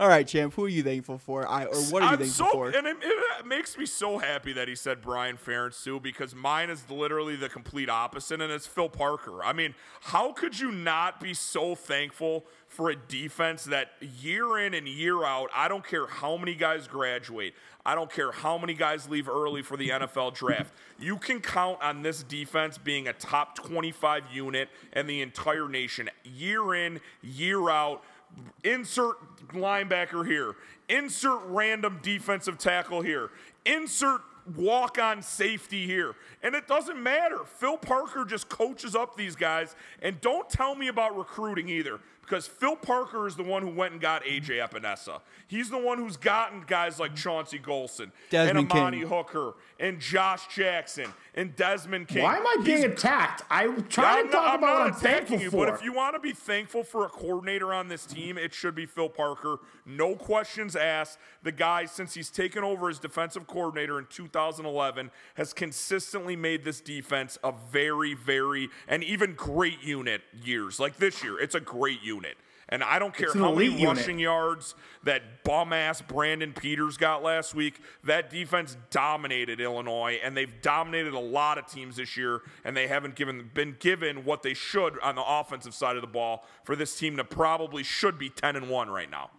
All 0.00 0.08
right, 0.08 0.26
champ. 0.26 0.54
Who 0.54 0.64
are 0.64 0.68
you 0.68 0.82
thankful 0.82 1.18
for? 1.18 1.46
I 1.46 1.64
or 1.64 1.76
what 1.76 2.02
are 2.02 2.06
you 2.06 2.12
I'm 2.12 2.18
thankful 2.18 2.46
so, 2.46 2.52
for? 2.52 2.68
And 2.70 2.86
it, 2.86 2.96
it 3.00 3.46
makes 3.46 3.76
me 3.76 3.86
so 3.86 4.18
happy 4.18 4.52
that 4.52 4.68
he 4.68 4.74
said 4.74 5.02
Brian 5.02 5.36
Ferentz 5.36 5.82
too, 5.82 6.00
because 6.00 6.34
mine 6.34 6.70
is 6.70 6.88
literally 6.90 7.36
the 7.36 7.48
complete 7.48 7.88
opposite, 7.88 8.40
and 8.40 8.52
it's 8.52 8.66
Phil 8.66 8.88
Parker. 8.88 9.44
I 9.44 9.52
mean, 9.52 9.74
how 10.00 10.32
could 10.32 10.58
you 10.58 10.70
not 10.70 11.20
be 11.20 11.34
so 11.34 11.74
thankful 11.74 12.44
for 12.68 12.90
a 12.90 12.96
defense 12.96 13.64
that 13.64 13.92
year 14.20 14.58
in 14.58 14.74
and 14.74 14.86
year 14.88 15.24
out, 15.24 15.48
I 15.54 15.68
don't 15.68 15.86
care 15.86 16.06
how 16.06 16.36
many 16.36 16.54
guys 16.54 16.86
graduate, 16.86 17.54
I 17.84 17.94
don't 17.94 18.10
care 18.10 18.32
how 18.32 18.58
many 18.58 18.74
guys 18.74 19.08
leave 19.08 19.28
early 19.28 19.62
for 19.62 19.76
the 19.76 19.90
NFL 19.90 20.34
draft. 20.34 20.74
You 20.98 21.16
can 21.16 21.40
count 21.40 21.80
on 21.82 22.02
this 22.02 22.22
defense 22.22 22.78
being 22.78 23.08
a 23.08 23.12
top 23.12 23.54
25 23.54 24.24
unit 24.32 24.68
in 24.92 25.06
the 25.06 25.22
entire 25.22 25.68
nation, 25.68 26.10
year 26.24 26.74
in, 26.74 27.00
year 27.22 27.70
out 27.70 28.02
insert 28.64 29.16
linebacker 29.48 30.26
here, 30.26 30.56
insert 30.88 31.40
random 31.46 31.98
defensive 32.02 32.58
tackle 32.58 33.02
here, 33.02 33.30
insert 33.64 34.22
walk 34.54 34.98
on 34.98 35.22
safety 35.22 35.86
here. 35.86 36.14
And 36.42 36.54
it 36.54 36.66
doesn't 36.68 37.02
matter. 37.02 37.40
Phil 37.44 37.76
Parker 37.76 38.24
just 38.24 38.48
coaches 38.48 38.94
up 38.94 39.16
these 39.16 39.34
guys. 39.34 39.74
And 40.02 40.20
don't 40.20 40.48
tell 40.48 40.74
me 40.74 40.88
about 40.88 41.16
recruiting 41.16 41.68
either. 41.68 41.98
Because 42.26 42.46
Phil 42.48 42.74
Parker 42.74 43.28
is 43.28 43.36
the 43.36 43.44
one 43.44 43.62
who 43.62 43.70
went 43.70 43.92
and 43.92 44.00
got 44.00 44.24
AJ 44.24 44.58
Epenesa. 44.68 45.20
He's 45.46 45.70
the 45.70 45.78
one 45.78 45.98
who's 45.98 46.16
gotten 46.16 46.64
guys 46.66 46.98
like 46.98 47.14
Chauncey 47.14 47.60
Golston 47.60 48.10
Desmond 48.30 48.58
and 48.58 48.72
Amani 48.72 48.98
King. 48.98 49.06
Hooker 49.08 49.54
and 49.78 50.00
Josh 50.00 50.48
Jackson 50.52 51.06
and 51.36 51.54
Desmond 51.54 52.08
King. 52.08 52.24
Why 52.24 52.36
am 52.38 52.46
I 52.46 52.56
being 52.64 52.78
He's- 52.78 52.90
attacked? 52.92 53.42
I'm 53.48 53.84
trying 53.86 54.18
I'm 54.18 54.26
to 54.26 54.32
talk 54.32 54.44
not, 54.46 54.54
about 54.54 54.54
I'm 54.54 54.60
what 54.60 54.68
not 54.78 54.80
I'm 54.80 54.88
attacking 54.98 55.38
thankful 55.38 55.40
you, 55.40 55.50
for. 55.50 55.66
but 55.66 55.74
if 55.74 55.84
you 55.84 55.92
want 55.92 56.14
to 56.16 56.20
be 56.20 56.32
thankful 56.32 56.82
for 56.82 57.04
a 57.06 57.08
coordinator 57.08 57.72
on 57.72 57.86
this 57.86 58.04
team, 58.06 58.36
it 58.38 58.52
should 58.52 58.74
be 58.74 58.86
Phil 58.86 59.08
Parker. 59.08 59.58
No 59.84 60.16
questions 60.16 60.74
asked. 60.74 61.18
The 61.44 61.52
guy, 61.52 61.84
since 61.84 62.14
he's 62.14 62.30
taken 62.30 62.64
over 62.64 62.88
as 62.88 62.98
defensive 62.98 63.46
coordinator 63.46 64.00
in 64.00 64.06
2011, 64.06 65.12
has 65.34 65.52
consistently 65.52 66.34
made 66.34 66.64
this 66.64 66.80
defense 66.80 67.38
a 67.44 67.52
very, 67.70 68.14
very, 68.14 68.68
and 68.88 69.04
even 69.04 69.34
great 69.34 69.80
unit 69.84 70.22
years. 70.42 70.80
Like 70.80 70.96
this 70.96 71.22
year, 71.22 71.38
it's 71.38 71.54
a 71.54 71.60
great 71.60 72.02
unit. 72.02 72.15
And 72.68 72.82
I 72.82 72.98
don't 72.98 73.14
care 73.14 73.32
how 73.32 73.52
many 73.52 73.66
unit. 73.66 73.98
rushing 73.98 74.18
yards 74.18 74.74
that 75.04 75.44
bum 75.44 75.72
ass 75.72 76.02
Brandon 76.02 76.52
Peters 76.52 76.96
got 76.96 77.22
last 77.22 77.54
week. 77.54 77.80
That 78.02 78.28
defense 78.28 78.76
dominated 78.90 79.60
Illinois, 79.60 80.18
and 80.22 80.36
they've 80.36 80.50
dominated 80.62 81.12
a 81.14 81.18
lot 81.20 81.58
of 81.58 81.66
teams 81.66 81.94
this 81.96 82.16
year, 82.16 82.42
and 82.64 82.76
they 82.76 82.88
haven't 82.88 83.14
given 83.14 83.50
been 83.54 83.76
given 83.78 84.24
what 84.24 84.42
they 84.42 84.52
should 84.52 84.98
on 85.00 85.14
the 85.14 85.24
offensive 85.24 85.74
side 85.74 85.94
of 85.94 86.02
the 86.02 86.08
ball 86.08 86.44
for 86.64 86.74
this 86.74 86.98
team 86.98 87.16
to 87.18 87.24
probably 87.24 87.84
should 87.84 88.18
be 88.18 88.30
10 88.30 88.56
and 88.56 88.68
1 88.68 88.90
right 88.90 89.10
now. 89.10 89.30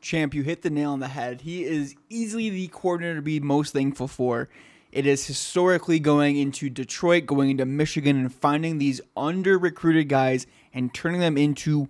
Champ, 0.00 0.32
you 0.32 0.42
hit 0.42 0.62
the 0.62 0.70
nail 0.70 0.92
on 0.92 1.00
the 1.00 1.08
head. 1.08 1.42
He 1.42 1.64
is 1.64 1.96
easily 2.08 2.48
the 2.48 2.68
coordinator 2.68 3.16
to 3.16 3.22
be 3.22 3.40
most 3.40 3.72
thankful 3.72 4.08
for. 4.08 4.48
It 4.92 5.06
is 5.06 5.26
historically 5.26 6.00
going 6.00 6.36
into 6.36 6.68
Detroit, 6.68 7.26
going 7.26 7.50
into 7.50 7.64
Michigan, 7.64 8.16
and 8.16 8.34
finding 8.34 8.78
these 8.78 9.00
under 9.16 9.58
recruited 9.58 10.08
guys 10.08 10.46
and 10.72 10.92
turning 10.92 11.20
them 11.20 11.38
into 11.38 11.88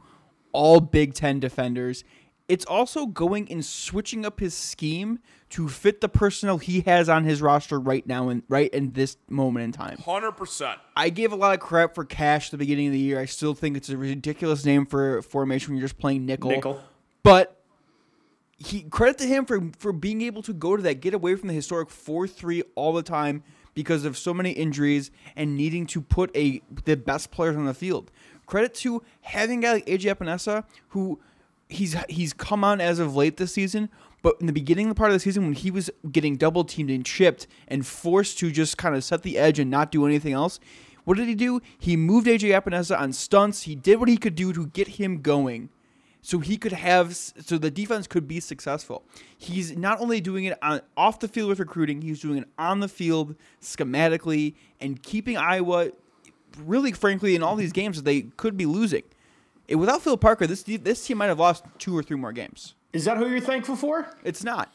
all 0.52 0.80
Big 0.80 1.14
Ten 1.14 1.40
defenders. 1.40 2.04
It's 2.48 2.64
also 2.66 3.06
going 3.06 3.50
and 3.50 3.64
switching 3.64 4.26
up 4.26 4.40
his 4.40 4.54
scheme 4.54 5.20
to 5.50 5.68
fit 5.68 6.00
the 6.00 6.08
personnel 6.08 6.58
he 6.58 6.80
has 6.80 7.08
on 7.08 7.24
his 7.24 7.40
roster 7.40 7.78
right 7.78 8.04
now 8.06 8.28
and 8.28 8.42
right 8.48 8.72
in 8.74 8.90
this 8.92 9.16
moment 9.28 9.64
in 9.64 9.72
time. 9.72 9.98
100%. 9.98 10.76
I 10.96 11.10
gave 11.10 11.32
a 11.32 11.36
lot 11.36 11.54
of 11.54 11.60
crap 11.60 11.94
for 11.94 12.04
Cash 12.04 12.48
at 12.48 12.50
the 12.50 12.58
beginning 12.58 12.88
of 12.88 12.92
the 12.92 12.98
year. 12.98 13.20
I 13.20 13.24
still 13.26 13.54
think 13.54 13.76
it's 13.76 13.88
a 13.88 13.96
ridiculous 13.96 14.64
name 14.64 14.84
for 14.84 15.18
a 15.18 15.22
formation 15.22 15.70
when 15.70 15.78
you're 15.78 15.88
just 15.88 15.98
playing 15.98 16.26
nickel. 16.26 16.50
Nickel. 16.50 16.80
But 17.22 17.59
he 18.60 18.82
credit 18.82 19.18
to 19.18 19.26
him 19.26 19.46
for 19.46 19.70
for 19.78 19.92
being 19.92 20.20
able 20.20 20.42
to 20.42 20.52
go 20.52 20.76
to 20.76 20.82
that, 20.82 21.00
get 21.00 21.14
away 21.14 21.34
from 21.34 21.48
the 21.48 21.54
historic 21.54 21.90
four 21.90 22.28
three 22.28 22.62
all 22.74 22.92
the 22.92 23.02
time 23.02 23.42
because 23.72 24.04
of 24.04 24.18
so 24.18 24.34
many 24.34 24.50
injuries 24.50 25.10
and 25.34 25.56
needing 25.56 25.86
to 25.86 26.00
put 26.00 26.34
a 26.36 26.60
the 26.84 26.96
best 26.96 27.30
players 27.30 27.56
on 27.56 27.64
the 27.64 27.74
field. 27.74 28.10
Credit 28.46 28.74
to 28.74 29.02
having 29.22 29.60
a 29.60 29.62
guy 29.62 29.72
like 29.74 29.86
AJ 29.86 30.14
Epenesa 30.14 30.64
who 30.88 31.18
he's 31.68 31.96
he's 32.10 32.34
come 32.34 32.62
on 32.62 32.82
as 32.82 32.98
of 32.98 33.16
late 33.16 33.38
this 33.38 33.54
season, 33.54 33.88
but 34.22 34.36
in 34.40 34.46
the 34.46 34.52
beginning 34.52 34.90
the 34.90 34.94
part 34.94 35.10
of 35.10 35.14
the 35.14 35.20
season 35.20 35.44
when 35.44 35.54
he 35.54 35.70
was 35.70 35.90
getting 36.12 36.36
double 36.36 36.64
teamed 36.64 36.90
and 36.90 37.06
chipped 37.06 37.46
and 37.66 37.86
forced 37.86 38.38
to 38.40 38.50
just 38.50 38.76
kind 38.76 38.94
of 38.94 39.02
set 39.02 39.22
the 39.22 39.38
edge 39.38 39.58
and 39.58 39.70
not 39.70 39.90
do 39.90 40.04
anything 40.04 40.34
else, 40.34 40.60
what 41.04 41.16
did 41.16 41.28
he 41.28 41.34
do? 41.34 41.62
He 41.78 41.96
moved 41.96 42.26
AJ 42.26 42.60
Epenesa 42.60 43.00
on 43.00 43.14
stunts. 43.14 43.62
He 43.62 43.74
did 43.74 43.98
what 43.98 44.10
he 44.10 44.18
could 44.18 44.34
do 44.34 44.52
to 44.52 44.66
get 44.66 44.88
him 44.88 45.22
going 45.22 45.70
so 46.22 46.38
he 46.38 46.56
could 46.56 46.72
have 46.72 47.14
so 47.16 47.58
the 47.58 47.70
defense 47.70 48.06
could 48.06 48.28
be 48.28 48.40
successful. 48.40 49.04
He's 49.36 49.76
not 49.76 50.00
only 50.00 50.20
doing 50.20 50.44
it 50.44 50.58
on 50.62 50.82
off 50.96 51.20
the 51.20 51.28
field 51.28 51.48
with 51.48 51.58
recruiting, 51.58 52.02
he's 52.02 52.20
doing 52.20 52.38
it 52.38 52.48
on 52.58 52.80
the 52.80 52.88
field 52.88 53.34
schematically 53.60 54.54
and 54.80 55.02
keeping 55.02 55.36
Iowa 55.36 55.90
really 56.58 56.92
frankly 56.92 57.34
in 57.34 57.42
all 57.42 57.56
these 57.56 57.72
games 57.72 57.96
that 57.96 58.04
they 58.04 58.22
could 58.36 58.56
be 58.56 58.66
losing. 58.66 59.02
Without 59.68 60.02
Phil 60.02 60.16
Parker, 60.16 60.46
this 60.46 60.62
this 60.64 61.06
team 61.06 61.18
might 61.18 61.26
have 61.26 61.38
lost 61.38 61.64
two 61.78 61.96
or 61.96 62.02
three 62.02 62.16
more 62.16 62.32
games. 62.32 62.74
Is 62.92 63.04
that 63.04 63.16
who 63.18 63.28
you're 63.28 63.40
thankful 63.40 63.76
for? 63.76 64.10
It's 64.24 64.42
not. 64.42 64.72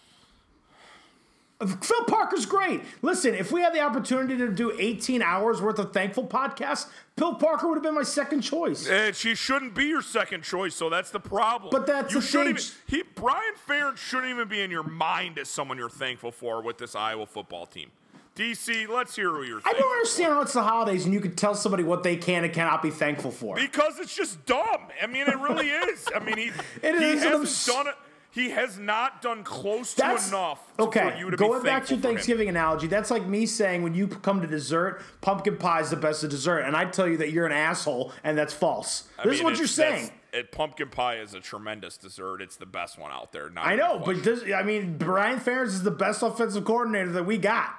Phil 1.60 2.04
Parker's 2.08 2.46
great. 2.46 2.82
Listen, 3.02 3.34
if 3.34 3.52
we 3.52 3.62
had 3.62 3.74
the 3.74 3.80
opportunity 3.80 4.36
to 4.38 4.50
do 4.52 4.76
18 4.78 5.22
hours 5.22 5.62
worth 5.62 5.80
of 5.80 5.94
thankful 5.94 6.28
podcasts, 6.28 6.88
Phil 7.18 7.36
Parker 7.36 7.68
would 7.70 7.76
have 7.76 7.84
been 7.84 7.96
my 7.96 8.04
second 8.04 8.42
choice. 8.42 8.88
And 8.90 9.16
she 9.16 9.36
shouldn't 9.36 9.74
be 9.74 9.86
your 9.86 10.02
second 10.02 10.44
choice, 10.44 10.76
so 10.76 10.90
that's 10.90 11.12
the 11.12 11.20
problem. 11.20 11.70
But 11.72 11.88
that's 11.88 12.14
you 12.14 12.20
shouldn't 12.20 12.60
thing. 12.60 12.76
even. 12.90 13.06
He 13.06 13.14
Brian 13.16 13.54
Ferentz 13.68 13.98
shouldn't 13.98 14.32
even 14.32 14.50
be 14.50 14.62
in 14.62 14.70
your 14.70 14.84
mind 14.84 15.40
as 15.40 15.48
someone 15.48 15.78
you're 15.78 15.90
thankful 15.90 16.32
for 16.32 16.62
with 16.62 16.78
this 16.78 16.94
Iowa 16.94 17.26
football 17.26 17.66
team. 17.66 17.90
DC, 18.36 18.90
let's 18.90 19.16
hear 19.16 19.30
who 19.32 19.44
you're. 19.44 19.62
I 19.64 19.72
don't 19.72 19.92
understand 19.94 20.34
how 20.34 20.42
it's 20.42 20.52
the 20.52 20.62
holidays 20.62 21.06
and 21.06 21.14
you 21.14 21.22
can 21.22 21.36
tell 21.36 21.56
somebody 21.56 21.84
what 21.84 22.04
they 22.04 22.18
can 22.18 22.44
and 22.44 22.52
cannot 22.52 22.84
be 22.84 22.90
thankful 22.90 23.32
for. 23.32 23.56
Because 23.56 23.98
it's 23.98 24.14
just 24.14 24.46
dumb. 24.46 24.88
I 25.02 25.08
mean, 25.08 25.26
it 25.28 25.40
really 25.40 25.70
is. 25.70 26.06
I 26.14 26.20
mean, 26.20 26.38
he 26.38 26.52
It 26.84 26.98
he 27.00 27.12
is, 27.12 27.24
hasn't 27.24 27.74
done 27.74 27.88
it. 27.88 27.96
He 28.36 28.50
has 28.50 28.78
not 28.78 29.22
done 29.22 29.46
close 29.46 29.94
That's 29.94 30.30
to 30.30 30.36
enough 30.36 30.76
to, 30.76 30.84
okay. 30.84 31.12
for 31.12 31.18
you 31.18 31.32
to 31.32 31.38
Going 31.38 31.62
be 31.62 31.66
back 31.66 31.86
to 31.86 31.96
your. 31.96 32.02
Thanksgiving 32.02 32.50
analogy, 32.50 32.88
that's 32.88 33.10
like 33.10 33.26
me 33.26 33.46
saying 33.46 33.82
when 33.82 33.96
you 33.96 34.10
come 34.10 34.42
to 34.42 34.48
dessert, 34.48 35.02
pumpkin 35.22 35.56
pie 35.56 35.80
is 35.80 35.90
the 35.90 35.96
best 35.96 36.22
of 36.26 36.32
dessert, 36.32 36.60
and 36.60 36.76
I 36.76 36.84
tell 36.84 37.08
you 37.08 37.16
that 37.18 37.32
you're 37.32 37.46
an 37.46 37.54
asshole, 37.54 38.12
and 38.26 38.38
that's 38.38 38.54
false. 38.54 39.08
I 39.18 39.24
this 39.24 39.38
is 39.38 39.44
what 39.44 39.58
you're 39.58 39.68
saying. 39.68 40.12
It, 40.34 40.52
pumpkin 40.52 40.90
pie 40.90 41.20
is 41.20 41.34
a 41.34 41.40
tremendous 41.40 41.96
dessert. 41.96 42.42
It's 42.42 42.58
the 42.58 42.66
best 42.66 43.00
one 43.00 43.10
out 43.10 43.32
there. 43.32 43.50
I 43.56 43.78
know, 43.78 44.02
but 44.06 44.22
this, 44.22 44.44
I 44.54 44.64
mean, 44.64 44.98
Brian 44.98 45.40
Ferentz 45.40 45.68
is 45.68 45.84
the 45.84 45.92
best 45.92 46.22
offensive 46.22 46.66
coordinator 46.66 47.14
that 47.14 47.24
we 47.24 47.38
got. 47.38 47.74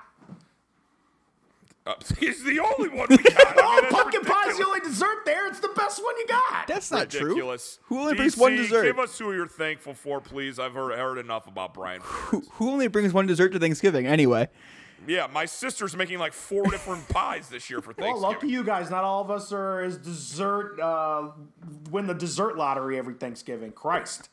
Uh, 1.87 1.94
he's 2.18 2.42
the 2.42 2.59
only 2.59 2.88
one 2.88 3.07
we 3.09 3.16
got. 3.18 3.46
I 3.46 3.55
mean, 3.55 3.57
Oh, 3.66 3.87
pumpkin 3.90 4.22
pie 4.22 4.49
is 4.49 4.55
ridiculous. 4.55 4.59
the 4.59 4.64
only 4.64 4.81
dessert 4.81 5.25
there. 5.25 5.46
It's 5.46 5.61
the 5.61 5.72
best 5.77 6.03
one 6.03 6.16
you 6.18 6.27
got. 6.27 6.66
That's 6.66 6.90
not 6.90 7.12
ridiculous. 7.14 7.79
true. 7.87 7.96
Who 7.96 8.01
only 8.03 8.14
DC, 8.14 8.16
brings 8.16 8.37
one 8.37 8.57
dessert? 8.57 8.83
Give 8.85 8.99
us 8.99 9.18
who 9.18 9.33
you're 9.33 9.46
thankful 9.46 9.94
for, 9.94 10.20
please. 10.20 10.59
I've 10.59 10.75
heard, 10.75 10.99
heard 10.99 11.18
enough 11.18 11.46
about 11.46 11.75
Brian. 11.75 12.01
Who, 12.03 12.40
who 12.53 12.70
only 12.70 12.88
brings 12.88 13.12
one 13.12 13.27
dessert 13.27 13.51
to 13.53 13.59
Thanksgiving 13.61 14.07
anyway? 14.07 14.49
yeah, 15.07 15.29
my 15.33 15.44
sister's 15.44 15.94
making 15.94 16.18
like 16.18 16.33
four 16.33 16.64
different 16.70 17.09
pies 17.09 17.49
this 17.49 17.70
year 17.70 17.81
for 17.81 17.92
Thanksgiving. 17.92 18.14
Well, 18.14 18.22
Thanksgiving. 18.33 18.55
lucky 18.57 18.61
you 18.61 18.64
guys. 18.64 18.90
Not 18.90 19.05
all 19.05 19.22
of 19.22 19.31
us 19.31 19.53
are 19.53 19.81
as 19.83 19.96
dessert. 19.99 20.81
Uh, 20.81 21.31
win 21.90 22.07
the 22.07 22.14
dessert 22.14 22.57
lottery 22.57 22.99
every 22.99 23.14
Thanksgiving. 23.14 23.70
Christ. 23.72 24.31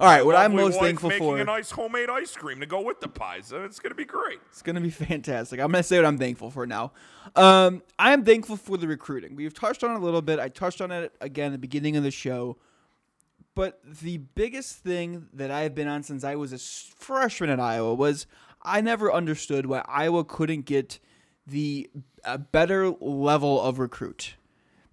All 0.00 0.06
right, 0.06 0.24
what 0.24 0.36
I'm 0.36 0.54
most 0.54 0.78
thankful 0.78 1.08
making 1.08 1.26
for. 1.26 1.34
Making 1.34 1.48
a 1.48 1.52
nice 1.52 1.70
homemade 1.70 2.08
ice 2.08 2.36
cream 2.36 2.60
to 2.60 2.66
go 2.66 2.80
with 2.80 3.00
the 3.00 3.08
pies. 3.08 3.52
It's 3.52 3.80
going 3.80 3.90
to 3.90 3.96
be 3.96 4.04
great. 4.04 4.38
It's 4.50 4.62
gonna 4.62 4.80
be 4.80 4.90
fantastic. 5.08 5.58
I'm 5.58 5.72
gonna 5.72 5.82
say 5.82 5.96
what 5.96 6.06
I'm 6.06 6.18
thankful 6.18 6.50
for 6.50 6.66
now. 6.66 6.92
Um, 7.34 7.82
I 7.98 8.12
am 8.12 8.24
thankful 8.24 8.56
for 8.56 8.76
the 8.76 8.86
recruiting. 8.86 9.34
We've 9.34 9.54
touched 9.54 9.82
on 9.82 9.90
it 9.92 9.96
a 9.96 10.04
little 10.04 10.22
bit. 10.22 10.38
I 10.38 10.48
touched 10.48 10.80
on 10.80 10.90
it 10.92 11.14
again 11.20 11.46
at 11.46 11.52
the 11.52 11.58
beginning 11.58 11.96
of 11.96 12.04
the 12.04 12.10
show. 12.10 12.58
But 13.54 13.80
the 13.84 14.18
biggest 14.18 14.76
thing 14.76 15.26
that 15.32 15.50
I've 15.50 15.74
been 15.74 15.88
on 15.88 16.04
since 16.04 16.22
I 16.22 16.36
was 16.36 16.52
a 16.52 16.58
freshman 16.58 17.50
at 17.50 17.58
Iowa 17.58 17.92
was 17.92 18.28
I 18.62 18.80
never 18.80 19.12
understood 19.12 19.66
why 19.66 19.84
Iowa 19.88 20.24
couldn't 20.24 20.64
get 20.64 21.00
the 21.44 21.90
a 22.24 22.38
better 22.38 22.90
level 23.00 23.60
of 23.60 23.80
recruit. 23.80 24.36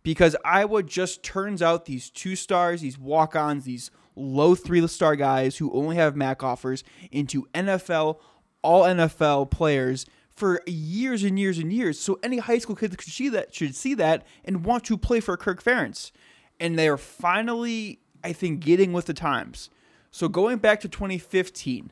Because 0.02 0.36
Iowa 0.44 0.82
just 0.82 1.22
turns 1.22 1.62
out 1.62 1.86
these 1.86 2.10
two 2.10 2.36
stars, 2.36 2.82
these 2.82 2.98
walk 2.98 3.36
ons, 3.36 3.66
these 3.66 3.92
low 4.16 4.56
three 4.56 4.86
star 4.88 5.16
guys 5.16 5.58
who 5.58 5.72
only 5.74 5.96
have 5.96 6.16
MAC 6.16 6.44
offers 6.44 6.84
into 7.12 7.48
NFL, 7.54 8.20
all 8.62 8.84
NFL 8.84 9.52
players 9.52 10.06
for 10.30 10.62
years 10.66 11.24
and 11.24 11.40
years 11.40 11.58
and 11.58 11.72
years. 11.72 12.00
So 12.00 12.20
any 12.22 12.38
high 12.38 12.58
school 12.58 12.76
kid 12.76 13.00
should 13.00 13.14
see 13.14 13.30
that 13.30 13.54
should 13.54 13.76
see 13.76 13.94
that 13.96 14.26
and 14.44 14.66
want 14.66 14.84
to 14.86 14.98
play 14.98 15.20
for 15.20 15.36
Kirk 15.38 15.64
Ferentz. 15.64 16.12
And 16.60 16.78
they're 16.78 16.98
finally, 16.98 18.00
I 18.24 18.34
think, 18.34 18.62
getting 18.62 18.94
with 18.94 19.06
the 19.06 19.14
times. 19.14 19.70
So 20.12 20.30
going 20.30 20.58
back 20.58 20.80
to 20.82 20.88
2015, 20.88 21.92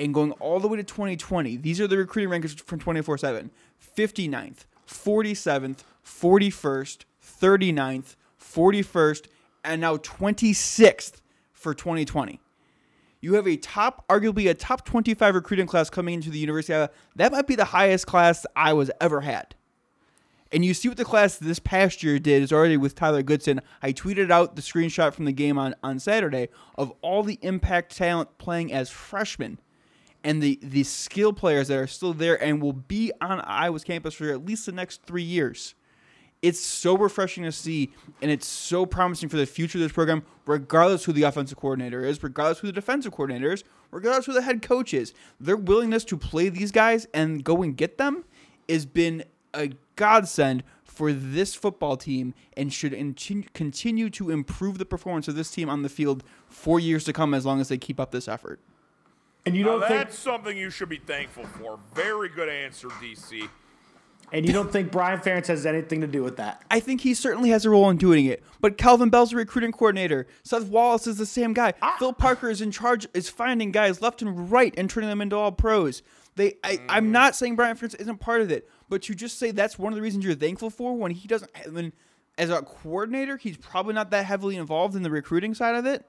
and 0.00 0.14
going 0.14 0.32
all 0.32 0.58
the 0.58 0.66
way 0.66 0.78
to 0.78 0.82
2020, 0.82 1.58
these 1.58 1.80
are 1.80 1.86
the 1.86 1.98
recruiting 1.98 2.30
rankings 2.30 2.58
from 2.58 2.78
24 2.78 3.18
7 3.18 3.50
59th, 3.96 4.64
47th, 4.88 5.78
41st, 6.04 7.04
39th, 7.22 8.16
41st, 8.40 9.26
and 9.64 9.80
now 9.80 9.96
26th 9.98 11.20
for 11.60 11.74
2020. 11.74 12.40
You 13.20 13.34
have 13.34 13.46
a 13.46 13.56
top, 13.56 14.06
arguably 14.08 14.48
a 14.48 14.54
top 14.54 14.84
25 14.86 15.34
recruiting 15.34 15.66
class 15.66 15.90
coming 15.90 16.14
into 16.14 16.30
the 16.30 16.38
University 16.38 16.72
of 16.72 16.78
Iowa. 16.78 16.90
That 17.16 17.32
might 17.32 17.46
be 17.46 17.54
the 17.54 17.66
highest 17.66 18.06
class 18.06 18.46
I 18.56 18.72
was 18.72 18.90
ever 19.00 19.20
had. 19.20 19.54
And 20.52 20.64
you 20.64 20.74
see 20.74 20.88
what 20.88 20.96
the 20.96 21.04
class 21.04 21.36
this 21.36 21.58
past 21.58 22.02
year 22.02 22.18
did 22.18 22.42
is 22.42 22.52
already 22.52 22.76
with 22.76 22.94
Tyler 22.94 23.22
Goodson. 23.22 23.60
I 23.82 23.92
tweeted 23.92 24.30
out 24.30 24.56
the 24.56 24.62
screenshot 24.62 25.12
from 25.12 25.26
the 25.26 25.32
game 25.32 25.58
on, 25.58 25.74
on 25.82 26.00
Saturday 26.00 26.48
of 26.76 26.92
all 27.02 27.22
the 27.22 27.38
impact 27.42 27.94
talent 27.94 28.38
playing 28.38 28.72
as 28.72 28.90
freshmen 28.90 29.60
and 30.24 30.42
the, 30.42 30.58
the 30.62 30.82
skill 30.82 31.32
players 31.32 31.68
that 31.68 31.78
are 31.78 31.86
still 31.86 32.14
there 32.14 32.42
and 32.42 32.60
will 32.60 32.72
be 32.72 33.12
on 33.20 33.40
Iowa's 33.40 33.84
campus 33.84 34.14
for 34.14 34.30
at 34.30 34.44
least 34.44 34.66
the 34.66 34.72
next 34.72 35.02
three 35.02 35.22
years. 35.22 35.74
It's 36.42 36.60
so 36.60 36.96
refreshing 36.96 37.44
to 37.44 37.52
see, 37.52 37.92
and 38.22 38.30
it's 38.30 38.46
so 38.46 38.86
promising 38.86 39.28
for 39.28 39.36
the 39.36 39.44
future 39.44 39.76
of 39.76 39.82
this 39.82 39.92
program, 39.92 40.22
regardless 40.46 41.04
who 41.04 41.12
the 41.12 41.24
offensive 41.24 41.58
coordinator 41.58 42.02
is, 42.02 42.22
regardless 42.22 42.60
who 42.60 42.66
the 42.66 42.72
defensive 42.72 43.12
coordinator 43.12 43.52
is, 43.52 43.62
regardless 43.90 44.24
who 44.24 44.32
the 44.32 44.42
head 44.42 44.62
coach 44.62 44.94
is. 44.94 45.12
Their 45.38 45.56
willingness 45.56 46.04
to 46.04 46.16
play 46.16 46.48
these 46.48 46.72
guys 46.72 47.06
and 47.12 47.44
go 47.44 47.62
and 47.62 47.76
get 47.76 47.98
them 47.98 48.24
has 48.68 48.86
been 48.86 49.24
a 49.52 49.72
godsend 49.96 50.62
for 50.82 51.12
this 51.12 51.54
football 51.54 51.96
team 51.96 52.34
and 52.56 52.72
should 52.72 52.92
continue 53.52 54.08
to 54.10 54.30
improve 54.30 54.78
the 54.78 54.86
performance 54.86 55.28
of 55.28 55.34
this 55.34 55.50
team 55.50 55.68
on 55.68 55.82
the 55.82 55.88
field 55.88 56.24
for 56.48 56.80
years 56.80 57.04
to 57.04 57.12
come 57.12 57.34
as 57.34 57.44
long 57.44 57.60
as 57.60 57.68
they 57.68 57.78
keep 57.78 58.00
up 58.00 58.12
this 58.12 58.28
effort. 58.28 58.60
And 59.46 59.56
you 59.56 59.64
Now, 59.64 59.78
don't 59.78 59.80
think 59.88 59.92
that's 59.92 60.18
something 60.18 60.56
you 60.56 60.70
should 60.70 60.88
be 60.88 60.98
thankful 60.98 61.44
for. 61.44 61.78
Very 61.94 62.28
good 62.28 62.48
answer, 62.48 62.88
DC. 62.88 63.48
And 64.32 64.46
you 64.46 64.52
don't 64.52 64.70
think 64.70 64.92
Brian 64.92 65.18
Ferentz 65.18 65.48
has 65.48 65.66
anything 65.66 66.00
to 66.02 66.06
do 66.06 66.22
with 66.22 66.36
that. 66.36 66.62
I 66.70 66.80
think 66.80 67.00
he 67.00 67.14
certainly 67.14 67.50
has 67.50 67.64
a 67.64 67.70
role 67.70 67.90
in 67.90 67.96
doing 67.96 68.26
it. 68.26 68.42
But 68.60 68.78
Kelvin 68.78 69.10
Bell's 69.10 69.32
a 69.32 69.36
recruiting 69.36 69.72
coordinator. 69.72 70.26
Seth 70.44 70.68
Wallace 70.68 71.06
is 71.06 71.18
the 71.18 71.26
same 71.26 71.52
guy. 71.52 71.74
Ah. 71.82 71.96
Phil 71.98 72.12
Parker 72.12 72.48
is 72.48 72.60
in 72.60 72.70
charge, 72.70 73.06
is 73.14 73.28
finding 73.28 73.72
guys 73.72 74.00
left 74.00 74.22
and 74.22 74.50
right 74.50 74.74
and 74.76 74.88
turning 74.88 75.08
them 75.08 75.20
into 75.20 75.36
all 75.36 75.52
pros. 75.52 76.02
They, 76.36 76.54
I, 76.62 76.78
I'm 76.88 77.08
mm. 77.08 77.10
not 77.10 77.34
saying 77.34 77.56
Brian 77.56 77.76
Ferentz 77.76 78.00
isn't 78.00 78.18
part 78.18 78.40
of 78.40 78.50
it, 78.50 78.68
but 78.88 79.08
you 79.08 79.14
just 79.14 79.38
say 79.38 79.50
that's 79.50 79.78
one 79.78 79.92
of 79.92 79.96
the 79.96 80.02
reasons 80.02 80.24
you're 80.24 80.34
thankful 80.34 80.70
for 80.70 80.96
when 80.96 81.10
he 81.10 81.26
doesn't. 81.26 81.50
When 81.70 81.92
as 82.38 82.50
a 82.50 82.62
coordinator, 82.62 83.36
he's 83.36 83.56
probably 83.56 83.94
not 83.94 84.10
that 84.12 84.24
heavily 84.24 84.56
involved 84.56 84.94
in 84.94 85.02
the 85.02 85.10
recruiting 85.10 85.54
side 85.54 85.74
of 85.74 85.86
it. 85.86 86.06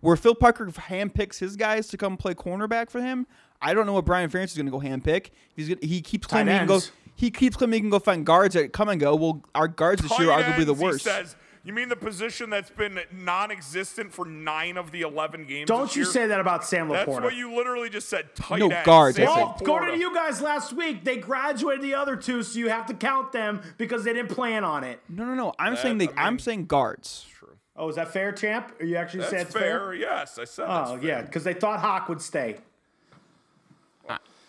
Where 0.00 0.16
Phil 0.16 0.34
Parker 0.34 0.66
handpicks 0.66 1.38
his 1.38 1.56
guys 1.56 1.88
to 1.88 1.96
come 1.96 2.18
play 2.18 2.34
cornerback 2.34 2.90
for 2.90 3.00
him, 3.00 3.26
I 3.62 3.72
don't 3.72 3.86
know 3.86 3.94
what 3.94 4.04
Brian 4.04 4.28
Ferentz 4.28 4.48
is 4.48 4.56
going 4.56 4.66
to 4.66 4.72
go 4.72 4.80
handpick. 4.80 5.30
He's 5.56 5.68
gonna, 5.68 5.80
he 5.80 6.02
keeps 6.02 6.26
claiming 6.26 6.52
he 6.52 6.58
can 6.58 6.68
go. 6.68 6.74
ends. 6.74 6.92
He 7.16 7.30
keeps 7.30 7.56
claiming 7.56 7.74
he 7.74 7.80
can 7.80 7.90
go 7.90 7.98
find 7.98 8.26
guards 8.26 8.54
that 8.54 8.72
come 8.72 8.88
and 8.88 9.00
go. 9.00 9.14
Well, 9.14 9.42
our 9.54 9.68
guards 9.68 10.02
this 10.02 10.18
year 10.18 10.30
are 10.30 10.42
Tight 10.42 10.52
arguably 10.54 10.66
the 10.66 10.72
ends, 10.72 10.78
he 10.80 10.84
worst. 10.84 11.04
says. 11.04 11.36
You 11.66 11.72
mean 11.72 11.88
the 11.88 11.96
position 11.96 12.50
that's 12.50 12.68
been 12.68 13.00
non-existent 13.10 14.12
for 14.12 14.26
nine 14.26 14.76
of 14.76 14.90
the 14.90 15.00
eleven 15.00 15.46
games? 15.46 15.66
Don't 15.68 15.86
this 15.86 15.96
you 15.96 16.02
year? 16.02 16.12
say 16.12 16.26
that 16.26 16.38
about 16.40 16.62
Sam 16.64 16.88
LaPorta? 16.88 17.06
That's 17.06 17.20
what 17.20 17.34
you 17.36 17.54
literally 17.54 17.88
just 17.88 18.08
said. 18.10 18.34
Tight 18.34 18.58
No, 18.58 18.68
end. 18.68 18.84
guards, 18.84 19.18
I 19.18 19.24
Sam. 19.24 19.34
Well, 19.36 19.56
according 19.58 19.94
to 19.94 19.98
you 19.98 20.14
guys 20.14 20.42
last 20.42 20.74
week, 20.74 21.04
they 21.04 21.16
graduated 21.16 21.82
the 21.82 21.94
other 21.94 22.16
two, 22.16 22.42
so 22.42 22.58
you 22.58 22.68
have 22.68 22.84
to 22.86 22.94
count 22.94 23.32
them 23.32 23.62
because 23.78 24.04
they 24.04 24.12
didn't 24.12 24.28
plan 24.30 24.62
on 24.62 24.84
it. 24.84 25.00
No, 25.08 25.24
no, 25.24 25.34
no. 25.34 25.54
I'm 25.58 25.74
That- 25.74 25.82
saying 25.82 25.98
they, 25.98 26.08
I 26.08 26.26
I'm 26.26 26.38
saying 26.38 26.66
guards. 26.66 27.26
True. 27.38 27.56
Oh, 27.76 27.88
is 27.88 27.96
that 27.96 28.12
fair, 28.12 28.30
champ? 28.32 28.74
Are 28.80 28.84
you 28.84 28.96
actually 28.96 29.20
That's 29.20 29.30
saying 29.30 29.42
it's 29.46 29.52
fair. 29.54 29.78
fair? 29.80 29.94
Yes, 29.94 30.38
I 30.38 30.44
said. 30.44 30.66
Oh, 30.68 30.92
that's 30.92 31.02
yeah, 31.04 31.22
because 31.22 31.44
they 31.44 31.54
thought 31.54 31.80
Hawk 31.80 32.08
would 32.10 32.20
stay. 32.20 32.56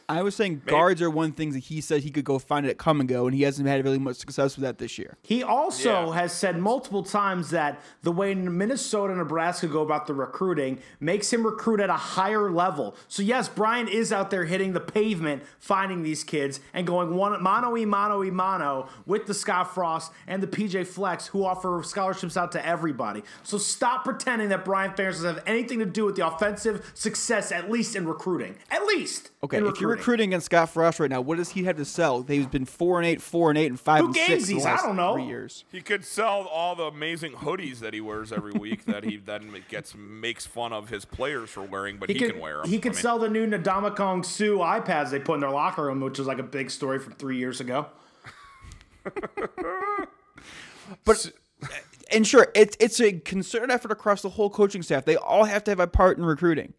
I 0.08 0.22
was 0.22 0.36
saying 0.36 0.62
guards 0.68 1.02
are 1.02 1.10
one 1.10 1.32
thing 1.32 1.52
that 1.54 1.60
he 1.60 1.82
said 1.82 2.02
he 2.04 2.12
could 2.12 2.26
go 2.26 2.38
find 2.38 2.66
it 2.66 2.70
at 2.70 2.78
come 2.78 3.00
and 3.00 3.10
go, 3.10 3.26
and 3.26 3.36
he 3.36 3.42
hasn't 3.42 3.68
had 3.68 3.84
really 3.84 3.98
much 3.98 4.18
success 4.18 4.56
with 4.56 4.64
that 4.64 4.78
this 4.78 4.98
year. 5.00 5.18
He 5.24 5.42
also 5.42 6.08
Yeah. 6.08 6.14
has 6.14 6.32
said 6.32 6.60
multiple 6.60 7.02
times 7.04 7.50
that 7.50 7.82
the 8.04 8.12
way 8.12 8.36
Minnesota 8.36 9.14
and 9.14 9.18
Nebraska 9.20 9.68
go 9.68 9.82
about 9.82 10.06
the 10.06 10.14
recruiting 10.14 10.80
makes 11.00 11.34
him 11.34 11.44
recruit 11.46 11.80
at 11.80 11.90
a 11.90 11.94
higher 11.94 12.52
level. 12.52 12.96
So 13.08 13.24
yes, 13.24 13.50
Brian 13.50 13.88
is 13.88 14.12
out 14.12 14.30
there 14.30 14.46
hitting 14.46 14.74
the 14.74 14.80
pavement, 14.80 15.42
finding 15.60 16.04
these 16.04 16.24
kids 16.24 16.60
and 16.74 16.86
going 16.86 17.16
one 17.16 17.42
mano 17.42 17.76
e 17.76 17.86
mano 17.86 18.24
e 18.24 18.30
mano 18.30 18.88
with 19.08 19.26
the 19.26 19.34
Scott 19.34 19.74
Frost 19.74 20.12
and 20.28 20.44
the 20.44 20.48
PJ 20.48 20.84
Flecks, 20.86 21.28
who 21.28 21.44
offer 21.44 21.82
scholarships 21.84 22.38
out 22.38 22.52
to 22.52 22.64
everybody. 22.66 23.24
So 23.44 23.58
stop 23.58 24.04
pretending 24.04 24.50
that 24.50 24.64
Brian 24.66 24.92
Ferentz 24.92 25.14
doesn't 25.16 25.36
have 25.36 25.44
anything 25.48 25.80
to 25.80 25.86
do 25.86 26.06
with 26.06 26.16
the 26.16 26.28
offensive 26.28 26.92
success, 26.94 27.52
at 27.52 27.72
least 27.72 27.96
in 27.96 28.08
recruiting. 28.08 28.56
At 28.70 28.86
least. 28.86 29.32
Okay, 29.44 29.58
in 29.58 29.66
if 29.66 29.80
you're 29.82 29.95
recruiting 29.98 30.30
against 30.30 30.46
Scott 30.46 30.70
Frost 30.70 31.00
right 31.00 31.10
now, 31.10 31.22
what 31.22 31.38
does 31.38 31.50
he 31.50 31.64
have 31.64 31.78
to 31.78 31.86
sell? 31.86 32.24
He's 32.24 32.48
been 32.48 32.66
four 32.66 33.00
and 33.00 33.08
eight, 33.08 33.22
four 33.22 33.50
and 33.50 33.58
eight, 33.58 33.68
and 33.68 33.80
five 33.80 34.02
Who 34.02 34.06
and 34.08 34.16
games 34.16 34.28
six 34.28 34.44
in 34.44 34.48
the 34.50 34.54
these? 34.56 34.66
I 34.66 34.72
last 34.72 34.84
don't 34.84 34.96
know. 34.96 35.14
three 35.16 35.26
years. 35.26 35.66
He 35.72 35.82
could 35.82 36.06
sell 36.06 36.48
all 36.48 36.76
the 36.76 36.84
amazing 36.84 37.34
hoodies 37.34 37.80
that 37.80 37.94
he 37.94 38.02
wears 38.02 38.32
every 38.32 38.54
week 38.60 38.86
that 38.86 39.04
he 39.04 39.18
then 39.18 39.64
gets 39.70 39.96
makes 39.96 40.46
fun 40.46 40.74
of 40.74 40.90
his 40.90 41.06
players 41.06 41.50
for 41.50 41.62
wearing, 41.62 41.98
but 41.98 42.10
he, 42.10 42.16
could, 42.16 42.32
can 42.32 42.40
wear 42.40 42.62
them. 42.62 42.70
He 42.70 42.80
could 42.80 42.96
sell 42.96 43.20
the 43.20 43.30
new 43.30 43.48
Nadama 43.48 44.26
Sue 44.26 44.58
iPads 44.58 45.12
they 45.12 45.20
put 45.20 45.36
in 45.36 45.40
their 45.42 45.50
locker 45.52 45.86
room, 45.86 46.02
which 46.02 46.18
was 46.20 46.28
like 46.28 46.40
a 46.40 46.44
big 46.44 46.70
story 46.72 47.00
from 47.00 47.14
three 47.14 47.38
years 47.38 47.60
ago. 47.60 47.88
But 51.04 51.32
uh, 51.64 51.68
and 52.12 52.26
sure, 52.28 52.52
it's 52.56 52.78
it's 52.80 53.00
a 53.00 53.14
concerted 53.14 53.72
effort 53.72 53.92
across 53.92 54.22
the 54.22 54.30
whole 54.30 54.50
coaching 54.50 54.84
staff. 54.84 55.06
They 55.06 55.16
all 55.16 55.46
have 55.46 55.64
to 55.66 55.72
have 55.72 55.80
a 55.80 55.88
part 55.88 56.18
in 56.18 56.26
recruiting. 56.26 56.74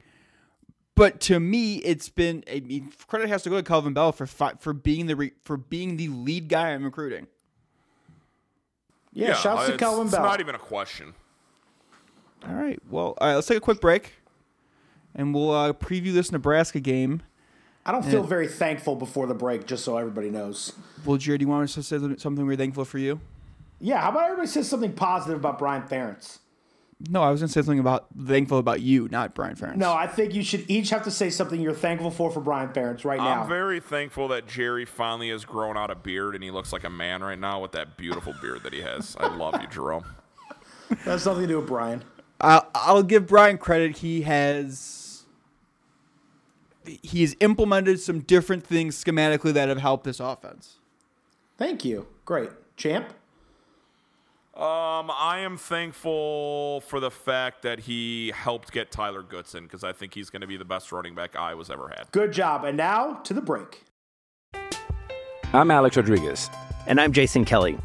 But 0.97 1.21
to 1.21 1.39
me, 1.39 1.77
it's 1.77 2.09
been 2.09 2.43
I 2.51 2.61
mean, 2.61 2.91
credit 3.07 3.29
has 3.29 3.43
to 3.45 3.51
go 3.51 3.57
to 3.57 3.63
Kelvin 3.63 3.93
Bell 3.93 4.11
for 4.13 4.27
fi- 4.27 4.55
for 4.59 4.73
being 4.73 5.07
the 5.07 5.15
re- 5.15 5.35
for 5.43 5.57
being 5.57 5.97
the 5.97 6.09
lead 6.09 6.49
guy 6.49 6.71
I'm 6.71 6.83
recruiting. 6.83 7.29
Yeah, 9.13 9.35
shouts 9.35 9.67
to 9.67 9.75
it's, 9.75 9.79
Kelvin 9.79 10.07
it's 10.07 10.15
Bell. 10.17 10.25
not 10.25 10.41
even 10.41 10.55
a 10.55 10.59
question. 10.59 11.15
All 12.47 12.55
right, 12.55 12.79
well, 12.91 13.15
all 13.19 13.29
right, 13.29 13.35
let's 13.35 13.47
take 13.47 13.57
a 13.59 13.61
quick 13.61 13.81
break, 13.81 14.13
and 15.15 15.35
we'll 15.35 15.51
uh, 15.51 15.73
preview 15.73 16.13
this 16.13 16.31
Nebraska 16.31 16.81
game. 16.81 17.23
I 17.85 17.93
don't 17.93 18.05
feel 18.05 18.25
very 18.25 18.49
thankful 18.49 18.97
before 18.97 19.27
the 19.27 19.35
break, 19.35 19.67
just 19.67 19.85
so 19.85 19.97
everybody 19.97 20.29
knows. 20.29 20.73
Well, 21.05 21.17
Jared, 21.19 21.39
do 21.39 21.45
you 21.45 21.49
want 21.49 21.65
us 21.65 21.75
to 21.75 21.83
say 21.83 21.99
something 22.19 22.45
we're 22.47 22.57
thankful 22.57 22.85
for 22.85 22.99
you? 22.99 23.21
Yeah, 23.81 24.01
how 24.01 24.11
about 24.11 24.25
everybody 24.25 24.49
says 24.49 24.69
something 24.69 24.93
positive 24.93 25.39
about 25.39 25.59
Brian 25.59 25.83
Ferentz? 25.83 26.39
No, 27.11 27.23
I 27.23 27.31
was 27.31 27.41
gonna 27.41 27.49
say 27.49 27.61
something 27.61 27.79
about 27.79 28.07
thankful 28.27 28.59
about 28.59 28.81
you, 28.81 29.07
not 29.09 29.35
Brian 29.35 29.55
Ferentz. 29.55 29.77
No, 29.77 29.93
I 29.93 30.07
think 30.07 30.35
you 30.35 30.43
should 30.43 30.65
each 30.69 30.89
have 30.91 31.03
to 31.05 31.11
say 31.11 31.29
something 31.29 31.61
you're 31.61 31.75
thankful 31.75 32.11
for 32.11 32.31
for 32.31 32.41
Brian 32.41 32.71
Ferentz 32.71 33.05
right 33.05 33.19
now. 33.19 33.43
I'm 33.43 33.49
very 33.49 33.81
thankful 33.81 34.29
that 34.29 34.47
Jerry 34.47 34.87
finally 34.87 35.29
has 35.29 35.45
grown 35.45 35.77
out 35.77 35.91
a 35.91 35.95
beard 35.95 36.35
and 36.35 36.43
he 36.43 36.51
looks 36.51 36.73
like 36.73 36.85
a 36.85 36.91
man 36.91 37.23
right 37.23 37.39
now 37.39 37.61
with 37.61 37.73
that 37.73 37.99
beautiful 37.99 38.35
beard 38.41 38.63
that 38.63 38.73
he 38.73 38.81
has. 38.81 39.15
I 39.21 39.35
love 39.35 39.61
you, 39.61 39.69
Jerome. 39.69 40.05
That's 41.05 41.27
nothing 41.27 41.43
to 41.43 41.49
do 41.49 41.57
with 41.59 41.67
Brian. 41.67 42.03
I'll, 42.41 42.67
I'll 42.75 43.03
give 43.03 43.27
Brian 43.27 43.59
credit. 43.59 43.99
He 43.99 44.23
has 44.23 45.25
he's 47.03 47.37
implemented 47.41 48.01
some 48.01 48.21
different 48.21 48.65
things 48.65 49.03
schematically 49.03 49.53
that 49.53 49.69
have 49.69 49.79
helped 49.79 50.05
this 50.05 50.21
offense. 50.21 50.77
Thank 51.59 51.85
you. 51.85 52.07
Great. 52.25 52.51
Champ? 52.77 53.13
Um, 54.57 55.11
I 55.11 55.41
am 55.41 55.59
thankful 55.59 56.81
for 56.87 56.99
the 56.99 57.11
fact 57.11 57.61
that 57.61 57.79
he 57.79 58.33
helped 58.35 58.73
get 58.73 58.91
Tyler 58.91 59.23
Goodson 59.23 59.65
because 59.65 59.85
I 59.85 59.93
think 59.93 60.15
he's 60.15 60.31
going 60.31 60.41
to 60.41 60.47
be 60.47 60.57
the 60.57 60.65
best 60.65 60.91
running 60.93 61.15
back 61.15 61.37
Iowa's 61.37 61.69
ever 61.69 61.93
had. 61.95 62.11
Good 62.11 62.33
job. 62.33 62.65
And 62.65 62.75
now 62.75 63.21
to 63.25 63.35
the 63.35 63.43
break. 63.43 63.85
I'm 65.53 65.71
Alex 65.71 65.99
Rodriguez. 65.99 66.49
And 66.87 66.99
I'm 66.99 67.13
Jason 67.13 67.45
Kelly. 67.45 67.77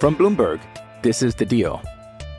From 0.00 0.16
Bloomberg, 0.16 0.60
this 1.02 1.22
is 1.22 1.36
The 1.36 1.46
Deal. 1.46 1.80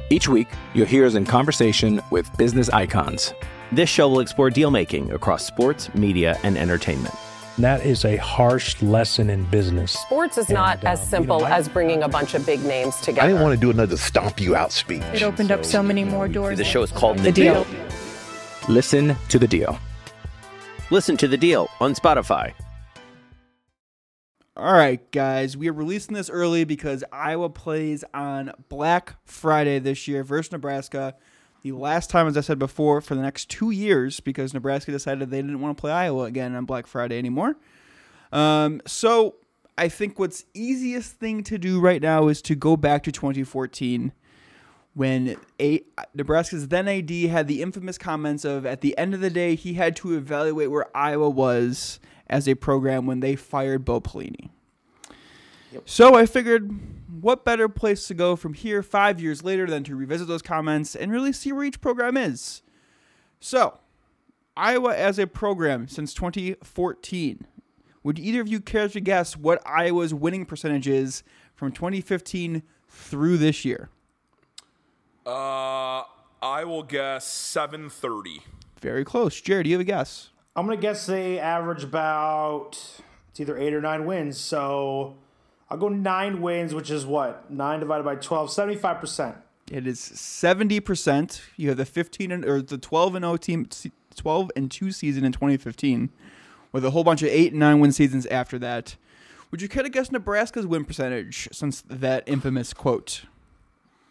Each 0.10 0.28
week, 0.28 0.50
you'll 0.74 0.86
hear 0.86 1.06
us 1.06 1.16
in 1.16 1.26
conversation 1.26 2.02
with 2.12 2.30
business 2.38 2.68
icons. 2.70 3.34
This 3.72 3.90
show 3.90 4.10
will 4.10 4.20
explore 4.20 4.50
deal 4.50 4.70
making 4.70 5.12
across 5.12 5.46
sports, 5.46 5.94
media, 5.94 6.38
and 6.44 6.58
entertainment. 6.58 7.16
That 7.58 7.84
is 7.86 8.06
a 8.06 8.18
harsh 8.18 8.80
lesson 8.84 9.32
in 9.32 9.44
business. 9.46 9.92
Sports 9.94 10.38
is 10.38 10.50
not 10.50 10.78
And, 10.80 10.88
uh, 10.88 10.92
as 10.92 11.00
you 11.00 11.06
know, 11.06 11.10
simple 11.10 11.46
I- 11.46 11.58
as 11.58 11.68
bringing 11.68 12.04
a 12.04 12.08
bunch 12.08 12.36
of 12.36 12.46
big 12.46 12.64
names 12.64 12.96
together. 12.98 13.22
I 13.24 13.28
didn't 13.28 13.42
want 13.42 13.56
to 13.56 13.60
do 13.60 13.72
another 13.72 13.98
stomp 13.98 14.40
you 14.40 14.56
out 14.56 14.72
speech. 14.72 15.02
It 15.14 15.24
opened 15.24 15.52
up 15.52 15.66
so 15.66 15.82
many 15.82 16.04
more 16.04 16.28
doors. 16.28 16.58
The 16.60 16.64
show 16.64 16.84
is 16.84 16.92
called 16.92 17.18
The, 17.18 17.24
The 17.24 17.32
deal. 17.32 17.64
Deal. 17.64 17.80
Listen 18.70 19.16
to 19.30 19.40
The 19.40 19.48
Deal. 19.48 19.80
Listen 20.92 21.18
to 21.18 21.28
The 21.28 21.38
Deal 21.38 21.68
on 21.80 21.96
Spotify. 21.96 22.54
All 24.56 24.74
right, 24.74 25.12
guys, 25.12 25.56
we 25.56 25.68
are 25.70 25.74
releasing 25.74 26.16
this 26.16 26.30
early 26.30 26.64
because 26.64 27.04
Iowa 27.12 27.50
plays 27.50 28.04
on 28.14 28.52
Black 28.70 29.16
Friday 29.24 29.80
this 29.80 30.08
year 30.08 30.24
versus 30.24 30.52
Nebraska. 30.52 31.16
The 31.64 31.72
last 31.72 32.10
time, 32.10 32.28
as 32.28 32.38
I 32.38 32.42
said 32.42 32.60
before, 32.60 33.02
for 33.02 33.16
the 33.16 33.22
next 33.22 33.50
two 33.50 33.72
years 33.72 34.20
because 34.20 34.54
Nebraska 34.54 34.92
decided 34.92 35.30
they 35.30 35.42
didn't 35.42 35.60
want 35.60 35.76
to 35.76 35.82
play 35.82 35.92
Iowa 35.92 36.24
again 36.24 36.56
on 36.56 36.66
Black 36.66 36.88
Friday 36.88 37.18
anymore. 37.18 37.56
Um, 38.32 38.82
so 38.86 39.36
I 39.78 39.90
think 39.90 40.20
what's 40.20 40.46
easiest 40.54 41.14
thing 41.14 41.44
to 41.44 41.58
do 41.58 41.80
right 41.80 42.02
now 42.02 42.28
is 42.28 42.42
to 42.44 42.56
go 42.56 42.78
back 42.78 43.04
to 43.04 43.12
2014 43.12 44.12
when 44.94 45.36
a, 45.62 45.84
Nebraska's 46.16 46.70
then 46.70 46.88
AD 46.88 47.12
had 47.12 47.48
the 47.48 47.62
infamous 47.62 48.00
comments 48.00 48.44
of 48.44 48.66
at 48.66 48.82
the 48.82 48.98
end 48.98 49.14
of 49.14 49.20
the 49.20 49.30
day 49.30 49.54
he 49.54 49.76
had 49.76 49.96
to 49.98 50.16
evaluate 50.16 50.72
where 50.72 50.86
Iowa 50.98 51.30
was 51.30 52.00
as 52.28 52.48
a 52.48 52.56
program 52.56 53.06
when 53.06 53.20
they 53.20 53.36
fired 53.36 53.86
Bo 53.86 54.02
Pelini. 54.02 54.50
So 55.86 56.16
I 56.16 56.26
figured, 56.26 56.72
what 57.22 57.46
better 57.46 57.68
place 57.68 58.08
to 58.08 58.14
go 58.14 58.36
from 58.36 58.54
here 58.54 58.84
five 58.84 59.20
years 59.20 59.44
later 59.44 59.68
than 59.68 59.84
to 59.86 59.96
revisit 59.96 60.28
those 60.28 60.42
comments 60.42 60.96
and 60.96 61.12
really 61.12 61.34
see 61.34 61.52
where 61.52 61.64
each 61.64 61.82
program 61.82 62.18
is. 62.18 62.62
So, 63.40 63.80
Iowa 64.56 64.96
as 64.96 65.20
a 65.20 65.28
program 65.28 65.88
since 65.88 66.14
2014. 66.14 67.46
Would 68.04 68.20
either 68.20 68.42
of 68.42 68.48
you 68.48 68.60
care 68.60 68.88
to 68.88 69.00
guess 69.00 69.36
what 69.36 69.62
Iowa's 69.66 70.14
winning 70.14 70.46
percentage 70.46 70.88
is 70.88 71.24
from 71.54 71.72
2015 71.72 72.64
through 72.88 73.38
this 73.38 73.66
year? 73.66 73.90
Uh, 75.26 76.04
I 76.42 76.64
will 76.64 76.84
guess 76.84 77.28
730. 77.28 78.42
Very 78.80 79.04
close. 79.04 79.42
Jared, 79.42 79.66
do 79.66 79.70
you 79.70 79.76
have 79.76 79.82
a 79.82 79.84
guess? 79.84 80.30
I'm 80.56 80.66
gonna 80.66 80.78
guess 80.78 81.06
they 81.06 81.38
average 81.38 81.84
about 81.84 82.80
it's 83.30 83.40
either 83.40 83.58
eight 83.58 83.74
or 83.74 83.82
nine 83.82 84.06
wins. 84.06 84.40
So 84.40 85.18
I'll 85.70 85.78
go 85.78 85.90
nine 85.90 86.42
wins, 86.42 86.74
which 86.74 86.90
is 86.90 87.06
what 87.06 87.52
nine 87.52 87.80
divided 87.80 88.04
by 88.04 88.16
12, 88.16 88.52
75 88.52 89.00
percent. 89.00 89.38
It 89.72 89.86
is 89.86 90.00
70%. 90.00 91.42
You 91.58 91.70
have 91.70 91.78
the 91.78 91.86
15 91.86 92.32
and, 92.32 92.46
or 92.46 92.62
the 92.62 92.78
12 92.78 93.16
and 93.16 93.24
0 93.24 93.38
team 93.38 93.68
12 94.16 94.52
and 94.56 94.72
2 94.72 94.92
season 94.92 95.26
in 95.26 95.34
2015 95.34 96.10
with 96.72 96.86
a 96.86 96.92
whole 96.92 97.04
bunch 97.04 97.22
of 97.22 97.30
8 97.30 97.52
and 97.52 97.60
9 97.60 97.80
win 97.80 97.92
seasons 97.92 98.26
after 98.28 98.58
that. 98.60 98.96
Would 99.52 99.62
you 99.62 99.70
care 99.70 99.84
to 99.84 99.90
guess 99.90 100.12
Nebraska's 100.12 100.66
win 100.66 100.86
percentage 100.86 101.50
since 101.52 101.82
that 101.82 102.24
infamous 102.28 102.74
quote? 102.74 103.24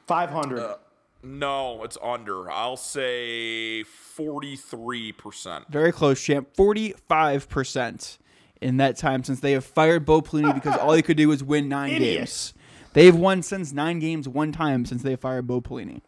500. 0.06 0.58
Uh, 0.58 0.76
no, 1.22 1.82
it's 1.84 1.98
under. 2.02 2.50
I'll 2.50 2.76
say 2.76 3.84
43%. 3.84 5.68
Very 5.68 5.92
close, 5.92 6.22
champ. 6.22 6.54
45% 6.54 8.18
in 8.60 8.76
that 8.78 8.96
time 8.96 9.22
since 9.24 9.40
they 9.40 9.52
have 9.52 9.64
fired 9.64 10.04
Bo 10.06 10.20
Pelini 10.22 10.54
because 10.54 10.76
all 10.76 10.92
he 10.92 11.02
could 11.02 11.16
do 11.16 11.28
was 11.28 11.42
win 11.44 11.68
nine 11.70 11.92
Idiot. 11.92 12.18
games. 12.18 12.54
They've 12.92 13.14
won 13.14 13.42
since 13.42 13.72
nine 13.72 13.98
games 13.98 14.28
one 14.28 14.52
time 14.52 14.86
since 14.86 15.02
they 15.02 15.16
fired 15.16 15.46
Bo 15.46 15.60
Pelini. 15.60 16.00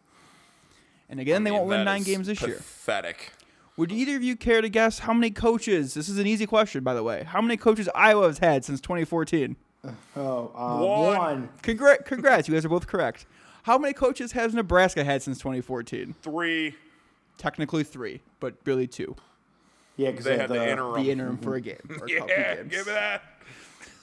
And 1.08 1.20
again, 1.20 1.42
I 1.42 1.44
they 1.44 1.50
won't 1.50 1.66
win 1.66 1.84
nine 1.84 2.02
games 2.02 2.26
this 2.26 2.40
year. 2.42 2.56
Pathetic. 2.56 3.32
Would 3.76 3.92
either 3.92 4.16
of 4.16 4.22
you 4.22 4.34
care 4.36 4.60
to 4.60 4.68
guess 4.68 4.98
how 5.00 5.12
many 5.12 5.30
coaches? 5.30 5.94
This 5.94 6.08
is 6.08 6.18
an 6.18 6.26
easy 6.26 6.46
question, 6.46 6.82
by 6.82 6.94
the 6.94 7.02
way. 7.02 7.22
How 7.24 7.40
many 7.40 7.56
coaches 7.56 7.88
Iowa 7.94 8.26
has 8.26 8.38
had 8.38 8.64
since 8.64 8.80
2014? 8.80 9.56
Oh, 10.16 10.50
uh, 10.54 10.84
One. 10.84 11.16
one. 11.18 11.48
Congra- 11.62 12.04
congrats, 12.04 12.48
you 12.48 12.54
guys 12.54 12.64
are 12.64 12.68
both 12.68 12.88
correct. 12.88 13.26
How 13.62 13.78
many 13.78 13.94
coaches 13.94 14.32
has 14.32 14.52
Nebraska 14.52 15.04
had 15.04 15.22
since 15.22 15.38
2014? 15.38 16.14
Three. 16.20 16.74
Technically 17.36 17.84
three, 17.84 18.20
but 18.40 18.54
really 18.64 18.88
two. 18.88 19.14
Yeah, 19.98 20.12
because 20.12 20.24
They 20.24 20.38
had 20.38 20.48
the 20.48 20.70
interim. 20.70 21.02
The 21.02 21.10
interim 21.10 21.34
mm-hmm. 21.34 21.44
for 21.44 21.56
a 21.56 21.60
game. 21.60 21.76
Or 22.00 22.06
a 22.06 22.10
Yeah, 22.28 22.54
games. 22.54 22.70
give 22.70 22.86
me 22.86 22.92
that. 22.92 23.22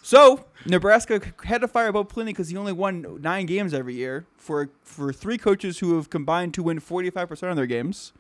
So 0.04 0.46
Nebraska 0.68 1.20
had 1.44 1.62
to 1.62 1.68
fire 1.68 1.92
Bo 1.92 2.04
Pelini 2.04 2.28
because 2.28 2.50
he 2.50 2.58
only 2.58 2.74
won 2.74 3.20
nine 3.22 3.48
games 3.48 3.74
every 3.74 3.96
year 3.96 4.28
for 4.38 4.70
for 4.84 5.12
three 5.12 5.40
coaches 5.40 5.80
who 5.80 5.96
have 5.96 6.12
combined 6.12 6.54
to 6.54 6.62
win 6.62 6.80
45 6.80 7.28
percent 7.28 7.50
of 7.50 7.56
their 7.56 7.66
games. 7.66 8.14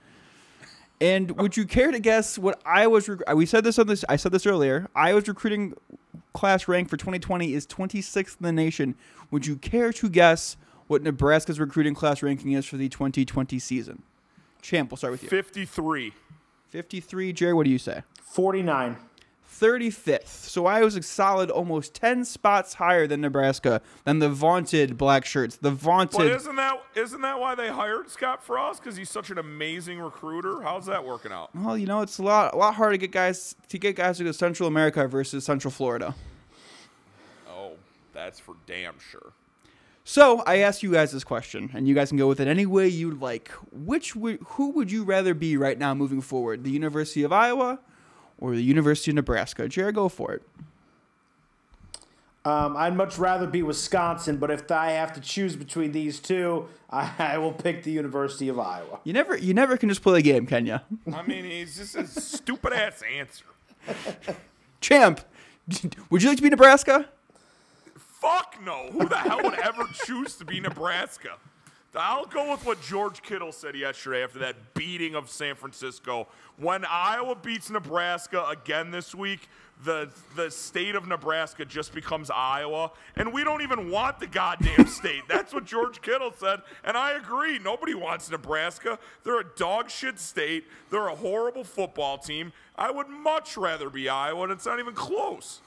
And 0.99 1.37
would 1.37 1.57
you 1.57 1.65
care 1.65 1.91
to 1.91 1.99
guess 1.99 2.39
what 2.39 2.59
Iowa's? 2.65 3.07
Rec- 3.07 3.29
uh, 3.29 3.35
we 3.35 3.45
said 3.45 3.63
this 3.65 3.77
on 3.77 3.85
this. 3.85 4.03
I 4.09 4.15
said 4.15 4.31
this 4.31 4.47
earlier. 4.47 4.87
Iowa's 4.95 5.27
recruiting 5.27 5.75
class 6.33 6.67
rank 6.67 6.89
for 6.89 6.97
2020 6.97 7.53
is 7.53 7.67
26th 7.67 8.37
in 8.39 8.45
the 8.45 8.51
nation. 8.51 8.95
Would 9.29 9.45
you 9.45 9.57
care 9.57 9.91
to 9.93 10.09
guess 10.09 10.57
what 10.87 11.03
Nebraska's 11.03 11.59
recruiting 11.59 11.93
class 11.93 12.23
ranking 12.23 12.53
is 12.53 12.65
for 12.65 12.77
the 12.77 12.89
2020 12.89 13.59
season? 13.59 14.01
Champ, 14.61 14.89
we'll 14.89 14.97
start 14.97 15.11
with 15.11 15.21
you. 15.23 15.29
53. 15.29 16.13
53. 16.75 17.31
Jerry, 17.31 17.53
what 17.53 17.63
do 17.63 17.69
you 17.69 17.77
say? 17.77 18.01
49. 18.21 18.97
35th. 19.49 20.27
So 20.27 20.65
I 20.65 20.81
was 20.81 20.97
a 20.97 21.01
solid 21.01 21.49
almost 21.49 21.93
10 21.93 22.25
spots 22.25 22.73
higher 22.73 23.07
than 23.07 23.21
Nebraska, 23.21 23.81
than 24.03 24.19
the 24.19 24.27
vaunted 24.27 24.97
black 24.97 25.23
shirts. 25.23 25.55
The 25.55 25.71
vaunted. 25.71 26.17
But 26.17 26.23
vaunted. 26.23 26.35
isn't 26.35 26.55
that 26.57 26.83
isn't 26.95 27.21
that 27.21 27.39
why 27.39 27.55
they 27.55 27.69
hired 27.69 28.09
Scott 28.09 28.43
Frost? 28.43 28.83
Because 28.83 28.97
he's 28.97 29.09
such 29.09 29.29
an 29.29 29.37
amazing 29.37 30.01
recruiter. 30.01 30.61
How's 30.61 30.85
that 30.87 31.05
working 31.05 31.31
out? 31.31 31.55
Well, 31.55 31.77
you 31.77 31.85
know, 31.85 32.01
it's 32.01 32.17
a 32.17 32.23
lot 32.23 32.53
a 32.53 32.57
lot 32.57 32.75
harder 32.75 32.95
to 32.95 32.97
get 32.97 33.13
guys 33.13 33.55
to 33.69 33.77
get 33.77 33.95
guys 33.95 34.17
to 34.17 34.25
go 34.25 34.31
to 34.31 34.33
Central 34.33 34.67
America 34.67 35.07
versus 35.07 35.45
Central 35.45 35.71
Florida. 35.71 36.13
Oh, 37.49 37.71
that's 38.13 38.41
for 38.41 38.55
damn 38.67 38.99
sure. 38.99 39.31
So 40.07 40.43
I 40.45 40.57
asked 40.57 40.83
you 40.83 40.91
guys 40.91 41.11
this 41.11 41.23
question, 41.23 41.71
and 41.73 41.87
you 41.87 41.95
guys 41.95 42.09
can 42.09 42.19
go 42.19 42.27
with 42.27 42.39
it 42.39 42.47
any 42.47 42.67
way 42.67 42.87
you'd 42.87 43.19
like. 43.19 43.49
Which 43.71 44.15
would, 44.15 44.37
who 44.49 44.69
would 44.69 44.91
you 44.91 45.03
rather 45.03 45.33
be 45.33 45.57
right 45.57 45.79
now 45.79 45.95
moving 45.95 46.21
forward? 46.21 46.63
The 46.63 46.69
University 46.69 47.23
of 47.23 47.33
Iowa 47.33 47.79
or 48.37 48.53
the 48.53 48.61
University 48.61 49.09
of 49.09 49.15
Nebraska? 49.15 49.67
Jared, 49.67 49.95
go 49.95 50.07
for 50.07 50.31
it. 50.33 50.43
Um, 52.45 52.77
I'd 52.77 52.95
much 52.95 53.17
rather 53.17 53.47
be 53.47 53.63
Wisconsin, 53.63 54.37
but 54.37 54.51
if 54.51 54.69
I 54.69 54.91
have 54.91 55.11
to 55.13 55.19
choose 55.19 55.55
between 55.55 55.91
these 55.91 56.19
two, 56.19 56.67
I, 56.91 57.11
I 57.17 57.37
will 57.39 57.53
pick 57.53 57.81
the 57.81 57.91
University 57.91 58.47
of 58.47 58.59
Iowa. 58.59 58.99
You 59.03 59.13
never 59.13 59.35
you 59.35 59.55
never 59.55 59.75
can 59.75 59.89
just 59.89 60.03
play 60.03 60.13
the 60.13 60.21
game, 60.21 60.45
can 60.45 60.67
you? 60.67 60.79
I 61.13 61.23
mean, 61.23 61.45
he's 61.45 61.77
just 61.77 61.95
a 61.95 62.05
stupid 62.05 62.73
ass 62.73 63.01
answer. 63.17 63.45
Champ, 64.81 65.21
would 66.11 66.21
you 66.21 66.29
like 66.29 66.37
to 66.37 66.43
be 66.43 66.49
Nebraska? 66.51 67.09
Fuck 68.25 68.57
no. 68.65 68.89
Who 68.91 69.07
the 69.07 69.17
hell 69.17 69.39
would 69.43 69.59
ever 69.59 69.83
choose 69.93 70.35
to 70.37 70.45
be 70.45 70.59
Nebraska? 70.59 71.37
I'll 71.95 72.25
go 72.25 72.51
with 72.51 72.65
what 72.65 72.81
George 72.81 73.21
Kittle 73.21 73.51
said 73.51 73.75
yesterday 73.75 74.23
after 74.23 74.39
that 74.39 74.73
beating 74.73 75.13
of 75.13 75.29
San 75.29 75.53
Francisco. 75.53 76.27
When 76.57 76.83
Iowa 76.85 77.35
beats 77.35 77.69
Nebraska 77.69 78.43
again 78.49 78.89
this 78.89 79.13
week, 79.13 79.47
the 79.83 80.09
the 80.35 80.49
state 80.49 80.95
of 80.95 81.07
Nebraska 81.07 81.65
just 81.65 81.93
becomes 81.93 82.31
Iowa, 82.31 82.91
and 83.15 83.31
we 83.31 83.43
don't 83.43 83.61
even 83.61 83.91
want 83.91 84.19
the 84.19 84.27
goddamn 84.27 84.87
state. 84.87 85.21
That's 85.29 85.53
what 85.53 85.65
George 85.65 86.01
Kittle 86.01 86.33
said, 86.35 86.61
and 86.83 86.97
I 86.97 87.11
agree. 87.11 87.59
Nobody 87.59 87.93
wants 87.93 88.31
Nebraska. 88.31 88.97
They're 89.23 89.41
a 89.41 89.55
dog 89.55 89.91
shit 89.91 90.17
state. 90.17 90.65
They're 90.89 91.09
a 91.09 91.15
horrible 91.15 91.63
football 91.63 92.17
team. 92.17 92.53
I 92.75 92.89
would 92.89 93.07
much 93.07 93.55
rather 93.55 93.91
be 93.91 94.09
Iowa, 94.09 94.43
and 94.43 94.51
it's 94.51 94.65
not 94.65 94.79
even 94.79 94.95
close. 94.95 95.61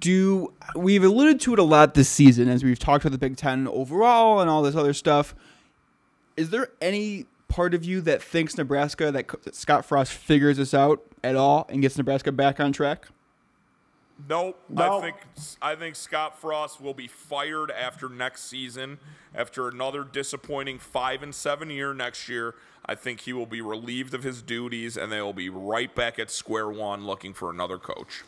Do 0.00 0.52
we've 0.74 1.04
alluded 1.04 1.40
to 1.40 1.52
it 1.54 1.58
a 1.58 1.62
lot 1.62 1.94
this 1.94 2.08
season 2.08 2.48
as 2.48 2.62
we've 2.62 2.78
talked 2.78 3.04
about 3.04 3.12
the 3.12 3.18
Big 3.18 3.36
Ten 3.36 3.66
overall 3.68 4.40
and 4.40 4.50
all 4.50 4.62
this 4.62 4.76
other 4.76 4.92
stuff. 4.92 5.34
Is 6.36 6.50
there 6.50 6.68
any 6.80 7.26
part 7.48 7.74
of 7.74 7.84
you 7.84 8.00
that 8.02 8.22
thinks 8.22 8.56
Nebraska 8.56 9.10
that, 9.10 9.28
that 9.44 9.54
Scott 9.54 9.84
Frost 9.84 10.12
figures 10.12 10.58
this 10.58 10.74
out 10.74 11.02
at 11.24 11.36
all 11.36 11.66
and 11.70 11.80
gets 11.80 11.96
Nebraska 11.96 12.32
back 12.32 12.60
on 12.60 12.72
track? 12.72 13.06
Nope. 14.28 14.58
No. 14.68 14.98
I 14.98 15.00
think 15.02 15.16
I 15.60 15.74
think 15.74 15.94
Scott 15.94 16.38
Frost 16.38 16.80
will 16.80 16.94
be 16.94 17.06
fired 17.06 17.70
after 17.70 18.08
next 18.08 18.44
season. 18.44 18.98
After 19.34 19.68
another 19.68 20.04
disappointing 20.04 20.78
five 20.78 21.22
and 21.22 21.34
seven 21.34 21.68
year 21.68 21.92
next 21.92 22.28
year, 22.28 22.54
I 22.86 22.94
think 22.94 23.20
he 23.20 23.32
will 23.34 23.46
be 23.46 23.60
relieved 23.60 24.14
of 24.14 24.22
his 24.22 24.40
duties, 24.40 24.96
and 24.96 25.12
they 25.12 25.20
will 25.20 25.34
be 25.34 25.50
right 25.50 25.94
back 25.94 26.18
at 26.18 26.30
square 26.30 26.68
one, 26.68 27.06
looking 27.06 27.34
for 27.34 27.50
another 27.50 27.76
coach. 27.76 28.22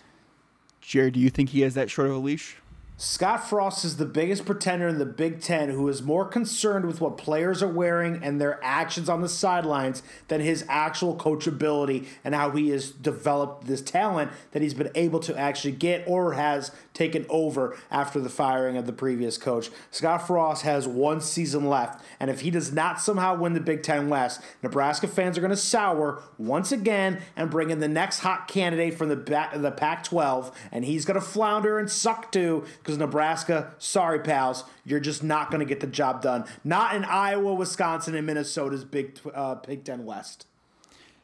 Jared, 0.89 1.13
do 1.13 1.21
you 1.21 1.29
think 1.29 1.51
he 1.51 1.61
has 1.61 1.75
that 1.75 1.91
short 1.91 2.09
of 2.09 2.17
a 2.17 2.19
leash? 2.19 2.57
Scott 2.97 3.47
Frost 3.47 3.85
is 3.85 3.99
the 3.99 4.07
biggest 4.07 4.47
pretender 4.47 4.89
in 4.89 4.99
the 4.99 5.05
Big 5.05 5.43
Ten 5.43 5.69
who 5.69 5.87
is 5.87 6.03
more 6.03 6.25
concerned 6.25 6.87
with 6.87 6.99
what 6.99 7.19
players 7.19 7.63
are 7.63 7.69
wearing 7.69 8.25
and 8.25 8.41
their 8.41 8.59
actions 8.65 9.07
on 9.07 9.21
the 9.21 9.29
sidelines 9.29 10.03
than 10.29 10.41
his 10.41 10.65
actual 10.67 11.15
coachability 11.15 12.07
and 12.25 12.35
how 12.35 12.53
he 12.53 12.71
has 12.71 12.91
developed 12.91 13.67
this 13.67 13.83
talent 13.83 14.31
that 14.53 14.63
he's 14.63 14.73
been 14.73 14.91
able 14.95 15.21
to 15.21 15.37
actually 15.39 15.73
get 15.73 16.03
or 16.07 16.33
has 16.33 16.73
taken 16.99 17.25
over 17.29 17.79
after 17.91 18.21
the 18.21 18.29
firing 18.29 18.77
of 18.77 18.85
the 18.85 18.93
previous 18.93 19.39
coach. 19.39 19.71
Scott 19.93 20.27
Frost 20.27 20.63
has 20.63 20.89
one 20.89 21.21
season 21.21 21.67
left, 21.67 22.05
and 22.19 22.29
if 22.29 22.41
he 22.41 22.51
does 22.51 22.73
not 22.73 23.01
somehow 23.01 23.37
win 23.37 23.55
the 23.55 23.61
Big 23.61 23.85
Ten 23.85 24.09
West, 24.09 24.43
Nebraska 24.65 25.07
fans 25.07 25.39
are 25.39 25.41
going 25.41 25.51
to 25.51 25.57
sour 25.57 26.21
once 26.39 26.73
again 26.73 27.21
and 27.37 27.51
bring 27.51 27.71
in 27.71 27.79
the 27.79 27.89
next 27.89 28.19
hot 28.19 28.49
candidate 28.49 28.95
from 28.95 29.09
the, 29.09 29.17
ba- 29.17 29.51
the 29.55 29.71
Pac 29.71 30.03
12, 30.03 30.51
and 30.73 30.85
he's 30.85 31.05
going 31.05 31.15
to 31.15 31.25
flounder 31.25 31.79
and 31.79 31.89
suck 31.89 32.33
too 32.33 32.65
because 32.79 32.99
Nebraska, 32.99 33.73
sorry, 33.79 34.19
pals, 34.19 34.65
you're 34.85 34.99
just 34.99 35.23
not 35.23 35.53
going 35.53 35.61
to 35.61 35.67
get 35.67 35.79
the 35.79 35.87
job 35.87 36.21
done. 36.21 36.45
Not 36.65 36.97
in 36.97 37.05
Iowa, 37.05 37.55
Wisconsin, 37.55 38.17
and 38.17 38.27
Minnesota's 38.27 38.85
Big, 38.85 39.21
uh, 39.33 39.55
Big 39.55 39.85
Ten 39.85 40.05
West. 40.05 40.48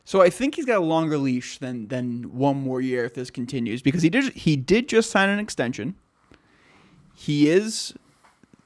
So 0.04 0.20
I 0.20 0.28
think 0.28 0.56
he's 0.56 0.66
got 0.66 0.78
a 0.78 0.84
longer 0.84 1.16
leash 1.16 1.58
than 1.58 1.88
than 1.88 2.36
one 2.36 2.56
more 2.56 2.80
year 2.80 3.04
if 3.04 3.14
this 3.14 3.30
continues 3.30 3.80
because 3.82 4.02
he 4.02 4.10
did 4.10 4.32
he 4.34 4.56
did 4.56 4.88
just 4.88 5.10
sign 5.10 5.28
an 5.28 5.38
extension. 5.38 5.94
He 7.14 7.48
is 7.48 7.94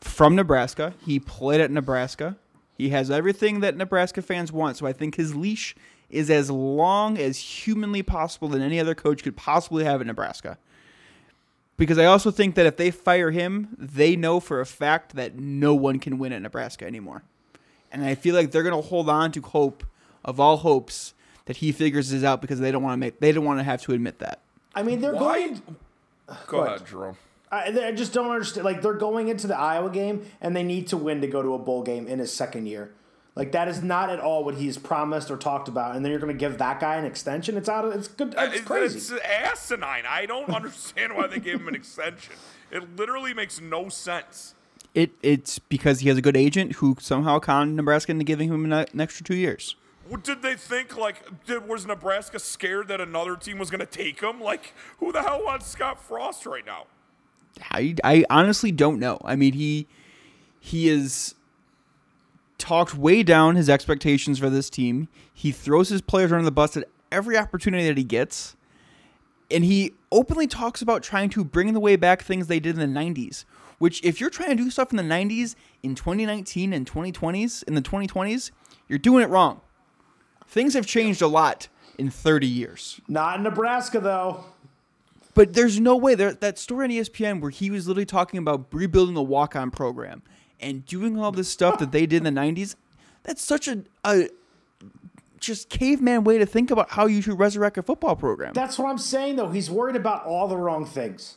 from 0.01 0.35
Nebraska. 0.35 0.95
He 1.05 1.21
played 1.21 1.61
at 1.61 1.71
Nebraska. 1.71 2.37
He 2.77 2.91
has 2.91 3.11
everything 3.11 3.61
that 3.61 3.77
Nebraska 3.77 4.23
fans 4.23 4.53
want. 4.53 4.77
So 4.77 4.87
I 4.87 4.93
think 4.93 5.17
his 5.17 5.35
leash 5.35 5.75
is 6.09 6.31
as 6.31 6.51
long 6.51 7.19
as 7.19 7.37
humanly 7.39 8.03
possible 8.03 8.49
than 8.49 8.63
any 8.63 8.81
other 8.81 8.95
coach 8.95 9.23
could 9.23 9.37
possibly 9.37 9.85
have 9.85 10.01
at 10.01 10.07
Nebraska. 10.07 10.57
Because 11.77 11.99
I 11.99 12.07
also 12.07 12.31
think 12.31 12.55
that 12.55 12.67
if 12.67 12.77
they 12.77 12.91
fire 12.91 13.31
him, 13.31 13.77
they 13.79 14.17
know 14.17 14.41
for 14.41 14.61
a 14.61 14.67
fact 14.67 15.15
that 15.15 15.37
no 15.39 15.75
one 15.75 15.99
can 15.99 16.19
win 16.19 16.33
at 16.33 16.43
Nebraska 16.43 16.87
anymore. 16.87 17.23
and 17.93 18.05
I 18.05 18.15
feel 18.15 18.35
like 18.35 18.51
they're 18.51 18.63
going 18.63 18.81
to 18.81 18.89
hold 18.89 19.09
on 19.09 19.33
to 19.33 19.41
hope 19.41 19.85
of 20.25 20.41
all 20.41 20.59
hopes 20.59 21.15
that 21.49 21.57
he 21.57 21.73
figures 21.73 22.11
this 22.11 22.23
out 22.23 22.41
because 22.43 22.61
they 22.61 22.71
don't 22.71 22.83
want 22.83 22.93
to 22.93 22.99
make 22.99 23.19
they 23.21 23.33
don't 23.33 23.45
want 23.45 23.59
to 23.59 23.65
have 23.65 23.83
to 23.83 23.93
admit 23.93 24.19
that. 24.21 24.41
I 24.75 24.83
mean, 24.83 25.01
they're 25.01 25.15
Why? 25.15 25.49
going. 25.49 25.63
Go 26.47 26.59
ahead, 26.61 26.87
Jerome. 26.87 27.17
I, 27.51 27.87
I 27.87 27.93
just 27.93 28.13
don't 28.13 28.31
understand. 28.31 28.67
Like 28.67 28.83
they're 28.83 28.93
going 28.93 29.29
into 29.29 29.47
the 29.47 29.59
Iowa 29.59 29.89
game 29.91 30.27
and 30.43 30.55
they 30.55 30.63
need 30.63 30.87
to 30.89 30.97
win 30.99 31.23
to 31.23 31.27
go 31.27 31.43
to 31.43 31.55
a 31.55 31.59
bowl 31.59 31.83
game 31.83 32.07
in 32.07 32.19
his 32.19 32.31
second 32.33 32.67
year. 32.67 32.93
Like 33.35 33.53
that 33.53 33.67
is 33.67 33.83
not 33.83 34.11
at 34.11 34.21
all 34.21 34.45
what 34.45 34.57
he's 34.57 34.77
promised 34.77 35.31
or 35.31 35.39
talked 35.39 35.69
about. 35.69 35.97
And 35.97 36.05
then 36.05 36.11
you're 36.11 36.21
going 36.21 36.33
to 36.35 36.39
give 36.39 36.59
that 36.59 36.81
guy 36.81 36.97
an 36.97 37.07
extension. 37.07 37.57
It's 37.57 37.69
out 37.69 37.87
of. 37.87 37.95
It's 37.95 38.09
good. 38.09 38.35
Uh, 38.37 38.43
it's 38.43 38.57
It's, 38.57 38.65
crazy. 38.67 38.99
it's 38.99 39.13
asinine. 39.13 40.05
I 40.07 40.27
don't 40.27 40.51
understand 40.55 41.17
why 41.17 41.29
they 41.29 41.39
gave 41.39 41.61
him 41.61 41.69
an 41.69 41.75
extension. 41.75 42.35
It 42.71 42.97
literally 42.97 43.33
makes 43.33 43.59
no 43.59 43.89
sense. 43.89 44.55
It 44.95 45.13
it's 45.23 45.59
because 45.59 46.01
he 46.01 46.09
has 46.11 46.19
a 46.19 46.23
good 46.23 46.37
agent 46.37 46.73
who 46.73 46.97
somehow 47.01 47.39
conned 47.39 47.77
Nebraska 47.77 48.13
into 48.13 48.25
giving 48.25 48.51
him 48.53 48.67
an, 48.67 48.73
uh, 48.75 48.85
an 48.93 49.01
extra 49.01 49.25
two 49.25 49.37
years. 49.37 49.77
Did 50.23 50.43
they 50.43 50.55
think 50.55 50.97
like 50.97 51.45
did, 51.47 51.69
was 51.69 51.87
Nebraska 51.87 52.39
scared 52.39 52.89
that 52.89 53.01
another 53.01 53.37
team 53.37 53.59
was 53.59 53.71
going 53.71 53.81
to 53.81 53.87
take 53.87 54.21
him? 54.21 54.41
Like 54.41 54.75
who 54.99 55.13
the 55.13 55.23
hell 55.23 55.45
wants 55.45 55.67
Scott 55.67 56.03
Frost 56.03 56.47
right 56.47 56.65
now? 56.65 56.87
I, 57.71 57.95
I 58.05 58.25
honestly 58.31 58.73
don't 58.73 58.99
know. 58.99 59.19
I 59.25 59.37
mean, 59.37 59.55
he 59.55 59.87
he 60.61 60.89
is 60.89 61.35
talked 62.59 62.95
way 62.95 63.23
down 63.23 63.57
his 63.57 63.69
expectations 63.69 64.39
for 64.39 64.51
this 64.51 64.69
team. 64.69 65.09
He 65.33 65.53
throws 65.53 65.89
his 65.89 66.01
players 66.01 66.33
under 66.33 66.45
the 66.45 66.51
bus 66.51 66.77
at 66.77 66.85
every 67.11 67.37
opportunity 67.37 67.87
that 67.87 67.97
he 67.97 68.05
gets. 68.05 68.57
And 69.51 69.65
he 69.65 69.95
openly 70.13 70.47
talks 70.47 70.83
about 70.83 71.03
trying 71.03 71.31
to 71.31 71.45
bring 71.45 71.73
the 71.73 71.81
way 71.81 71.97
back 71.97 72.23
things 72.23 72.49
they 72.49 72.61
did 72.61 72.79
in 72.79 72.93
the 72.93 73.01
90s, 73.01 73.45
which 73.79 74.05
if 74.05 74.21
you're 74.21 74.29
trying 74.29 74.51
to 74.51 74.57
do 74.57 74.71
stuff 74.71 74.91
in 74.91 74.97
the 74.97 75.03
90s 75.03 75.55
in 75.83 75.95
2019 75.95 76.73
and 76.73 76.91
2020s, 76.91 77.63
in 77.63 77.75
the 77.75 77.81
2020s, 77.81 78.51
you're 78.89 78.99
doing 78.99 79.23
it 79.23 79.31
wrong. 79.31 79.63
Things 80.49 80.75
have 80.75 80.87
changed 80.87 81.23
a 81.23 81.29
lot 81.29 81.69
in 81.99 82.11
30 82.11 82.47
years. 82.47 83.01
not 83.07 83.37
in 83.37 83.43
Nebraska 83.43 84.01
though. 84.01 84.45
But 85.35 85.53
there's 85.53 85.79
no 85.79 85.97
way 85.97 86.15
there 86.17 86.33
that 86.33 86.59
story 86.59 86.85
on 86.87 86.91
ESPN 86.91 87.41
where 87.41 87.51
he 87.51 87.71
was 87.71 87.87
literally 87.87 88.07
talking 88.07 88.39
about 88.39 88.67
rebuilding 88.73 89.15
the 89.15 89.23
walk-on 89.23 89.71
program 89.71 90.23
and 90.59 90.85
doing 90.85 91.17
all 91.17 91.31
this 91.31 91.49
stuff 91.49 91.79
that 91.79 91.93
they 91.93 92.07
did 92.07 92.27
in 92.27 92.35
the 92.35 92.41
'90s. 92.41 92.75
That's 93.23 93.43
such 93.45 93.69
a, 93.69 93.85
a 94.05 94.31
just 95.39 95.69
caveman 95.69 96.25
way 96.25 96.39
to 96.39 96.47
think 96.47 96.71
about 96.73 96.91
how 96.91 97.07
you 97.07 97.23
should 97.23 97.39
resurrect 97.39 97.79
a 97.79 97.83
football 97.83 98.17
program. 98.17 98.53
That's 98.55 98.79
what 98.79 98.89
I'm 98.89 98.99
saying 98.99 99.37
though. 99.37 99.51
He's 99.51 99.71
worried 99.71 99.95
about 99.97 100.25
all 100.25 100.49
the 100.49 100.57
wrong 100.57 100.85
things. 100.85 101.37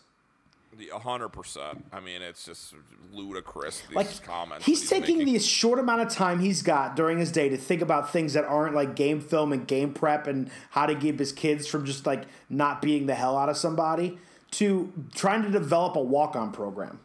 A 0.90 1.00
hundred 1.00 1.30
percent. 1.30 1.86
I 1.94 2.00
mean, 2.00 2.22
it's 2.22 2.46
just 2.46 2.74
ludicrous. 3.12 3.82
These 3.88 3.96
Like 3.96 4.24
comments. 4.24 4.66
he's 4.66 4.90
that 4.90 5.00
taking 5.02 5.20
making. 5.20 5.34
the 5.36 5.40
short 5.40 5.80
amount 5.80 6.02
of 6.02 6.10
time 6.10 6.40
he's 6.40 6.62
got 6.62 6.96
during 6.96 7.20
his 7.20 7.32
day 7.32 7.50
to 7.50 7.58
think 7.58 7.82
about 7.82 8.12
things 8.12 8.34
that 8.34 8.46
aren't 8.46 8.74
like 8.76 8.96
game 8.96 9.20
film 9.22 9.52
and 9.54 9.68
game 9.68 9.94
prep 9.94 10.28
and 10.28 10.50
how 10.72 10.86
to 10.86 10.96
keep 10.96 11.20
his 11.20 11.32
kids 11.32 11.68
from 11.68 11.86
just 11.86 12.06
like 12.06 12.24
not 12.50 12.82
beating 12.82 13.06
the 13.08 13.16
hell 13.16 13.38
out 13.38 13.50
of 13.50 13.58
somebody 13.58 14.18
to 14.52 14.92
trying 15.14 15.44
to 15.44 15.50
develop 15.50 15.96
a 15.96 16.02
walk-on 16.02 16.52
program. 16.52 17.00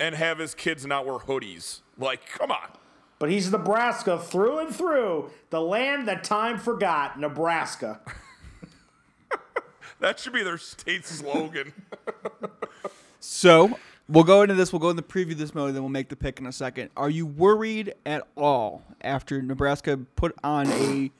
and 0.00 0.14
have 0.14 0.38
his 0.38 0.54
kids 0.54 0.86
not 0.86 1.04
wear 1.06 1.18
hoodies. 1.18 1.80
Like, 1.98 2.28
come 2.28 2.50
on. 2.52 2.68
But 3.18 3.30
he's 3.30 3.50
Nebraska 3.50 4.16
through 4.16 4.58
and 4.60 4.72
through, 4.74 5.30
the 5.50 5.60
land 5.60 6.06
that 6.06 6.22
time 6.22 6.56
forgot, 6.58 7.18
Nebraska. 7.18 8.00
That 10.00 10.20
should 10.20 10.32
be 10.32 10.44
their 10.44 10.58
state 10.58 11.04
slogan. 11.04 11.72
So 13.20 13.78
we'll 14.08 14.24
go 14.24 14.42
into 14.42 14.54
this. 14.54 14.72
We'll 14.72 14.80
go 14.80 14.90
in 14.90 14.96
the 14.96 15.02
preview 15.02 15.34
this 15.34 15.54
mode, 15.54 15.74
then 15.74 15.82
we'll 15.82 15.90
make 15.90 16.08
the 16.08 16.16
pick 16.16 16.38
in 16.38 16.46
a 16.46 16.52
second. 16.52 16.90
Are 16.96 17.10
you 17.10 17.26
worried 17.26 17.94
at 18.06 18.26
all 18.36 18.82
after 19.00 19.42
Nebraska 19.42 19.98
put 20.16 20.34
on 20.42 20.66
a 20.68 21.10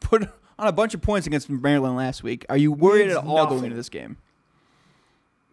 put 0.00 0.28
on 0.58 0.66
a 0.66 0.72
bunch 0.72 0.94
of 0.94 1.00
points 1.00 1.26
against 1.26 1.48
Maryland 1.48 1.96
last 1.96 2.22
week? 2.22 2.44
Are 2.48 2.56
you 2.56 2.72
worried 2.72 3.10
at 3.10 3.16
all 3.16 3.46
going 3.46 3.64
into 3.64 3.76
this 3.76 3.88
game? 3.88 4.16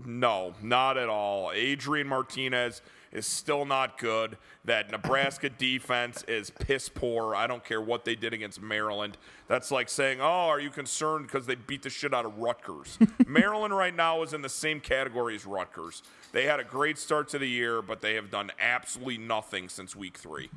No, 0.04 0.54
not 0.62 0.98
at 0.98 1.08
all. 1.08 1.52
Adrian 1.54 2.08
Martinez 2.08 2.82
is 3.16 3.26
still 3.26 3.66
not 3.66 3.98
good. 3.98 4.38
That 4.66 4.92
Nebraska 4.92 5.50
defense 5.58 6.24
is 6.28 6.50
piss 6.50 6.90
poor. 6.90 7.34
I 7.34 7.48
don't 7.48 7.64
care 7.64 7.82
what 7.82 8.06
they 8.06 8.16
did 8.16 8.34
against 8.34 8.62
Maryland. 8.62 9.18
That's 9.48 9.72
like 9.72 9.90
saying, 9.90 10.20
"Oh, 10.22 10.50
are 10.50 10.60
you 10.60 10.70
concerned 10.70 11.28
because 11.28 11.46
they 11.46 11.56
beat 11.56 11.82
the 11.82 11.90
shit 11.90 12.14
out 12.14 12.26
of 12.26 12.38
Rutgers?" 12.38 13.00
Maryland 13.28 13.76
right 13.76 13.96
now 13.96 14.22
is 14.22 14.34
in 14.34 14.42
the 14.42 14.50
same 14.50 14.80
category 14.80 15.36
as 15.36 15.46
Rutgers. 15.46 16.04
They 16.34 16.46
had 16.46 16.60
a 16.60 16.64
great 16.64 16.98
start 16.98 17.30
to 17.30 17.40
the 17.40 17.48
year, 17.48 17.82
but 17.82 18.02
they 18.02 18.16
have 18.16 18.30
done 18.30 18.52
absolutely 18.60 19.18
nothing 19.20 19.70
since 19.70 19.96
week 19.96 20.18
three. 20.18 20.50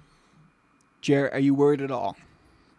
Jared, 1.01 1.33
are 1.33 1.39
you 1.39 1.55
worried 1.55 1.81
at 1.81 1.93
all? 1.93 2.17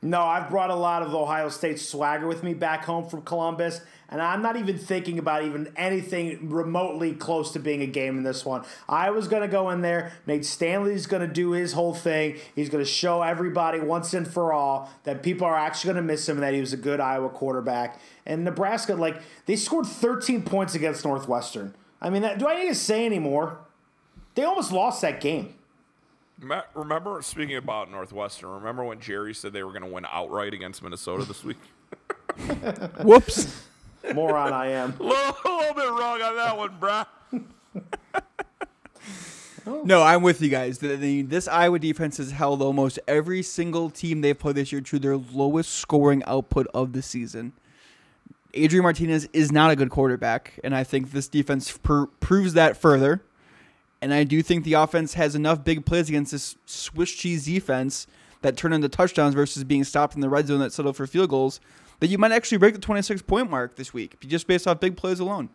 No, 0.02 0.22
I've 0.22 0.50
brought 0.50 0.70
a 0.70 0.76
lot 0.76 1.02
of 1.02 1.14
Ohio 1.14 1.50
State 1.50 1.78
swagger 1.78 2.26
with 2.26 2.42
me 2.42 2.54
back 2.54 2.86
home 2.86 3.10
from 3.10 3.22
Columbus, 3.22 3.82
and 4.08 4.22
I'm 4.22 4.42
not 4.42 4.56
even 4.56 4.78
thinking 4.78 5.20
about 5.20 5.44
even 5.44 5.74
anything 5.76 6.50
remotely 6.50 7.14
close 7.14 7.52
to 7.52 7.60
being 7.60 7.82
a 7.82 7.86
game 7.86 8.18
in 8.18 8.24
this 8.24 8.46
one. 8.46 8.64
I 8.88 9.10
was 9.10 9.28
going 9.28 9.42
to 9.42 9.50
go 9.50 9.70
in 9.72 9.82
there. 9.82 10.14
Nate 10.26 10.46
Stanley's 10.46 11.06
going 11.06 11.28
to 11.28 11.32
do 11.32 11.52
his 11.52 11.74
whole 11.74 11.94
thing. 11.94 12.38
He's 12.56 12.70
going 12.70 12.84
to 12.84 12.90
show 12.90 13.22
everybody 13.24 13.82
once 13.82 14.14
and 14.14 14.26
for 14.26 14.54
all 14.54 14.90
that 15.04 15.22
people 15.22 15.46
are 15.46 15.58
actually 15.58 15.94
going 15.94 16.08
to 16.08 16.14
miss 16.14 16.28
him 16.30 16.38
and 16.38 16.44
that 16.44 16.54
he 16.54 16.62
was 16.62 16.72
a 16.72 16.78
good 16.78 17.02
Iowa 17.02 17.30
quarterback. 17.30 18.00
And 18.26 18.46
Nebraska, 18.46 18.96
like, 18.96 19.22
they 19.48 19.58
scored 19.58 19.86
13 19.86 20.44
points 20.44 20.76
against 20.76 21.04
Northwestern. 21.04 21.76
I 22.02 22.10
mean, 22.10 22.22
that, 22.22 22.40
do 22.40 22.48
I 22.48 22.64
need 22.64 22.70
to 22.70 22.76
say 22.76 23.06
anymore? 23.06 23.60
They 24.36 24.44
almost 24.44 24.72
lost 24.72 25.02
that 25.02 25.20
game. 25.20 25.56
Ma- 26.42 26.62
Remember, 26.74 27.22
speaking 27.22 27.58
about 27.58 27.92
Northwestern, 27.92 28.50
remember 28.50 28.84
when 28.84 29.00
Jerry 29.00 29.34
said 29.34 29.54
they 29.54 29.64
were 29.64 29.72
going 29.72 29.84
to 29.84 29.90
win 29.90 30.06
outright 30.10 30.54
against 30.54 30.82
Minnesota 30.82 31.26
this 31.26 31.44
week? 31.44 31.58
Whoops. 33.04 33.66
Moron 34.14 34.54
I 34.54 34.68
am. 34.68 34.94
a 35.00 35.04
little, 35.04 35.36
a 35.46 35.50
little 35.58 35.74
bit 35.76 35.90
wrong 35.90 36.22
on 36.22 36.36
that 36.36 36.58
one, 36.58 36.80
bruh. 36.80 37.06
No, 39.84 40.02
I'm 40.02 40.24
with 40.24 40.42
you 40.42 40.50
guys. 40.50 40.80
The, 40.80 40.96
the, 40.96 41.22
this 41.22 41.48
Iowa 41.48 41.78
defense 41.78 42.18
has 42.18 42.32
held 42.32 42.60
almost 42.60 42.98
every 43.08 43.44
single 43.44 43.92
team 43.92 44.22
they've 44.22 44.38
played 44.38 44.56
this 44.56 44.72
year 44.72 44.82
to 44.82 44.98
their 44.98 45.16
lowest 45.16 45.70
scoring 45.74 46.24
output 46.26 46.66
of 46.74 46.94
the 46.94 47.04
season. 47.04 47.54
Adrian 48.56 48.82
Martinez 48.82 49.30
is 49.32 49.52
not 49.52 49.70
a 49.70 49.76
good 49.76 49.92
quarterback, 49.92 50.60
and 50.64 50.74
I 50.76 50.84
think 50.84 51.12
this 51.12 51.28
defense 51.28 51.78
pr- 51.78 52.06
proves 52.20 52.54
that 52.54 52.78
further. 52.78 53.22
And 54.02 54.14
I 54.14 54.24
do 54.24 54.42
think 54.42 54.64
the 54.64 54.74
offense 54.74 55.16
has 55.16 55.36
enough 55.36 55.64
big 55.64 55.86
plays 55.86 56.10
against 56.10 56.32
this 56.32 56.56
Swiss 56.66 57.12
cheese 57.12 57.46
defense 57.46 58.08
that 58.42 58.56
turn 58.56 58.72
into 58.72 58.88
touchdowns 58.88 59.36
versus 59.36 59.64
being 59.64 59.84
stopped 59.84 60.16
in 60.16 60.22
the 60.22 60.30
red 60.30 60.48
zone 60.48 60.60
that 60.60 60.72
settle 60.72 60.94
for 60.94 61.06
field 61.06 61.30
goals 61.30 61.60
that 62.00 62.08
you 62.08 62.18
might 62.18 62.32
actually 62.32 62.58
break 62.58 62.74
the 62.74 62.80
26 62.80 63.22
point 63.24 63.50
mark 63.50 63.76
this 63.76 63.94
week 63.94 64.20
just 64.22 64.48
based 64.48 64.68
off 64.68 64.80
big 64.80 64.96
plays 64.96 65.20
alone. 65.20 65.50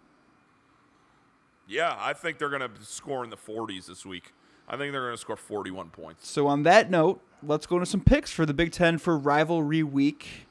Yeah, 1.66 1.96
I 1.98 2.12
think 2.12 2.38
they're 2.38 2.50
going 2.50 2.60
to 2.60 2.84
score 2.84 3.24
in 3.24 3.30
the 3.30 3.36
40s 3.36 3.86
this 3.86 4.04
week. 4.04 4.34
I 4.68 4.76
think 4.76 4.92
they're 4.92 5.02
going 5.02 5.14
to 5.14 5.20
score 5.20 5.36
41 5.36 5.90
points. 5.90 6.28
So 6.28 6.46
on 6.46 6.62
that 6.64 6.90
note, 6.90 7.22
let's 7.42 7.66
go 7.66 7.76
into 7.76 7.86
some 7.86 8.00
picks 8.00 8.30
for 8.30 8.44
the 8.44 8.54
Big 8.54 8.72
Ten 8.72 8.98
for 8.98 9.16
rivalry 9.16 9.82
week. 9.82 10.46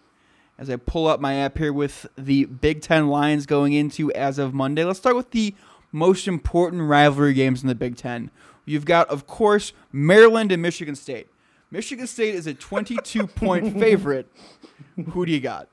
As 0.57 0.69
I 0.69 0.75
pull 0.75 1.07
up 1.07 1.19
my 1.19 1.35
app 1.35 1.57
here 1.57 1.73
with 1.73 2.07
the 2.15 2.45
Big 2.45 2.81
Ten 2.81 3.09
lines 3.09 3.45
going 3.45 3.73
into 3.73 4.11
as 4.13 4.37
of 4.39 4.53
Monday, 4.53 4.83
let's 4.83 4.99
start 4.99 5.15
with 5.15 5.31
the 5.31 5.55
most 5.93 6.27
important 6.27 6.81
rivalry 6.81 7.33
games 7.33 7.61
in 7.61 7.69
the 7.69 7.75
Big 7.75 7.95
Ten. 7.95 8.29
You've 8.65 8.83
got, 8.83 9.07
of 9.07 9.27
course, 9.27 9.71
Maryland 9.93 10.51
and 10.51 10.61
Michigan 10.61 10.95
State. 10.95 11.27
Michigan 11.71 12.07
State 12.07 12.35
is 12.35 12.47
a 12.47 12.53
22 12.53 13.27
point 13.27 13.79
favorite. 13.79 14.27
Who 15.11 15.25
do 15.25 15.31
you 15.31 15.39
got? 15.39 15.69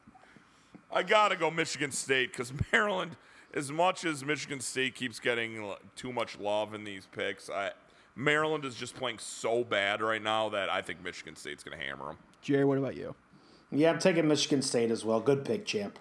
I 0.93 1.03
got 1.03 1.29
to 1.29 1.37
go 1.37 1.51
Michigan 1.51 1.91
State 1.91 2.33
because 2.33 2.53
Maryland, 2.73 3.17
as 3.55 3.73
much 3.73 4.05
as 4.05 4.25
Michigan 4.25 4.61
State 4.61 4.95
keeps 4.95 5.19
getting 5.19 5.65
uh, 5.65 5.75
too 5.97 6.13
much 6.13 6.39
love 6.39 6.75
in 6.75 6.85
these 6.85 7.07
picks, 7.07 7.51
I, 7.51 7.73
Maryland 8.17 8.65
is 8.65 8.75
just 8.75 8.95
playing 8.95 9.19
so 9.19 9.65
bad 9.65 10.03
right 10.03 10.23
now 10.23 10.49
that 10.51 10.69
I 10.69 10.83
think 10.83 11.03
Michigan 11.03 11.37
State's 11.37 11.63
going 11.63 11.79
to 11.79 11.85
hammer 11.85 12.07
them. 12.07 12.17
Jerry, 12.43 12.65
what 12.65 12.79
about 12.79 12.97
you? 12.97 13.15
Yeah, 13.71 13.91
I'm 13.91 13.99
taking 13.99 14.27
Michigan 14.27 14.63
State 14.63 14.91
as 14.91 15.05
well. 15.05 15.21
Good 15.21 15.45
pick, 15.45 15.65
champ. 15.65 15.99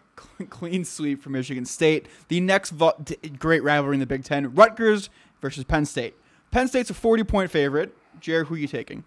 Clean 0.49 0.85
sweep 0.85 1.21
for 1.21 1.29
Michigan 1.29 1.65
State. 1.65 2.07
The 2.27 2.39
next 2.39 2.71
vo- 2.71 2.93
great 3.37 3.63
rivalry 3.63 3.95
in 3.95 3.99
the 3.99 4.05
Big 4.05 4.23
Ten: 4.23 4.53
Rutgers 4.53 5.09
versus 5.41 5.63
Penn 5.63 5.85
State. 5.85 6.15
Penn 6.51 6.67
State's 6.67 6.89
a 6.89 6.93
40 6.93 7.23
point 7.23 7.51
favorite. 7.51 7.95
Jerry, 8.19 8.45
who 8.45 8.55
are 8.55 8.57
you 8.57 8.67
taking? 8.67 9.03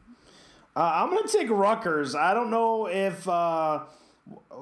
Uh, 0.74 0.90
I'm 0.94 1.10
going 1.10 1.26
to 1.26 1.28
take 1.38 1.50
Rutgers. 1.50 2.14
I 2.14 2.32
don't 2.32 2.50
know 2.50 2.86
if, 2.86 3.28
uh, 3.28 3.80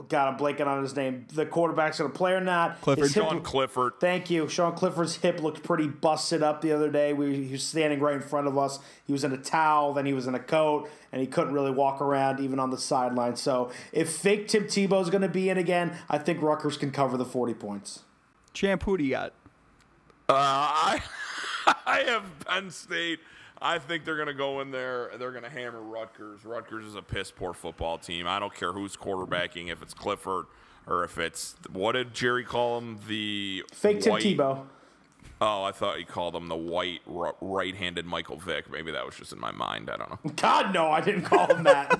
God, 0.08 0.28
I'm 0.28 0.38
blanking 0.38 0.66
on 0.66 0.82
his 0.82 0.96
name. 0.96 1.26
The 1.32 1.44
quarterback's 1.44 1.98
going 1.98 2.10
to 2.10 2.16
play 2.16 2.32
or 2.32 2.40
not. 2.40 2.80
Clifford. 2.80 3.02
His 3.04 3.14
hip 3.14 3.24
Sean 3.24 3.34
looked- 3.34 3.46
Clifford. 3.46 3.92
Thank 4.00 4.30
you. 4.30 4.48
Sean 4.48 4.72
Clifford's 4.74 5.16
hip 5.16 5.42
looked 5.42 5.62
pretty 5.62 5.86
busted 5.86 6.42
up 6.42 6.62
the 6.62 6.72
other 6.72 6.90
day. 6.90 7.12
We, 7.12 7.44
he 7.44 7.52
was 7.52 7.62
standing 7.62 8.00
right 8.00 8.14
in 8.14 8.22
front 8.22 8.46
of 8.46 8.56
us. 8.56 8.78
He 9.06 9.12
was 9.12 9.22
in 9.22 9.32
a 9.32 9.36
towel, 9.36 9.92
then 9.92 10.06
he 10.06 10.14
was 10.14 10.26
in 10.26 10.34
a 10.34 10.38
coat, 10.40 10.88
and 11.12 11.20
he 11.20 11.26
couldn't 11.26 11.52
really 11.52 11.70
walk 11.70 12.00
around 12.00 12.40
even 12.40 12.58
on 12.58 12.70
the 12.70 12.78
sideline. 12.78 13.36
So 13.36 13.70
if 13.92 14.10
fake 14.10 14.48
Tim 14.48 14.64
Tebow's 14.64 15.10
going 15.10 15.22
to 15.22 15.28
be 15.28 15.50
in 15.50 15.58
again, 15.58 15.96
I 16.08 16.16
think 16.16 16.40
Rutgers 16.40 16.78
can 16.78 16.90
cover 16.90 17.16
the 17.18 17.26
40 17.26 17.52
points. 17.54 18.04
Champ, 18.54 18.82
who 18.84 18.96
do 18.96 19.04
you 19.04 19.10
got? 19.10 19.32
Uh, 20.28 20.34
I, 20.36 21.02
I 21.86 21.98
have 22.06 22.24
Penn 22.46 22.70
State. 22.70 23.20
I 23.62 23.78
think 23.78 24.04
they're 24.04 24.16
going 24.16 24.28
to 24.28 24.34
go 24.34 24.60
in 24.60 24.70
there. 24.70 25.10
They're 25.18 25.32
going 25.32 25.44
to 25.44 25.50
hammer 25.50 25.82
Rutgers. 25.82 26.44
Rutgers 26.44 26.86
is 26.86 26.94
a 26.94 27.02
piss 27.02 27.30
poor 27.30 27.52
football 27.52 27.98
team. 27.98 28.26
I 28.26 28.38
don't 28.38 28.54
care 28.54 28.72
who's 28.72 28.96
quarterbacking, 28.96 29.70
if 29.70 29.82
it's 29.82 29.92
Clifford 29.94 30.46
or 30.86 31.04
if 31.04 31.18
it's 31.18 31.54
what 31.72 31.92
did 31.92 32.14
Jerry 32.14 32.44
call 32.44 32.78
him? 32.78 32.98
The 33.06 33.64
Fake 33.72 34.00
Tim 34.00 34.12
white- 34.12 34.22
Tebow. 34.22 34.64
Oh, 35.42 35.62
I 35.62 35.72
thought 35.72 35.96
he 35.96 36.04
called 36.04 36.36
him 36.36 36.48
the 36.48 36.56
white 36.56 37.00
right-handed 37.06 38.04
Michael 38.04 38.36
Vick. 38.36 38.70
Maybe 38.70 38.92
that 38.92 39.06
was 39.06 39.16
just 39.16 39.32
in 39.32 39.40
my 39.40 39.50
mind. 39.52 39.88
I 39.90 39.96
don't 39.96 40.10
know. 40.10 40.32
God, 40.36 40.74
no, 40.74 40.90
I 40.90 41.00
didn't 41.00 41.22
call 41.22 41.46
him 41.46 41.62
that. 41.64 41.98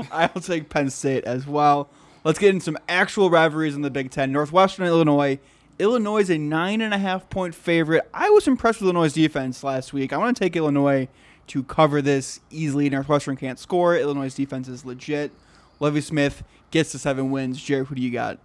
I'll 0.10 0.28
take 0.40 0.70
Penn 0.70 0.88
State 0.88 1.24
as 1.24 1.46
well. 1.46 1.90
Let's 2.24 2.38
get 2.38 2.54
in 2.54 2.60
some 2.60 2.78
actual 2.88 3.28
rivalries 3.28 3.74
in 3.74 3.82
the 3.82 3.90
Big 3.90 4.10
Ten. 4.10 4.32
Northwestern 4.32 4.86
Illinois. 4.86 5.38
Illinois 5.78 6.20
is 6.20 6.30
a 6.30 6.38
nine 6.38 6.80
and 6.80 6.92
a 6.94 6.98
half 6.98 7.28
point 7.30 7.54
favorite. 7.54 8.08
I 8.12 8.30
was 8.30 8.46
impressed 8.46 8.80
with 8.80 8.86
Illinois' 8.86 9.12
defense 9.12 9.64
last 9.64 9.92
week. 9.92 10.12
I 10.12 10.18
want 10.18 10.36
to 10.36 10.42
take 10.42 10.56
Illinois 10.56 11.08
to 11.48 11.62
cover 11.64 12.00
this 12.02 12.40
easily. 12.50 12.88
Northwestern 12.88 13.36
can't 13.36 13.58
score. 13.58 13.96
Illinois' 13.96 14.34
defense 14.34 14.68
is 14.68 14.84
legit. 14.84 15.32
Lovie 15.80 16.00
Smith 16.00 16.44
gets 16.70 16.92
to 16.92 16.98
seven 16.98 17.30
wins. 17.30 17.60
Jared, 17.60 17.88
who 17.88 17.94
do 17.94 18.02
you 18.02 18.10
got? 18.10 18.38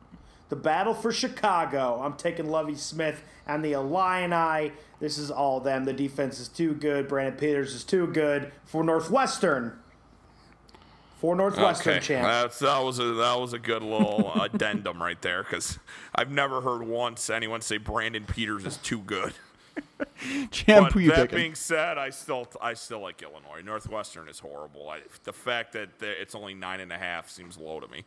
the 0.49 0.55
battle 0.55 0.93
for 0.93 1.11
Chicago. 1.11 2.01
I'm 2.01 2.13
taking 2.13 2.49
Lovie 2.49 2.75
Smith 2.75 3.23
and 3.45 3.63
the 3.63 3.73
Illini. 3.73 4.71
This 4.99 5.17
is 5.17 5.29
all 5.29 5.59
them. 5.59 5.85
The 5.85 5.93
defense 5.93 6.39
is 6.39 6.47
too 6.47 6.73
good. 6.73 7.07
Brandon 7.07 7.37
Peters 7.37 7.73
is 7.73 7.83
too 7.83 8.07
good 8.07 8.51
for 8.65 8.83
Northwestern. 8.83 9.77
For 11.19 11.35
Northwestern 11.35 11.95
Okay, 11.95 12.05
champs. 12.05 12.27
that's, 12.27 12.59
that 12.59 12.79
was 12.83 12.99
a 12.99 13.05
that 13.15 13.39
was 13.39 13.53
a 13.53 13.59
good 13.59 13.81
little 13.81 14.31
addendum 14.41 15.01
right 15.01 15.19
there 15.21 15.41
because 15.43 15.79
I've 16.13 16.31
never 16.31 16.61
heard 16.61 16.83
once 16.83 17.29
anyone 17.29 17.61
say 17.61 17.77
Brandon 17.77 18.23
Peters 18.25 18.65
is 18.65 18.77
too 18.77 18.99
good. 18.99 19.33
Champ, 20.51 20.85
but 20.85 20.93
who 20.93 20.99
you 20.99 21.09
that 21.09 21.23
picking? 21.29 21.37
being 21.37 21.55
said, 21.55 21.97
I 21.97 22.09
still 22.11 22.47
I 22.61 22.73
still 22.75 22.99
like 23.01 23.21
Illinois. 23.21 23.61
Northwestern 23.63 24.27
is 24.27 24.39
horrible. 24.39 24.89
I, 24.89 24.99
the 25.23 25.33
fact 25.33 25.73
that 25.73 25.89
it's 26.01 26.35
only 26.35 26.53
nine 26.53 26.79
and 26.81 26.91
a 26.91 26.97
half 26.97 27.29
seems 27.29 27.57
low 27.57 27.79
to 27.79 27.87
me. 27.87 28.03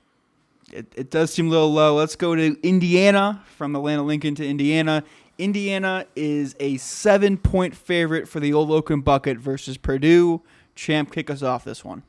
It, 0.73 0.87
it 0.97 1.11
does 1.11 1.33
seem 1.33 1.49
a 1.49 1.51
little 1.51 1.73
low. 1.73 1.97
Let's 1.97 2.15
go 2.17 2.35
to 2.37 2.57
Indiana 2.63 3.43
from 3.57 3.75
Atlanta 3.75 4.03
Lincoln 4.03 4.37
to 4.37 4.47
Indiana. 4.47 5.03
Indiana 5.39 6.07
is 6.15 6.55
a 6.61 6.77
seven 6.77 7.37
point 7.37 7.75
favorite 7.75 8.29
for 8.29 8.39
the 8.39 8.53
old 8.53 8.71
Oaken 8.71 9.01
Bucket 9.01 9.39
versus 9.39 9.77
Purdue. 9.77 10.43
Champ, 10.77 11.11
kick 11.13 11.29
us 11.31 11.43
off 11.43 11.65
this 11.65 11.85
one. 11.85 12.03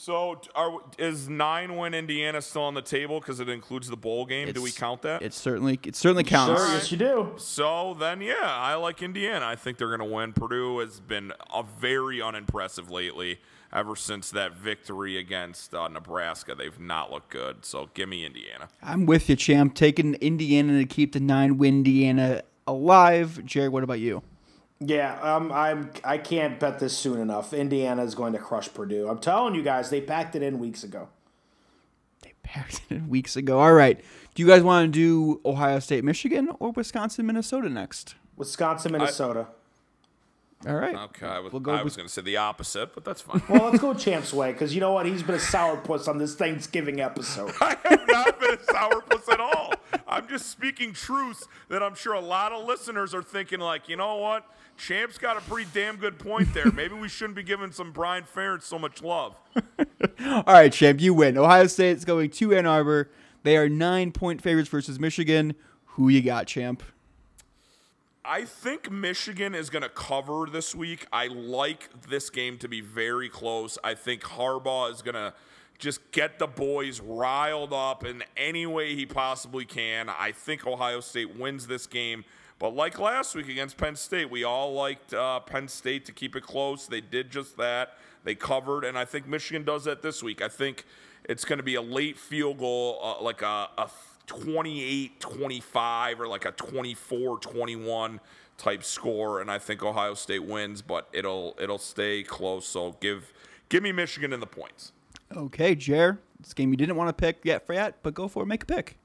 So 0.00 0.40
are, 0.54 0.78
is 0.98 1.28
nine 1.28 1.76
win 1.76 1.92
Indiana 1.92 2.40
still 2.40 2.62
on 2.62 2.72
the 2.72 2.80
table 2.80 3.20
because 3.20 3.38
it 3.38 3.50
includes 3.50 3.86
the 3.86 3.98
bowl 3.98 4.24
game? 4.24 4.50
Do 4.50 4.62
we 4.62 4.70
count 4.70 5.02
that? 5.02 5.20
It 5.20 5.34
certainly 5.34 5.78
it 5.84 5.94
certainly 5.94 6.24
counts. 6.24 6.58
Sure, 6.58 6.72
yes, 6.72 6.90
you 6.90 6.96
do. 6.96 7.34
So 7.36 7.94
then, 8.00 8.22
yeah, 8.22 8.34
I 8.40 8.76
like 8.76 9.02
Indiana. 9.02 9.44
I 9.44 9.56
think 9.56 9.76
they're 9.76 9.94
going 9.94 10.08
to 10.08 10.16
win. 10.16 10.32
Purdue 10.32 10.78
has 10.78 11.00
been 11.00 11.34
a 11.54 11.62
very 11.62 12.22
unimpressive 12.22 12.90
lately. 12.90 13.40
Ever 13.74 13.94
since 13.94 14.30
that 14.30 14.54
victory 14.54 15.18
against 15.18 15.74
uh, 15.74 15.86
Nebraska, 15.88 16.54
they've 16.54 16.80
not 16.80 17.12
looked 17.12 17.28
good. 17.28 17.66
So 17.66 17.90
give 17.92 18.08
me 18.08 18.24
Indiana. 18.24 18.70
I'm 18.82 19.04
with 19.04 19.28
you, 19.28 19.36
champ. 19.36 19.74
Taking 19.74 20.14
Indiana 20.14 20.78
to 20.78 20.86
keep 20.86 21.12
the 21.12 21.20
nine 21.20 21.58
win 21.58 21.80
Indiana 21.80 22.40
alive. 22.66 23.44
Jerry, 23.44 23.68
what 23.68 23.84
about 23.84 24.00
you? 24.00 24.22
Yeah, 24.80 25.20
um, 25.20 25.52
I'm. 25.52 25.90
I 26.04 26.16
can't 26.16 26.58
bet 26.58 26.78
this 26.78 26.96
soon 26.96 27.20
enough. 27.20 27.52
Indiana 27.52 28.02
is 28.02 28.14
going 28.14 28.32
to 28.32 28.38
crush 28.38 28.72
Purdue. 28.72 29.08
I'm 29.08 29.18
telling 29.18 29.54
you 29.54 29.62
guys, 29.62 29.90
they 29.90 30.00
packed 30.00 30.34
it 30.34 30.42
in 30.42 30.58
weeks 30.58 30.82
ago. 30.82 31.08
They 32.22 32.32
packed 32.42 32.82
it 32.88 32.94
in 32.94 33.08
weeks 33.10 33.36
ago. 33.36 33.60
All 33.60 33.74
right. 33.74 34.00
Do 34.34 34.42
you 34.42 34.48
guys 34.48 34.62
want 34.62 34.86
to 34.86 34.90
do 34.90 35.40
Ohio 35.44 35.80
State, 35.80 36.02
Michigan, 36.02 36.48
or 36.58 36.72
Wisconsin, 36.72 37.26
Minnesota 37.26 37.68
next? 37.68 38.14
Wisconsin, 38.36 38.92
Minnesota. 38.92 39.48
All 40.66 40.74
right. 40.74 40.94
Okay, 40.94 41.26
I 41.26 41.38
was, 41.38 41.52
We'll 41.52 41.60
go 41.60 41.72
I 41.72 41.82
was 41.82 41.96
going 41.96 42.06
to 42.06 42.12
say 42.12 42.20
the 42.20 42.36
opposite, 42.36 42.92
but 42.94 43.02
that's 43.02 43.22
fine. 43.22 43.42
well, 43.48 43.70
let's 43.70 43.80
go 43.80 43.94
Champ's 43.94 44.32
way 44.32 44.52
because 44.52 44.74
you 44.74 44.80
know 44.80 44.92
what? 44.92 45.06
He's 45.06 45.22
been 45.22 45.34
a 45.34 45.38
sourpuss 45.38 46.06
on 46.06 46.18
this 46.18 46.34
Thanksgiving 46.34 47.00
episode. 47.00 47.52
I 47.62 47.76
have 47.84 48.06
not 48.06 48.38
been 48.38 48.54
a 48.54 48.56
sourpuss 48.58 49.32
at 49.32 49.40
all. 49.40 49.72
I'm 50.06 50.28
just 50.28 50.50
speaking 50.50 50.92
truths 50.92 51.48
that 51.70 51.82
I'm 51.82 51.94
sure 51.94 52.12
a 52.12 52.20
lot 52.20 52.52
of 52.52 52.66
listeners 52.66 53.14
are 53.14 53.22
thinking, 53.22 53.58
like, 53.60 53.88
you 53.88 53.96
know 53.96 54.16
what? 54.16 54.44
Champ's 54.76 55.16
got 55.16 55.38
a 55.38 55.40
pretty 55.40 55.68
damn 55.72 55.96
good 55.96 56.18
point 56.18 56.52
there. 56.52 56.70
Maybe 56.74 56.94
we 56.94 57.08
shouldn't 57.08 57.36
be 57.36 57.42
giving 57.42 57.72
some 57.72 57.90
Brian 57.92 58.24
Ferentz 58.24 58.64
so 58.64 58.78
much 58.78 59.02
love. 59.02 59.38
All 60.26 60.42
right, 60.46 60.72
champ, 60.72 61.00
you 61.00 61.14
win. 61.14 61.38
Ohio 61.38 61.68
State's 61.68 62.04
going 62.04 62.28
to 62.30 62.54
Ann 62.54 62.66
Arbor. 62.66 63.10
They 63.44 63.56
are 63.56 63.68
nine 63.70 64.12
point 64.12 64.42
favorites 64.42 64.68
versus 64.68 65.00
Michigan. 65.00 65.54
Who 65.94 66.10
you 66.10 66.20
got, 66.22 66.46
champ? 66.46 66.82
I 68.24 68.44
think 68.44 68.90
Michigan 68.90 69.54
is 69.54 69.70
going 69.70 69.82
to 69.82 69.88
cover 69.88 70.46
this 70.50 70.74
week. 70.74 71.06
I 71.10 71.28
like 71.28 71.88
this 72.08 72.28
game 72.28 72.58
to 72.58 72.68
be 72.68 72.82
very 72.82 73.30
close. 73.30 73.78
I 73.82 73.94
think 73.94 74.22
Harbaugh 74.22 74.92
is 74.92 75.00
going 75.00 75.14
to 75.14 75.32
just 75.78 76.12
get 76.12 76.38
the 76.38 76.46
boys 76.46 77.00
riled 77.00 77.72
up 77.72 78.04
in 78.04 78.22
any 78.36 78.66
way 78.66 78.94
he 78.94 79.06
possibly 79.06 79.64
can. 79.64 80.10
I 80.10 80.32
think 80.32 80.66
Ohio 80.66 81.00
State 81.00 81.38
wins 81.38 81.66
this 81.66 81.86
game. 81.86 82.24
But 82.58 82.74
like 82.74 82.98
last 82.98 83.34
week 83.34 83.48
against 83.48 83.78
Penn 83.78 83.96
State, 83.96 84.30
we 84.30 84.44
all 84.44 84.74
liked 84.74 85.14
uh, 85.14 85.40
Penn 85.40 85.66
State 85.66 86.04
to 86.04 86.12
keep 86.12 86.36
it 86.36 86.42
close. 86.42 86.86
They 86.86 87.00
did 87.00 87.30
just 87.30 87.56
that. 87.56 87.96
They 88.24 88.34
covered, 88.34 88.84
and 88.84 88.98
I 88.98 89.06
think 89.06 89.26
Michigan 89.26 89.64
does 89.64 89.84
that 89.84 90.02
this 90.02 90.22
week. 90.22 90.42
I 90.42 90.48
think 90.48 90.84
it's 91.24 91.46
going 91.46 91.58
to 91.58 91.62
be 91.62 91.76
a 91.76 91.82
late 91.82 92.18
field 92.18 92.58
goal, 92.58 92.98
uh, 93.02 93.22
like 93.22 93.40
a, 93.40 93.70
a 93.78 93.88
28 94.30 95.18
25 95.18 96.20
or 96.20 96.28
like 96.28 96.44
a 96.44 96.52
24 96.52 97.38
21 97.40 98.20
type 98.56 98.84
score 98.84 99.40
and 99.40 99.50
I 99.50 99.58
think 99.58 99.82
Ohio 99.82 100.14
State 100.14 100.44
wins 100.44 100.82
but 100.82 101.08
it'll 101.12 101.56
it'll 101.60 101.78
stay 101.78 102.22
close 102.22 102.64
so 102.64 102.96
give 103.00 103.32
give 103.68 103.82
me 103.82 103.90
Michigan 103.90 104.32
in 104.32 104.38
the 104.38 104.46
points. 104.46 104.92
Okay, 105.36 105.74
Jer. 105.74 106.20
This 106.38 106.54
game 106.54 106.70
you 106.70 106.76
didn't 106.76 106.94
want 106.94 107.08
to 107.08 107.12
pick 107.12 107.40
yet 107.44 107.66
for 107.66 107.72
yet, 107.72 107.96
but 108.04 108.14
go 108.14 108.28
for 108.28 108.44
it. 108.44 108.46
Make 108.46 108.62
a 108.62 108.66
pick. 108.66 108.96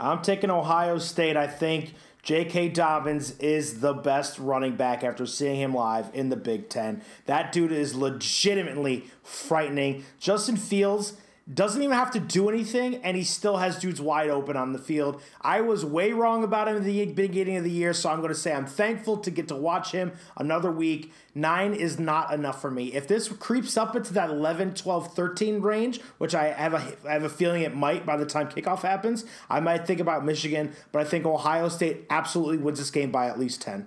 I'm 0.00 0.20
taking 0.20 0.50
Ohio 0.50 0.98
State. 0.98 1.36
I 1.36 1.46
think 1.46 1.94
J.K. 2.24 2.70
Dobbins 2.70 3.38
is 3.38 3.78
the 3.78 3.94
best 3.94 4.36
running 4.40 4.74
back 4.74 5.04
after 5.04 5.26
seeing 5.26 5.60
him 5.60 5.72
live 5.72 6.10
in 6.12 6.28
the 6.28 6.36
Big 6.36 6.68
Ten. 6.68 7.02
That 7.26 7.52
dude 7.52 7.70
is 7.70 7.94
legitimately 7.94 9.04
frightening. 9.22 10.04
Justin 10.18 10.56
Fields 10.56 11.12
doesn't 11.52 11.80
even 11.80 11.96
have 11.96 12.10
to 12.10 12.18
do 12.18 12.48
anything, 12.48 12.96
and 12.96 13.16
he 13.16 13.22
still 13.22 13.58
has 13.58 13.78
dudes 13.78 14.00
wide 14.00 14.30
open 14.30 14.56
on 14.56 14.72
the 14.72 14.80
field. 14.80 15.22
I 15.40 15.60
was 15.60 15.84
way 15.84 16.12
wrong 16.12 16.42
about 16.42 16.66
him 16.66 16.76
in 16.76 16.84
the 16.84 17.06
beginning 17.06 17.56
of 17.56 17.62
the 17.62 17.70
year, 17.70 17.92
so 17.92 18.10
I'm 18.10 18.18
going 18.18 18.32
to 18.32 18.34
say 18.34 18.52
I'm 18.52 18.66
thankful 18.66 19.18
to 19.18 19.30
get 19.30 19.46
to 19.48 19.54
watch 19.54 19.92
him 19.92 20.12
another 20.36 20.72
week. 20.72 21.12
Nine 21.36 21.72
is 21.72 22.00
not 22.00 22.34
enough 22.34 22.60
for 22.60 22.70
me. 22.70 22.92
If 22.94 23.06
this 23.06 23.28
creeps 23.28 23.76
up 23.76 23.94
into 23.94 24.12
that 24.14 24.28
11, 24.28 24.74
12, 24.74 25.14
13 25.14 25.60
range, 25.60 26.00
which 26.18 26.34
I 26.34 26.48
have 26.48 26.74
a, 26.74 26.96
I 27.08 27.12
have 27.12 27.22
a 27.22 27.28
feeling 27.28 27.62
it 27.62 27.76
might 27.76 28.04
by 28.04 28.16
the 28.16 28.26
time 28.26 28.48
kickoff 28.48 28.82
happens, 28.82 29.24
I 29.48 29.60
might 29.60 29.86
think 29.86 30.00
about 30.00 30.24
Michigan, 30.24 30.72
but 30.90 31.00
I 31.00 31.04
think 31.04 31.26
Ohio 31.26 31.68
State 31.68 32.06
absolutely 32.10 32.58
wins 32.58 32.78
this 32.78 32.90
game 32.90 33.12
by 33.12 33.28
at 33.28 33.38
least 33.38 33.62
10. 33.62 33.86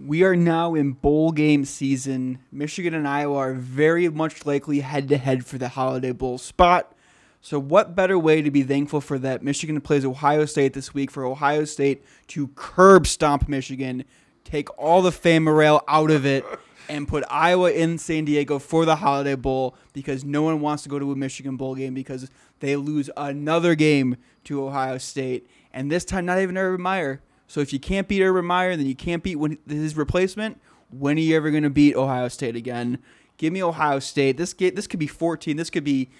We 0.00 0.22
are 0.22 0.36
now 0.36 0.74
in 0.74 0.92
bowl 0.92 1.32
game 1.32 1.64
season. 1.64 2.38
Michigan 2.52 2.94
and 2.94 3.08
Iowa 3.08 3.36
are 3.36 3.54
very 3.54 4.08
much 4.08 4.46
likely 4.46 4.78
head 4.78 5.08
to 5.08 5.18
head 5.18 5.44
for 5.44 5.58
the 5.58 5.70
Holiday 5.70 6.12
Bowl 6.12 6.38
spot. 6.38 6.94
So, 7.40 7.58
what 7.58 7.96
better 7.96 8.16
way 8.16 8.40
to 8.42 8.50
be 8.50 8.62
thankful 8.62 9.00
for 9.00 9.18
that? 9.18 9.42
Michigan 9.42 9.80
plays 9.80 10.04
Ohio 10.04 10.44
State 10.44 10.72
this 10.72 10.94
week 10.94 11.10
for 11.10 11.24
Ohio 11.24 11.64
State 11.64 12.04
to 12.28 12.48
curb 12.54 13.08
stomp 13.08 13.48
Michigan, 13.48 14.04
take 14.44 14.68
all 14.78 15.02
the 15.02 15.10
fan 15.10 15.42
morale 15.42 15.82
out 15.88 16.12
of 16.12 16.24
it, 16.24 16.44
and 16.88 17.08
put 17.08 17.24
Iowa 17.28 17.72
in 17.72 17.98
San 17.98 18.24
Diego 18.24 18.60
for 18.60 18.84
the 18.84 18.96
Holiday 18.96 19.34
Bowl 19.34 19.76
because 19.92 20.24
no 20.24 20.42
one 20.42 20.60
wants 20.60 20.84
to 20.84 20.88
go 20.88 21.00
to 21.00 21.10
a 21.10 21.16
Michigan 21.16 21.56
bowl 21.56 21.74
game 21.74 21.94
because 21.94 22.30
they 22.60 22.76
lose 22.76 23.10
another 23.16 23.74
game 23.74 24.16
to 24.44 24.64
Ohio 24.64 24.98
State. 24.98 25.48
And 25.72 25.90
this 25.90 26.04
time, 26.04 26.24
not 26.24 26.38
even 26.38 26.56
Urban 26.56 26.82
Meyer. 26.82 27.20
So 27.48 27.60
if 27.60 27.72
you 27.72 27.80
can't 27.80 28.06
beat 28.06 28.22
Urban 28.22 28.44
Meyer, 28.44 28.76
then 28.76 28.86
you 28.86 28.94
can't 28.94 29.22
beat 29.22 29.38
his 29.66 29.96
replacement. 29.96 30.60
When 30.90 31.16
are 31.16 31.20
you 31.20 31.34
ever 31.34 31.50
going 31.50 31.64
to 31.64 31.70
beat 31.70 31.96
Ohio 31.96 32.28
State 32.28 32.54
again? 32.54 32.98
Give 33.38 33.52
me 33.52 33.62
Ohio 33.62 33.98
State. 33.98 34.36
This 34.36 34.52
get 34.52 34.76
this 34.76 34.86
could 34.86 35.00
be 35.00 35.06
14. 35.06 35.56
This 35.56 35.70
could 35.70 35.84
be 35.84 36.10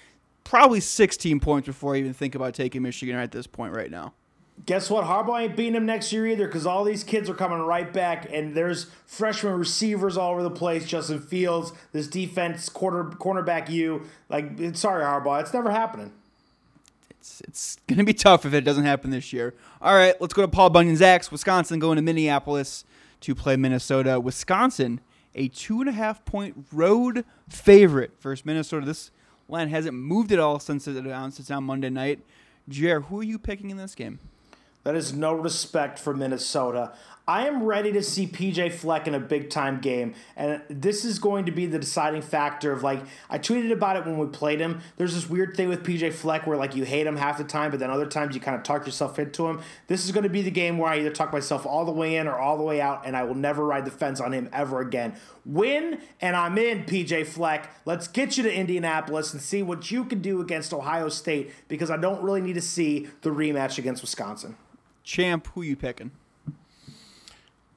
probably 0.43 0.79
16 0.79 1.39
points 1.39 1.67
before 1.67 1.95
I 1.95 1.99
even 1.99 2.13
think 2.13 2.33
about 2.33 2.55
taking 2.55 2.81
Michigan 2.81 3.15
at 3.15 3.31
this 3.31 3.45
point 3.47 3.73
right 3.73 3.91
now. 3.91 4.13
Guess 4.65 4.89
what? 4.89 5.05
Harbaugh 5.05 5.43
ain't 5.43 5.55
beating 5.55 5.75
him 5.75 5.85
next 5.85 6.11
year 6.11 6.27
either 6.27 6.45
because 6.45 6.65
all 6.65 6.83
these 6.83 7.03
kids 7.03 7.29
are 7.29 7.33
coming 7.33 7.59
right 7.59 7.93
back, 7.93 8.27
and 8.29 8.55
there's 8.55 8.87
freshman 9.05 9.53
receivers 9.53 10.17
all 10.17 10.31
over 10.31 10.43
the 10.43 10.49
place. 10.49 10.85
Justin 10.85 11.21
Fields, 11.21 11.71
this 11.93 12.07
defense, 12.07 12.67
quarter 12.67 13.05
cornerback, 13.05 13.69
you 13.69 14.07
like. 14.27 14.75
Sorry, 14.75 15.03
Harbaugh, 15.03 15.39
it's 15.41 15.53
never 15.53 15.71
happening. 15.71 16.11
It's 17.19 17.41
it's 17.41 17.77
gonna 17.87 18.05
be 18.05 18.13
tough 18.13 18.45
if 18.45 18.53
it 18.53 18.61
doesn't 18.61 18.85
happen 18.85 19.11
this 19.11 19.33
year. 19.33 19.53
All 19.81 19.93
right, 19.93 20.19
let's 20.21 20.33
go 20.33 20.41
to 20.41 20.47
Paul 20.47 20.69
Bunyan's 20.69 21.01
Axe, 21.01 21.31
Wisconsin, 21.31 21.79
going 21.79 21.97
to 21.97 22.01
Minneapolis 22.01 22.85
to 23.21 23.35
play 23.35 23.57
Minnesota. 23.57 24.19
Wisconsin, 24.19 25.01
a 25.35 25.49
two 25.49 25.81
and 25.81 25.89
a 25.89 25.93
half 25.93 26.23
point 26.23 26.65
road 26.71 27.25
favorite 27.49 28.13
versus 28.21 28.45
Minnesota. 28.45 28.85
This 28.85 29.11
line 29.49 29.69
hasn't 29.69 29.95
moved 29.95 30.31
at 30.31 30.39
all 30.39 30.59
since 30.59 30.87
it 30.87 30.95
announced 30.95 31.39
it's 31.39 31.51
on 31.51 31.65
Monday 31.65 31.89
night. 31.89 32.23
Jer, 32.69 33.01
who 33.01 33.19
are 33.19 33.23
you 33.23 33.37
picking 33.37 33.69
in 33.69 33.77
this 33.77 33.95
game? 33.95 34.19
That 34.83 34.95
is 34.95 35.11
no 35.13 35.33
respect 35.33 35.99
for 35.99 36.13
Minnesota. 36.13 36.93
I 37.29 37.45
am 37.45 37.61
ready 37.61 37.91
to 37.91 38.01
see 38.01 38.25
PJ 38.25 38.71
Fleck 38.71 39.07
in 39.07 39.13
a 39.13 39.19
big 39.19 39.51
time 39.51 39.81
game. 39.81 40.15
And 40.35 40.63
this 40.67 41.05
is 41.05 41.19
going 41.19 41.45
to 41.45 41.51
be 41.51 41.67
the 41.67 41.77
deciding 41.77 42.23
factor 42.23 42.71
of 42.71 42.81
like, 42.81 43.03
I 43.29 43.37
tweeted 43.37 43.71
about 43.71 43.97
it 43.97 44.05
when 44.07 44.17
we 44.17 44.25
played 44.25 44.59
him. 44.59 44.81
There's 44.97 45.13
this 45.13 45.29
weird 45.29 45.55
thing 45.55 45.69
with 45.69 45.83
PJ 45.83 46.13
Fleck 46.13 46.47
where 46.47 46.57
like 46.57 46.75
you 46.75 46.85
hate 46.85 47.05
him 47.05 47.17
half 47.17 47.37
the 47.37 47.43
time, 47.43 47.69
but 47.69 47.79
then 47.79 47.91
other 47.91 48.07
times 48.07 48.33
you 48.33 48.41
kind 48.41 48.57
of 48.57 48.63
talk 48.63 48.87
yourself 48.87 49.19
into 49.19 49.45
him. 49.45 49.61
This 49.85 50.05
is 50.05 50.11
going 50.11 50.23
to 50.23 50.29
be 50.29 50.41
the 50.41 50.49
game 50.49 50.79
where 50.79 50.89
I 50.89 50.97
either 50.97 51.11
talk 51.11 51.31
myself 51.31 51.67
all 51.67 51.85
the 51.85 51.91
way 51.91 52.15
in 52.15 52.27
or 52.27 52.35
all 52.35 52.57
the 52.57 52.63
way 52.63 52.81
out, 52.81 53.05
and 53.05 53.15
I 53.15 53.21
will 53.25 53.35
never 53.35 53.63
ride 53.63 53.85
the 53.85 53.91
fence 53.91 54.19
on 54.19 54.33
him 54.33 54.49
ever 54.51 54.81
again. 54.81 55.13
Win, 55.45 56.01
and 56.19 56.35
I'm 56.35 56.57
in, 56.57 56.83
PJ 56.85 57.27
Fleck. 57.27 57.69
Let's 57.85 58.07
get 58.07 58.37
you 58.37 58.43
to 58.43 58.51
Indianapolis 58.51 59.33
and 59.33 59.41
see 59.41 59.61
what 59.61 59.91
you 59.91 60.03
can 60.03 60.23
do 60.23 60.41
against 60.41 60.73
Ohio 60.73 61.09
State 61.09 61.53
because 61.67 61.91
I 61.91 61.97
don't 61.97 62.23
really 62.23 62.41
need 62.41 62.53
to 62.53 62.61
see 62.61 63.07
the 63.21 63.29
rematch 63.29 63.77
against 63.77 64.01
Wisconsin. 64.01 64.55
Champ, 65.03 65.47
who 65.53 65.61
you 65.61 65.75
picking? 65.75 66.09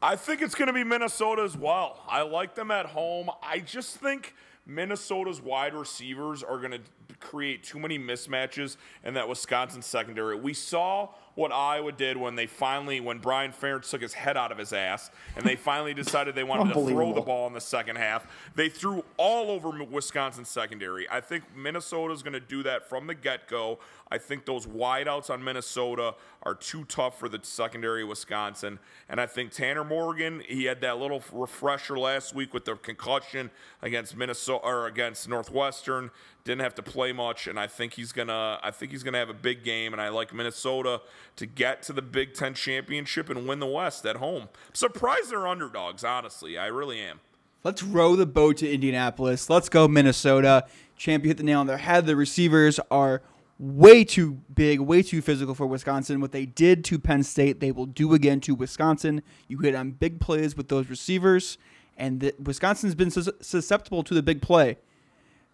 I 0.04 0.16
think 0.16 0.42
it's 0.42 0.56
going 0.56 0.66
to 0.66 0.72
be 0.72 0.82
Minnesota 0.82 1.42
as 1.42 1.56
well. 1.56 2.02
I 2.08 2.22
like 2.22 2.56
them 2.56 2.72
at 2.72 2.86
home. 2.86 3.30
I 3.40 3.60
just 3.60 3.98
think 3.98 4.34
Minnesota's 4.66 5.40
wide 5.40 5.74
receivers 5.74 6.42
are 6.42 6.58
going 6.58 6.72
to 6.72 6.80
create 7.20 7.62
too 7.62 7.78
many 7.78 8.00
mismatches 8.00 8.78
in 9.04 9.14
that 9.14 9.28
Wisconsin 9.28 9.80
secondary. 9.80 10.34
We 10.34 10.54
saw 10.54 11.10
what 11.34 11.50
Iowa 11.50 11.92
did 11.92 12.16
when 12.16 12.34
they 12.34 12.46
finally, 12.46 13.00
when 13.00 13.18
Brian 13.18 13.52
Ferentz 13.52 13.90
took 13.90 14.02
his 14.02 14.12
head 14.12 14.36
out 14.36 14.52
of 14.52 14.58
his 14.58 14.72
ass, 14.72 15.10
and 15.36 15.44
they 15.44 15.56
finally 15.56 15.94
decided 15.94 16.34
they 16.34 16.44
wanted 16.44 16.74
to 16.74 16.86
throw 16.86 17.14
the 17.14 17.22
ball 17.22 17.46
in 17.46 17.54
the 17.54 17.60
second 17.60 17.96
half. 17.96 18.26
They 18.54 18.68
threw 18.68 19.04
all 19.16 19.50
over 19.50 19.82
Wisconsin 19.84 20.44
secondary. 20.44 21.08
I 21.10 21.20
think 21.20 21.44
Minnesota's 21.56 22.22
going 22.22 22.34
to 22.34 22.40
do 22.40 22.62
that 22.64 22.88
from 22.88 23.06
the 23.06 23.14
get 23.14 23.48
go. 23.48 23.78
I 24.10 24.18
think 24.18 24.44
those 24.44 24.66
wideouts 24.66 25.30
on 25.30 25.42
Minnesota 25.42 26.14
are 26.42 26.54
too 26.54 26.84
tough 26.84 27.18
for 27.18 27.30
the 27.30 27.40
secondary 27.42 28.02
of 28.02 28.10
Wisconsin. 28.10 28.78
And 29.08 29.18
I 29.18 29.26
think 29.26 29.52
Tanner 29.52 29.84
Morgan, 29.84 30.42
he 30.46 30.64
had 30.64 30.82
that 30.82 30.98
little 30.98 31.22
refresher 31.32 31.98
last 31.98 32.34
week 32.34 32.52
with 32.52 32.66
the 32.66 32.74
concussion 32.74 33.50
against 33.80 34.14
Minnesota 34.14 34.66
or 34.66 34.86
against 34.86 35.30
Northwestern. 35.30 36.10
Didn't 36.44 36.60
have 36.60 36.74
to 36.74 36.82
play 36.82 37.12
much, 37.12 37.46
and 37.46 37.58
I 37.58 37.68
think 37.68 37.94
he's 37.94 38.10
gonna. 38.10 38.58
I 38.62 38.72
think 38.72 38.90
he's 38.90 39.04
gonna 39.04 39.18
have 39.18 39.30
a 39.30 39.34
big 39.34 39.62
game, 39.62 39.92
and 39.92 40.02
I 40.02 40.08
like 40.08 40.34
Minnesota 40.34 41.00
to 41.36 41.46
get 41.46 41.82
to 41.84 41.92
the 41.92 42.02
Big 42.02 42.34
Ten 42.34 42.54
championship 42.54 43.28
and 43.28 43.46
win 43.46 43.60
the 43.60 43.66
West 43.66 44.04
at 44.06 44.16
home. 44.16 44.42
I'm 44.68 44.74
surprised 44.74 45.30
they're 45.30 45.46
underdogs. 45.46 46.04
Honestly, 46.04 46.58
I 46.58 46.66
really 46.66 47.00
am. 47.00 47.20
Let's 47.64 47.82
row 47.82 48.16
the 48.16 48.26
boat 48.26 48.56
to 48.58 48.70
Indianapolis. 48.70 49.48
Let's 49.48 49.68
go 49.68 49.86
Minnesota. 49.86 50.66
Champ, 50.96 51.24
you 51.24 51.28
hit 51.28 51.36
the 51.36 51.44
nail 51.44 51.60
on 51.60 51.66
their 51.66 51.78
head. 51.78 52.06
The 52.06 52.16
receivers 52.16 52.80
are 52.90 53.22
way 53.58 54.02
too 54.02 54.40
big, 54.52 54.80
way 54.80 55.02
too 55.02 55.22
physical 55.22 55.54
for 55.54 55.66
Wisconsin. 55.66 56.20
What 56.20 56.32
they 56.32 56.46
did 56.46 56.84
to 56.86 56.98
Penn 56.98 57.22
State, 57.22 57.60
they 57.60 57.70
will 57.70 57.86
do 57.86 58.12
again 58.14 58.40
to 58.40 58.54
Wisconsin. 58.56 59.22
You 59.46 59.58
hit 59.58 59.76
on 59.76 59.92
big 59.92 60.20
plays 60.20 60.56
with 60.56 60.68
those 60.68 60.88
receivers, 60.88 61.58
and 61.96 62.18
the, 62.18 62.34
Wisconsin's 62.42 62.96
been 62.96 63.12
sus- 63.12 63.30
susceptible 63.40 64.02
to 64.02 64.14
the 64.14 64.22
big 64.22 64.42
play. 64.42 64.78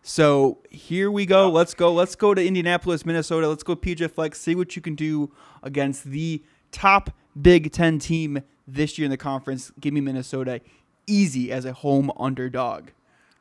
So 0.02 0.58
here 0.70 1.10
we 1.10 1.26
go. 1.26 1.50
Let's 1.50 1.74
go. 1.74 1.92
Let's 1.92 2.14
go 2.14 2.34
to 2.34 2.44
Indianapolis, 2.44 3.04
Minnesota. 3.04 3.48
Let's 3.48 3.62
go 3.62 3.76
PJ 3.76 4.10
Flex. 4.10 4.40
See 4.40 4.54
what 4.54 4.74
you 4.76 4.82
can 4.82 4.94
do 4.94 5.30
against 5.62 6.04
the 6.04 6.42
top 6.72 7.10
Big 7.40 7.72
Ten 7.72 7.98
team 7.98 8.42
this 8.66 8.98
year 8.98 9.04
in 9.04 9.10
the 9.10 9.16
conference. 9.16 9.72
Give 9.80 9.92
me 9.92 10.00
Minnesota 10.00 10.60
easy 11.06 11.50
as 11.52 11.64
a 11.64 11.72
home 11.72 12.10
underdog. 12.18 12.90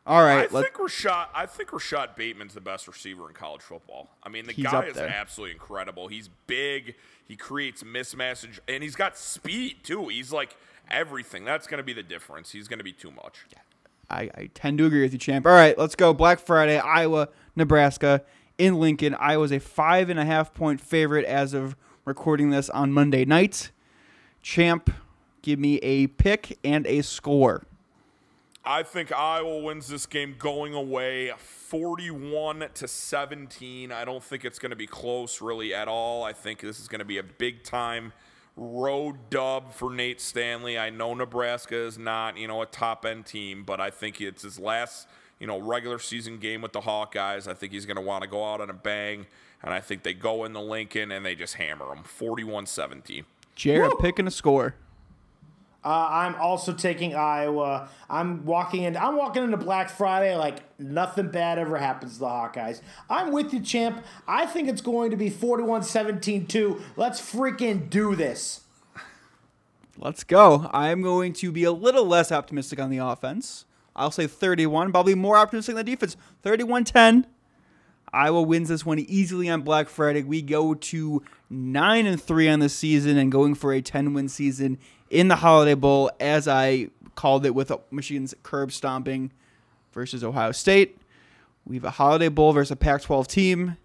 All 0.07 0.23
right. 0.23 0.53
I 0.53 0.61
think 0.61 0.79
Rashod. 0.79 1.27
I 1.35 1.45
think 1.45 1.73
Rashod 1.73 2.15
Bateman's 2.15 2.53
the 2.53 2.61
best 2.61 2.87
receiver 2.87 3.27
in 3.27 3.33
college 3.33 3.61
football. 3.61 4.09
I 4.23 4.29
mean, 4.29 4.45
the 4.45 4.53
guy 4.53 4.85
is 4.85 4.95
there. 4.95 5.07
absolutely 5.07 5.53
incredible. 5.53 6.07
He's 6.07 6.29
big. 6.47 6.95
He 7.27 7.35
creates 7.35 7.83
mismatch, 7.83 8.47
and 8.69 8.83
he's 8.83 8.95
got 8.95 9.17
speed 9.17 9.83
too. 9.83 10.07
He's 10.07 10.31
like 10.31 10.55
everything. 10.89 11.43
That's 11.43 11.67
going 11.67 11.79
to 11.79 11.83
be 11.83 11.91
the 11.91 12.03
difference. 12.03 12.51
He's 12.51 12.69
going 12.69 12.79
to 12.79 12.85
be 12.85 12.93
too 12.93 13.11
much. 13.11 13.45
I, 14.09 14.29
I 14.35 14.49
tend 14.53 14.77
to 14.77 14.85
agree 14.85 15.01
with 15.01 15.13
you, 15.13 15.19
champ. 15.19 15.45
All 15.45 15.51
right, 15.51 15.77
let's 15.77 15.95
go. 15.95 16.13
Black 16.13 16.39
Friday, 16.39 16.79
Iowa, 16.79 17.29
Nebraska, 17.55 18.23
in 18.57 18.79
Lincoln. 18.79 19.15
Iowa's 19.15 19.51
a 19.51 19.59
five 19.59 20.09
and 20.09 20.19
a 20.19 20.25
half 20.25 20.53
point 20.53 20.81
favorite 20.81 21.25
as 21.25 21.53
of 21.53 21.75
recording 22.05 22.49
this 22.49 22.69
on 22.69 22.91
Monday 22.91 23.25
night. 23.25 23.71
Champ, 24.41 24.89
give 25.41 25.59
me 25.59 25.75
a 25.77 26.07
pick 26.07 26.57
and 26.63 26.87
a 26.87 27.01
score. 27.01 27.63
I 28.63 28.83
think 28.83 29.13
Iowa 29.13 29.59
wins 29.59 29.87
this 29.87 30.05
game 30.05 30.35
going 30.37 30.73
away 30.73 31.31
41 31.37 32.65
to 32.73 32.87
17. 32.87 33.93
I 33.93 34.03
don't 34.03 34.21
think 34.21 34.43
it's 34.43 34.59
going 34.59 34.71
to 34.71 34.75
be 34.75 34.87
close 34.87 35.41
really 35.41 35.73
at 35.73 35.87
all. 35.87 36.23
I 36.23 36.33
think 36.33 36.59
this 36.59 36.79
is 36.79 36.89
going 36.89 36.99
to 36.99 37.05
be 37.05 37.17
a 37.17 37.23
big 37.23 37.63
time 37.63 38.11
road 38.57 39.29
dub 39.29 39.71
for 39.73 39.93
Nate 39.93 40.19
Stanley. 40.19 40.77
I 40.77 40.89
know 40.89 41.13
Nebraska 41.13 41.77
is 41.77 41.97
not, 41.97 42.37
you 42.37 42.47
know, 42.47 42.61
a 42.61 42.65
top 42.65 43.05
end 43.05 43.25
team, 43.25 43.63
but 43.63 43.79
I 43.79 43.91
think 43.91 44.19
it's 44.19 44.41
his 44.41 44.59
last, 44.59 45.07
you 45.39 45.47
know, 45.47 45.59
regular 45.59 45.99
season 45.99 46.39
game 46.39 46.61
with 46.61 46.73
the 46.73 46.81
Hawkeyes. 46.81 47.47
I 47.47 47.53
think 47.53 47.71
he's 47.71 47.85
going 47.85 47.97
to 47.97 48.01
want 48.01 48.23
to 48.23 48.29
go 48.29 48.43
out 48.43 48.59
on 48.59 48.69
a 48.69 48.73
bang, 48.73 49.27
and 49.61 49.73
I 49.73 49.79
think 49.79 50.03
they 50.03 50.13
go 50.13 50.43
in 50.43 50.53
the 50.53 50.61
Lincoln 50.61 51.11
and 51.11 51.25
they 51.25 51.35
just 51.35 51.53
hammer 51.53 51.87
them 51.87 52.03
41 52.03 52.65
17. 52.65 53.25
Jared 53.55 53.93
picking 53.99 54.27
a 54.27 54.31
score. 54.31 54.75
Uh, 55.83 56.07
I'm 56.09 56.35
also 56.35 56.73
taking 56.73 57.15
Iowa. 57.15 57.89
I'm 58.09 58.45
walking 58.45 58.83
in. 58.83 58.97
I'm 58.97 59.15
walking 59.15 59.43
into 59.43 59.57
Black 59.57 59.89
Friday 59.89 60.35
like 60.35 60.59
nothing 60.79 61.29
bad 61.29 61.59
ever 61.59 61.77
happens 61.77 62.15
to 62.15 62.19
the 62.19 62.25
Hawkeyes. 62.25 62.81
I'm 63.09 63.31
with 63.31 63.53
you, 63.53 63.61
champ. 63.61 64.03
I 64.27 64.45
think 64.45 64.67
it's 64.67 64.81
going 64.81 65.11
to 65.11 65.17
be 65.17 65.29
41-17-2. 65.29 66.81
Let's 66.97 67.21
freaking 67.21 67.89
do 67.89 68.15
this. 68.15 68.61
Let's 69.97 70.23
go. 70.23 70.69
I'm 70.73 71.01
going 71.01 71.33
to 71.33 71.51
be 71.51 71.63
a 71.63 71.71
little 71.71 72.05
less 72.05 72.31
optimistic 72.31 72.79
on 72.79 72.89
the 72.89 72.97
offense. 72.97 73.65
I'll 73.95 74.11
say 74.11 74.27
31, 74.27 74.91
probably 74.91 75.15
more 75.15 75.37
optimistic 75.37 75.73
on 75.73 75.77
the 75.77 75.83
defense. 75.83 76.17
31-10. 76.43 77.25
Iowa 78.13 78.41
wins 78.41 78.69
this 78.69 78.85
one 78.85 78.99
easily 78.99 79.49
on 79.49 79.61
Black 79.61 79.89
Friday. 79.89 80.23
We 80.23 80.41
go 80.41 80.73
to 80.75 81.23
9 81.49 82.05
and 82.05 82.21
3 82.21 82.49
on 82.49 82.59
the 82.59 82.69
season 82.69 83.17
and 83.17 83.31
going 83.31 83.55
for 83.55 83.73
a 83.73 83.81
10 83.81 84.13
win 84.13 84.29
season 84.29 84.77
in 85.09 85.27
the 85.27 85.37
Holiday 85.37 85.73
Bowl, 85.73 86.11
as 86.19 86.47
I 86.47 86.89
called 87.15 87.45
it 87.45 87.55
with 87.55 87.71
Michigan's 87.91 88.35
curb 88.43 88.71
stomping 88.71 89.31
versus 89.91 90.23
Ohio 90.23 90.51
State. 90.51 90.97
We 91.65 91.75
have 91.75 91.83
a 91.83 91.91
Holiday 91.91 92.29
Bowl 92.29 92.53
versus 92.53 92.71
a 92.71 92.75
Pac 92.75 93.01
12 93.01 93.27
team 93.27 93.77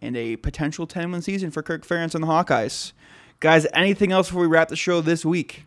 and 0.00 0.16
a 0.16 0.36
potential 0.36 0.86
10 0.86 1.12
win 1.12 1.22
season 1.22 1.50
for 1.50 1.62
Kirk 1.62 1.86
Ferentz 1.86 2.14
and 2.14 2.24
the 2.24 2.28
Hawkeyes. 2.28 2.92
Guys, 3.40 3.66
anything 3.72 4.12
else 4.12 4.28
before 4.28 4.42
we 4.42 4.48
wrap 4.48 4.68
the 4.68 4.76
show 4.76 5.00
this 5.00 5.24
week? 5.24 5.64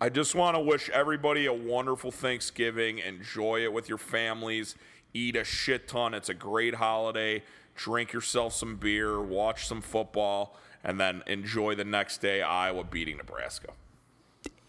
I 0.00 0.08
just 0.08 0.34
want 0.34 0.56
to 0.56 0.60
wish 0.60 0.88
everybody 0.90 1.46
a 1.46 1.52
wonderful 1.52 2.10
Thanksgiving. 2.10 2.98
Enjoy 2.98 3.62
it 3.62 3.72
with 3.72 3.88
your 3.88 3.98
families. 3.98 4.74
Eat 5.12 5.36
a 5.36 5.44
shit 5.44 5.88
ton. 5.88 6.14
It's 6.14 6.30
a 6.30 6.34
great 6.34 6.76
holiday. 6.76 7.42
Drink 7.76 8.12
yourself 8.12 8.54
some 8.54 8.76
beer, 8.76 9.20
watch 9.20 9.66
some 9.66 9.80
football 9.80 10.56
and 10.84 11.00
then 11.00 11.22
enjoy 11.26 11.74
the 11.74 11.84
next 11.84 12.18
day 12.18 12.42
Iowa 12.42 12.84
beating 12.84 13.16
Nebraska. 13.16 13.68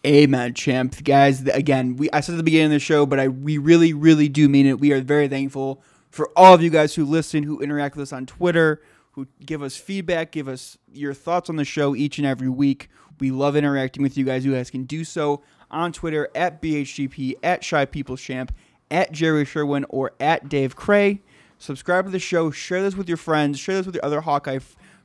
Amen, 0.04 0.54
champ. 0.54 1.04
Guys, 1.04 1.46
again, 1.46 1.96
we 1.96 2.10
I 2.10 2.20
said 2.20 2.34
at 2.34 2.36
the 2.36 2.42
beginning 2.42 2.66
of 2.66 2.72
the 2.72 2.78
show, 2.80 3.06
but 3.06 3.20
I 3.20 3.28
we 3.28 3.58
really, 3.58 3.92
really 3.92 4.28
do 4.28 4.48
mean 4.48 4.66
it. 4.66 4.80
We 4.80 4.92
are 4.92 5.00
very 5.00 5.28
thankful 5.28 5.80
for 6.10 6.30
all 6.36 6.54
of 6.54 6.62
you 6.62 6.70
guys 6.70 6.94
who 6.94 7.04
listen, 7.04 7.44
who 7.44 7.60
interact 7.60 7.96
with 7.96 8.02
us 8.02 8.12
on 8.12 8.26
Twitter, 8.26 8.82
who 9.12 9.28
give 9.44 9.62
us 9.62 9.76
feedback, 9.76 10.32
give 10.32 10.48
us 10.48 10.76
your 10.92 11.14
thoughts 11.14 11.48
on 11.48 11.56
the 11.56 11.64
show 11.64 11.94
each 11.94 12.18
and 12.18 12.26
every 12.26 12.48
week. 12.48 12.88
We 13.20 13.30
love 13.30 13.54
interacting 13.54 14.02
with 14.02 14.18
you 14.18 14.24
guys. 14.24 14.44
You 14.44 14.54
guys 14.54 14.70
can 14.70 14.84
do 14.84 15.04
so 15.04 15.42
on 15.70 15.92
Twitter 15.92 16.28
at 16.34 16.60
BHGP, 16.60 17.34
at 17.42 17.62
Shy 17.62 17.84
People's 17.84 18.20
Champ, 18.20 18.52
at 18.90 19.12
Jerry 19.12 19.44
Sherwin, 19.44 19.86
or 19.88 20.12
at 20.18 20.48
Dave 20.48 20.74
Cray. 20.74 21.22
Subscribe 21.58 22.06
to 22.06 22.10
the 22.10 22.18
show, 22.18 22.50
share 22.50 22.82
this 22.82 22.96
with 22.96 23.06
your 23.06 23.16
friends, 23.16 23.58
share 23.58 23.76
this 23.76 23.86
with 23.86 23.94
your 23.94 24.04
other 24.04 24.22
Hawkeye 24.22 24.58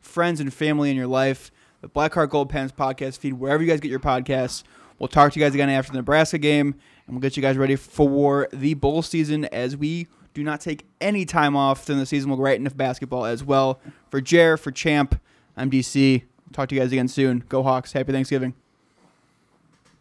friends 0.08 0.40
and 0.40 0.54
family 0.54 0.90
in 0.90 0.96
your 0.96 1.08
life. 1.08 1.52
The 1.82 1.90
Blackheart 1.90 2.30
Gold 2.30 2.50
Pants 2.50 2.74
podcast 2.76 3.20
feed, 3.20 3.34
wherever 3.34 3.62
you 3.62 3.70
guys 3.70 3.80
get 3.80 3.92
your 3.92 4.00
podcasts. 4.00 4.64
We'll 4.98 5.08
talk 5.08 5.34
to 5.34 5.40
you 5.40 5.46
guys 5.46 5.54
again 5.54 5.70
after 5.70 5.92
the 5.92 6.00
Nebraska 6.00 6.40
game, 6.40 6.74
and 7.06 7.16
we'll 7.16 7.22
get 7.22 7.38
you 7.38 7.42
guys 7.42 7.56
ready 7.56 7.76
for 7.76 8.48
the 8.52 8.74
bowl 8.74 9.04
season 9.04 9.46
as 9.46 9.78
we 9.78 10.08
do 10.34 10.44
not 10.44 10.60
take 10.60 10.86
any 11.02 11.26
time 11.26 11.56
off. 11.56 11.86
Then 11.86 12.00
the 12.00 12.06
season 12.06 12.30
We'll 12.30 12.38
go 12.38 12.44
right 12.44 12.58
into 12.58 12.74
basketball 12.74 13.26
as 13.26 13.44
well. 13.44 13.80
For 14.10 14.22
Jer, 14.22 14.58
for 14.58 14.72
Champ, 14.72 15.20
I'm 15.56 15.70
DC. 15.70 16.24
Talk 16.54 16.70
to 16.70 16.76
you 16.76 16.82
guys 16.82 16.92
again 16.92 17.08
soon. 17.08 17.44
Go 17.50 17.62
Hawks. 17.62 17.92
Happy 17.92 18.12
Thanksgiving. 18.12 18.56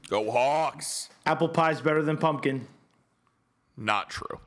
Go 0.09 0.31
Hawks. 0.31 1.11
Apple 1.27 1.49
pie's 1.49 1.81
better 1.81 2.03
than 2.03 2.17
pumpkin. 2.17 2.67
Not 3.77 4.09
true. 4.09 4.41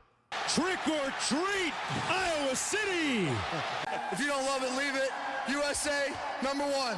Trick 0.48 0.78
or 0.88 1.12
treat, 1.28 1.72
Iowa 2.08 2.56
City. 2.56 3.28
if 4.12 4.18
you 4.18 4.26
don't 4.26 4.44
love 4.44 4.62
it, 4.62 4.76
leave 4.76 4.96
it. 4.96 5.10
USA, 5.50 6.12
number 6.42 6.64
one. 6.64 6.96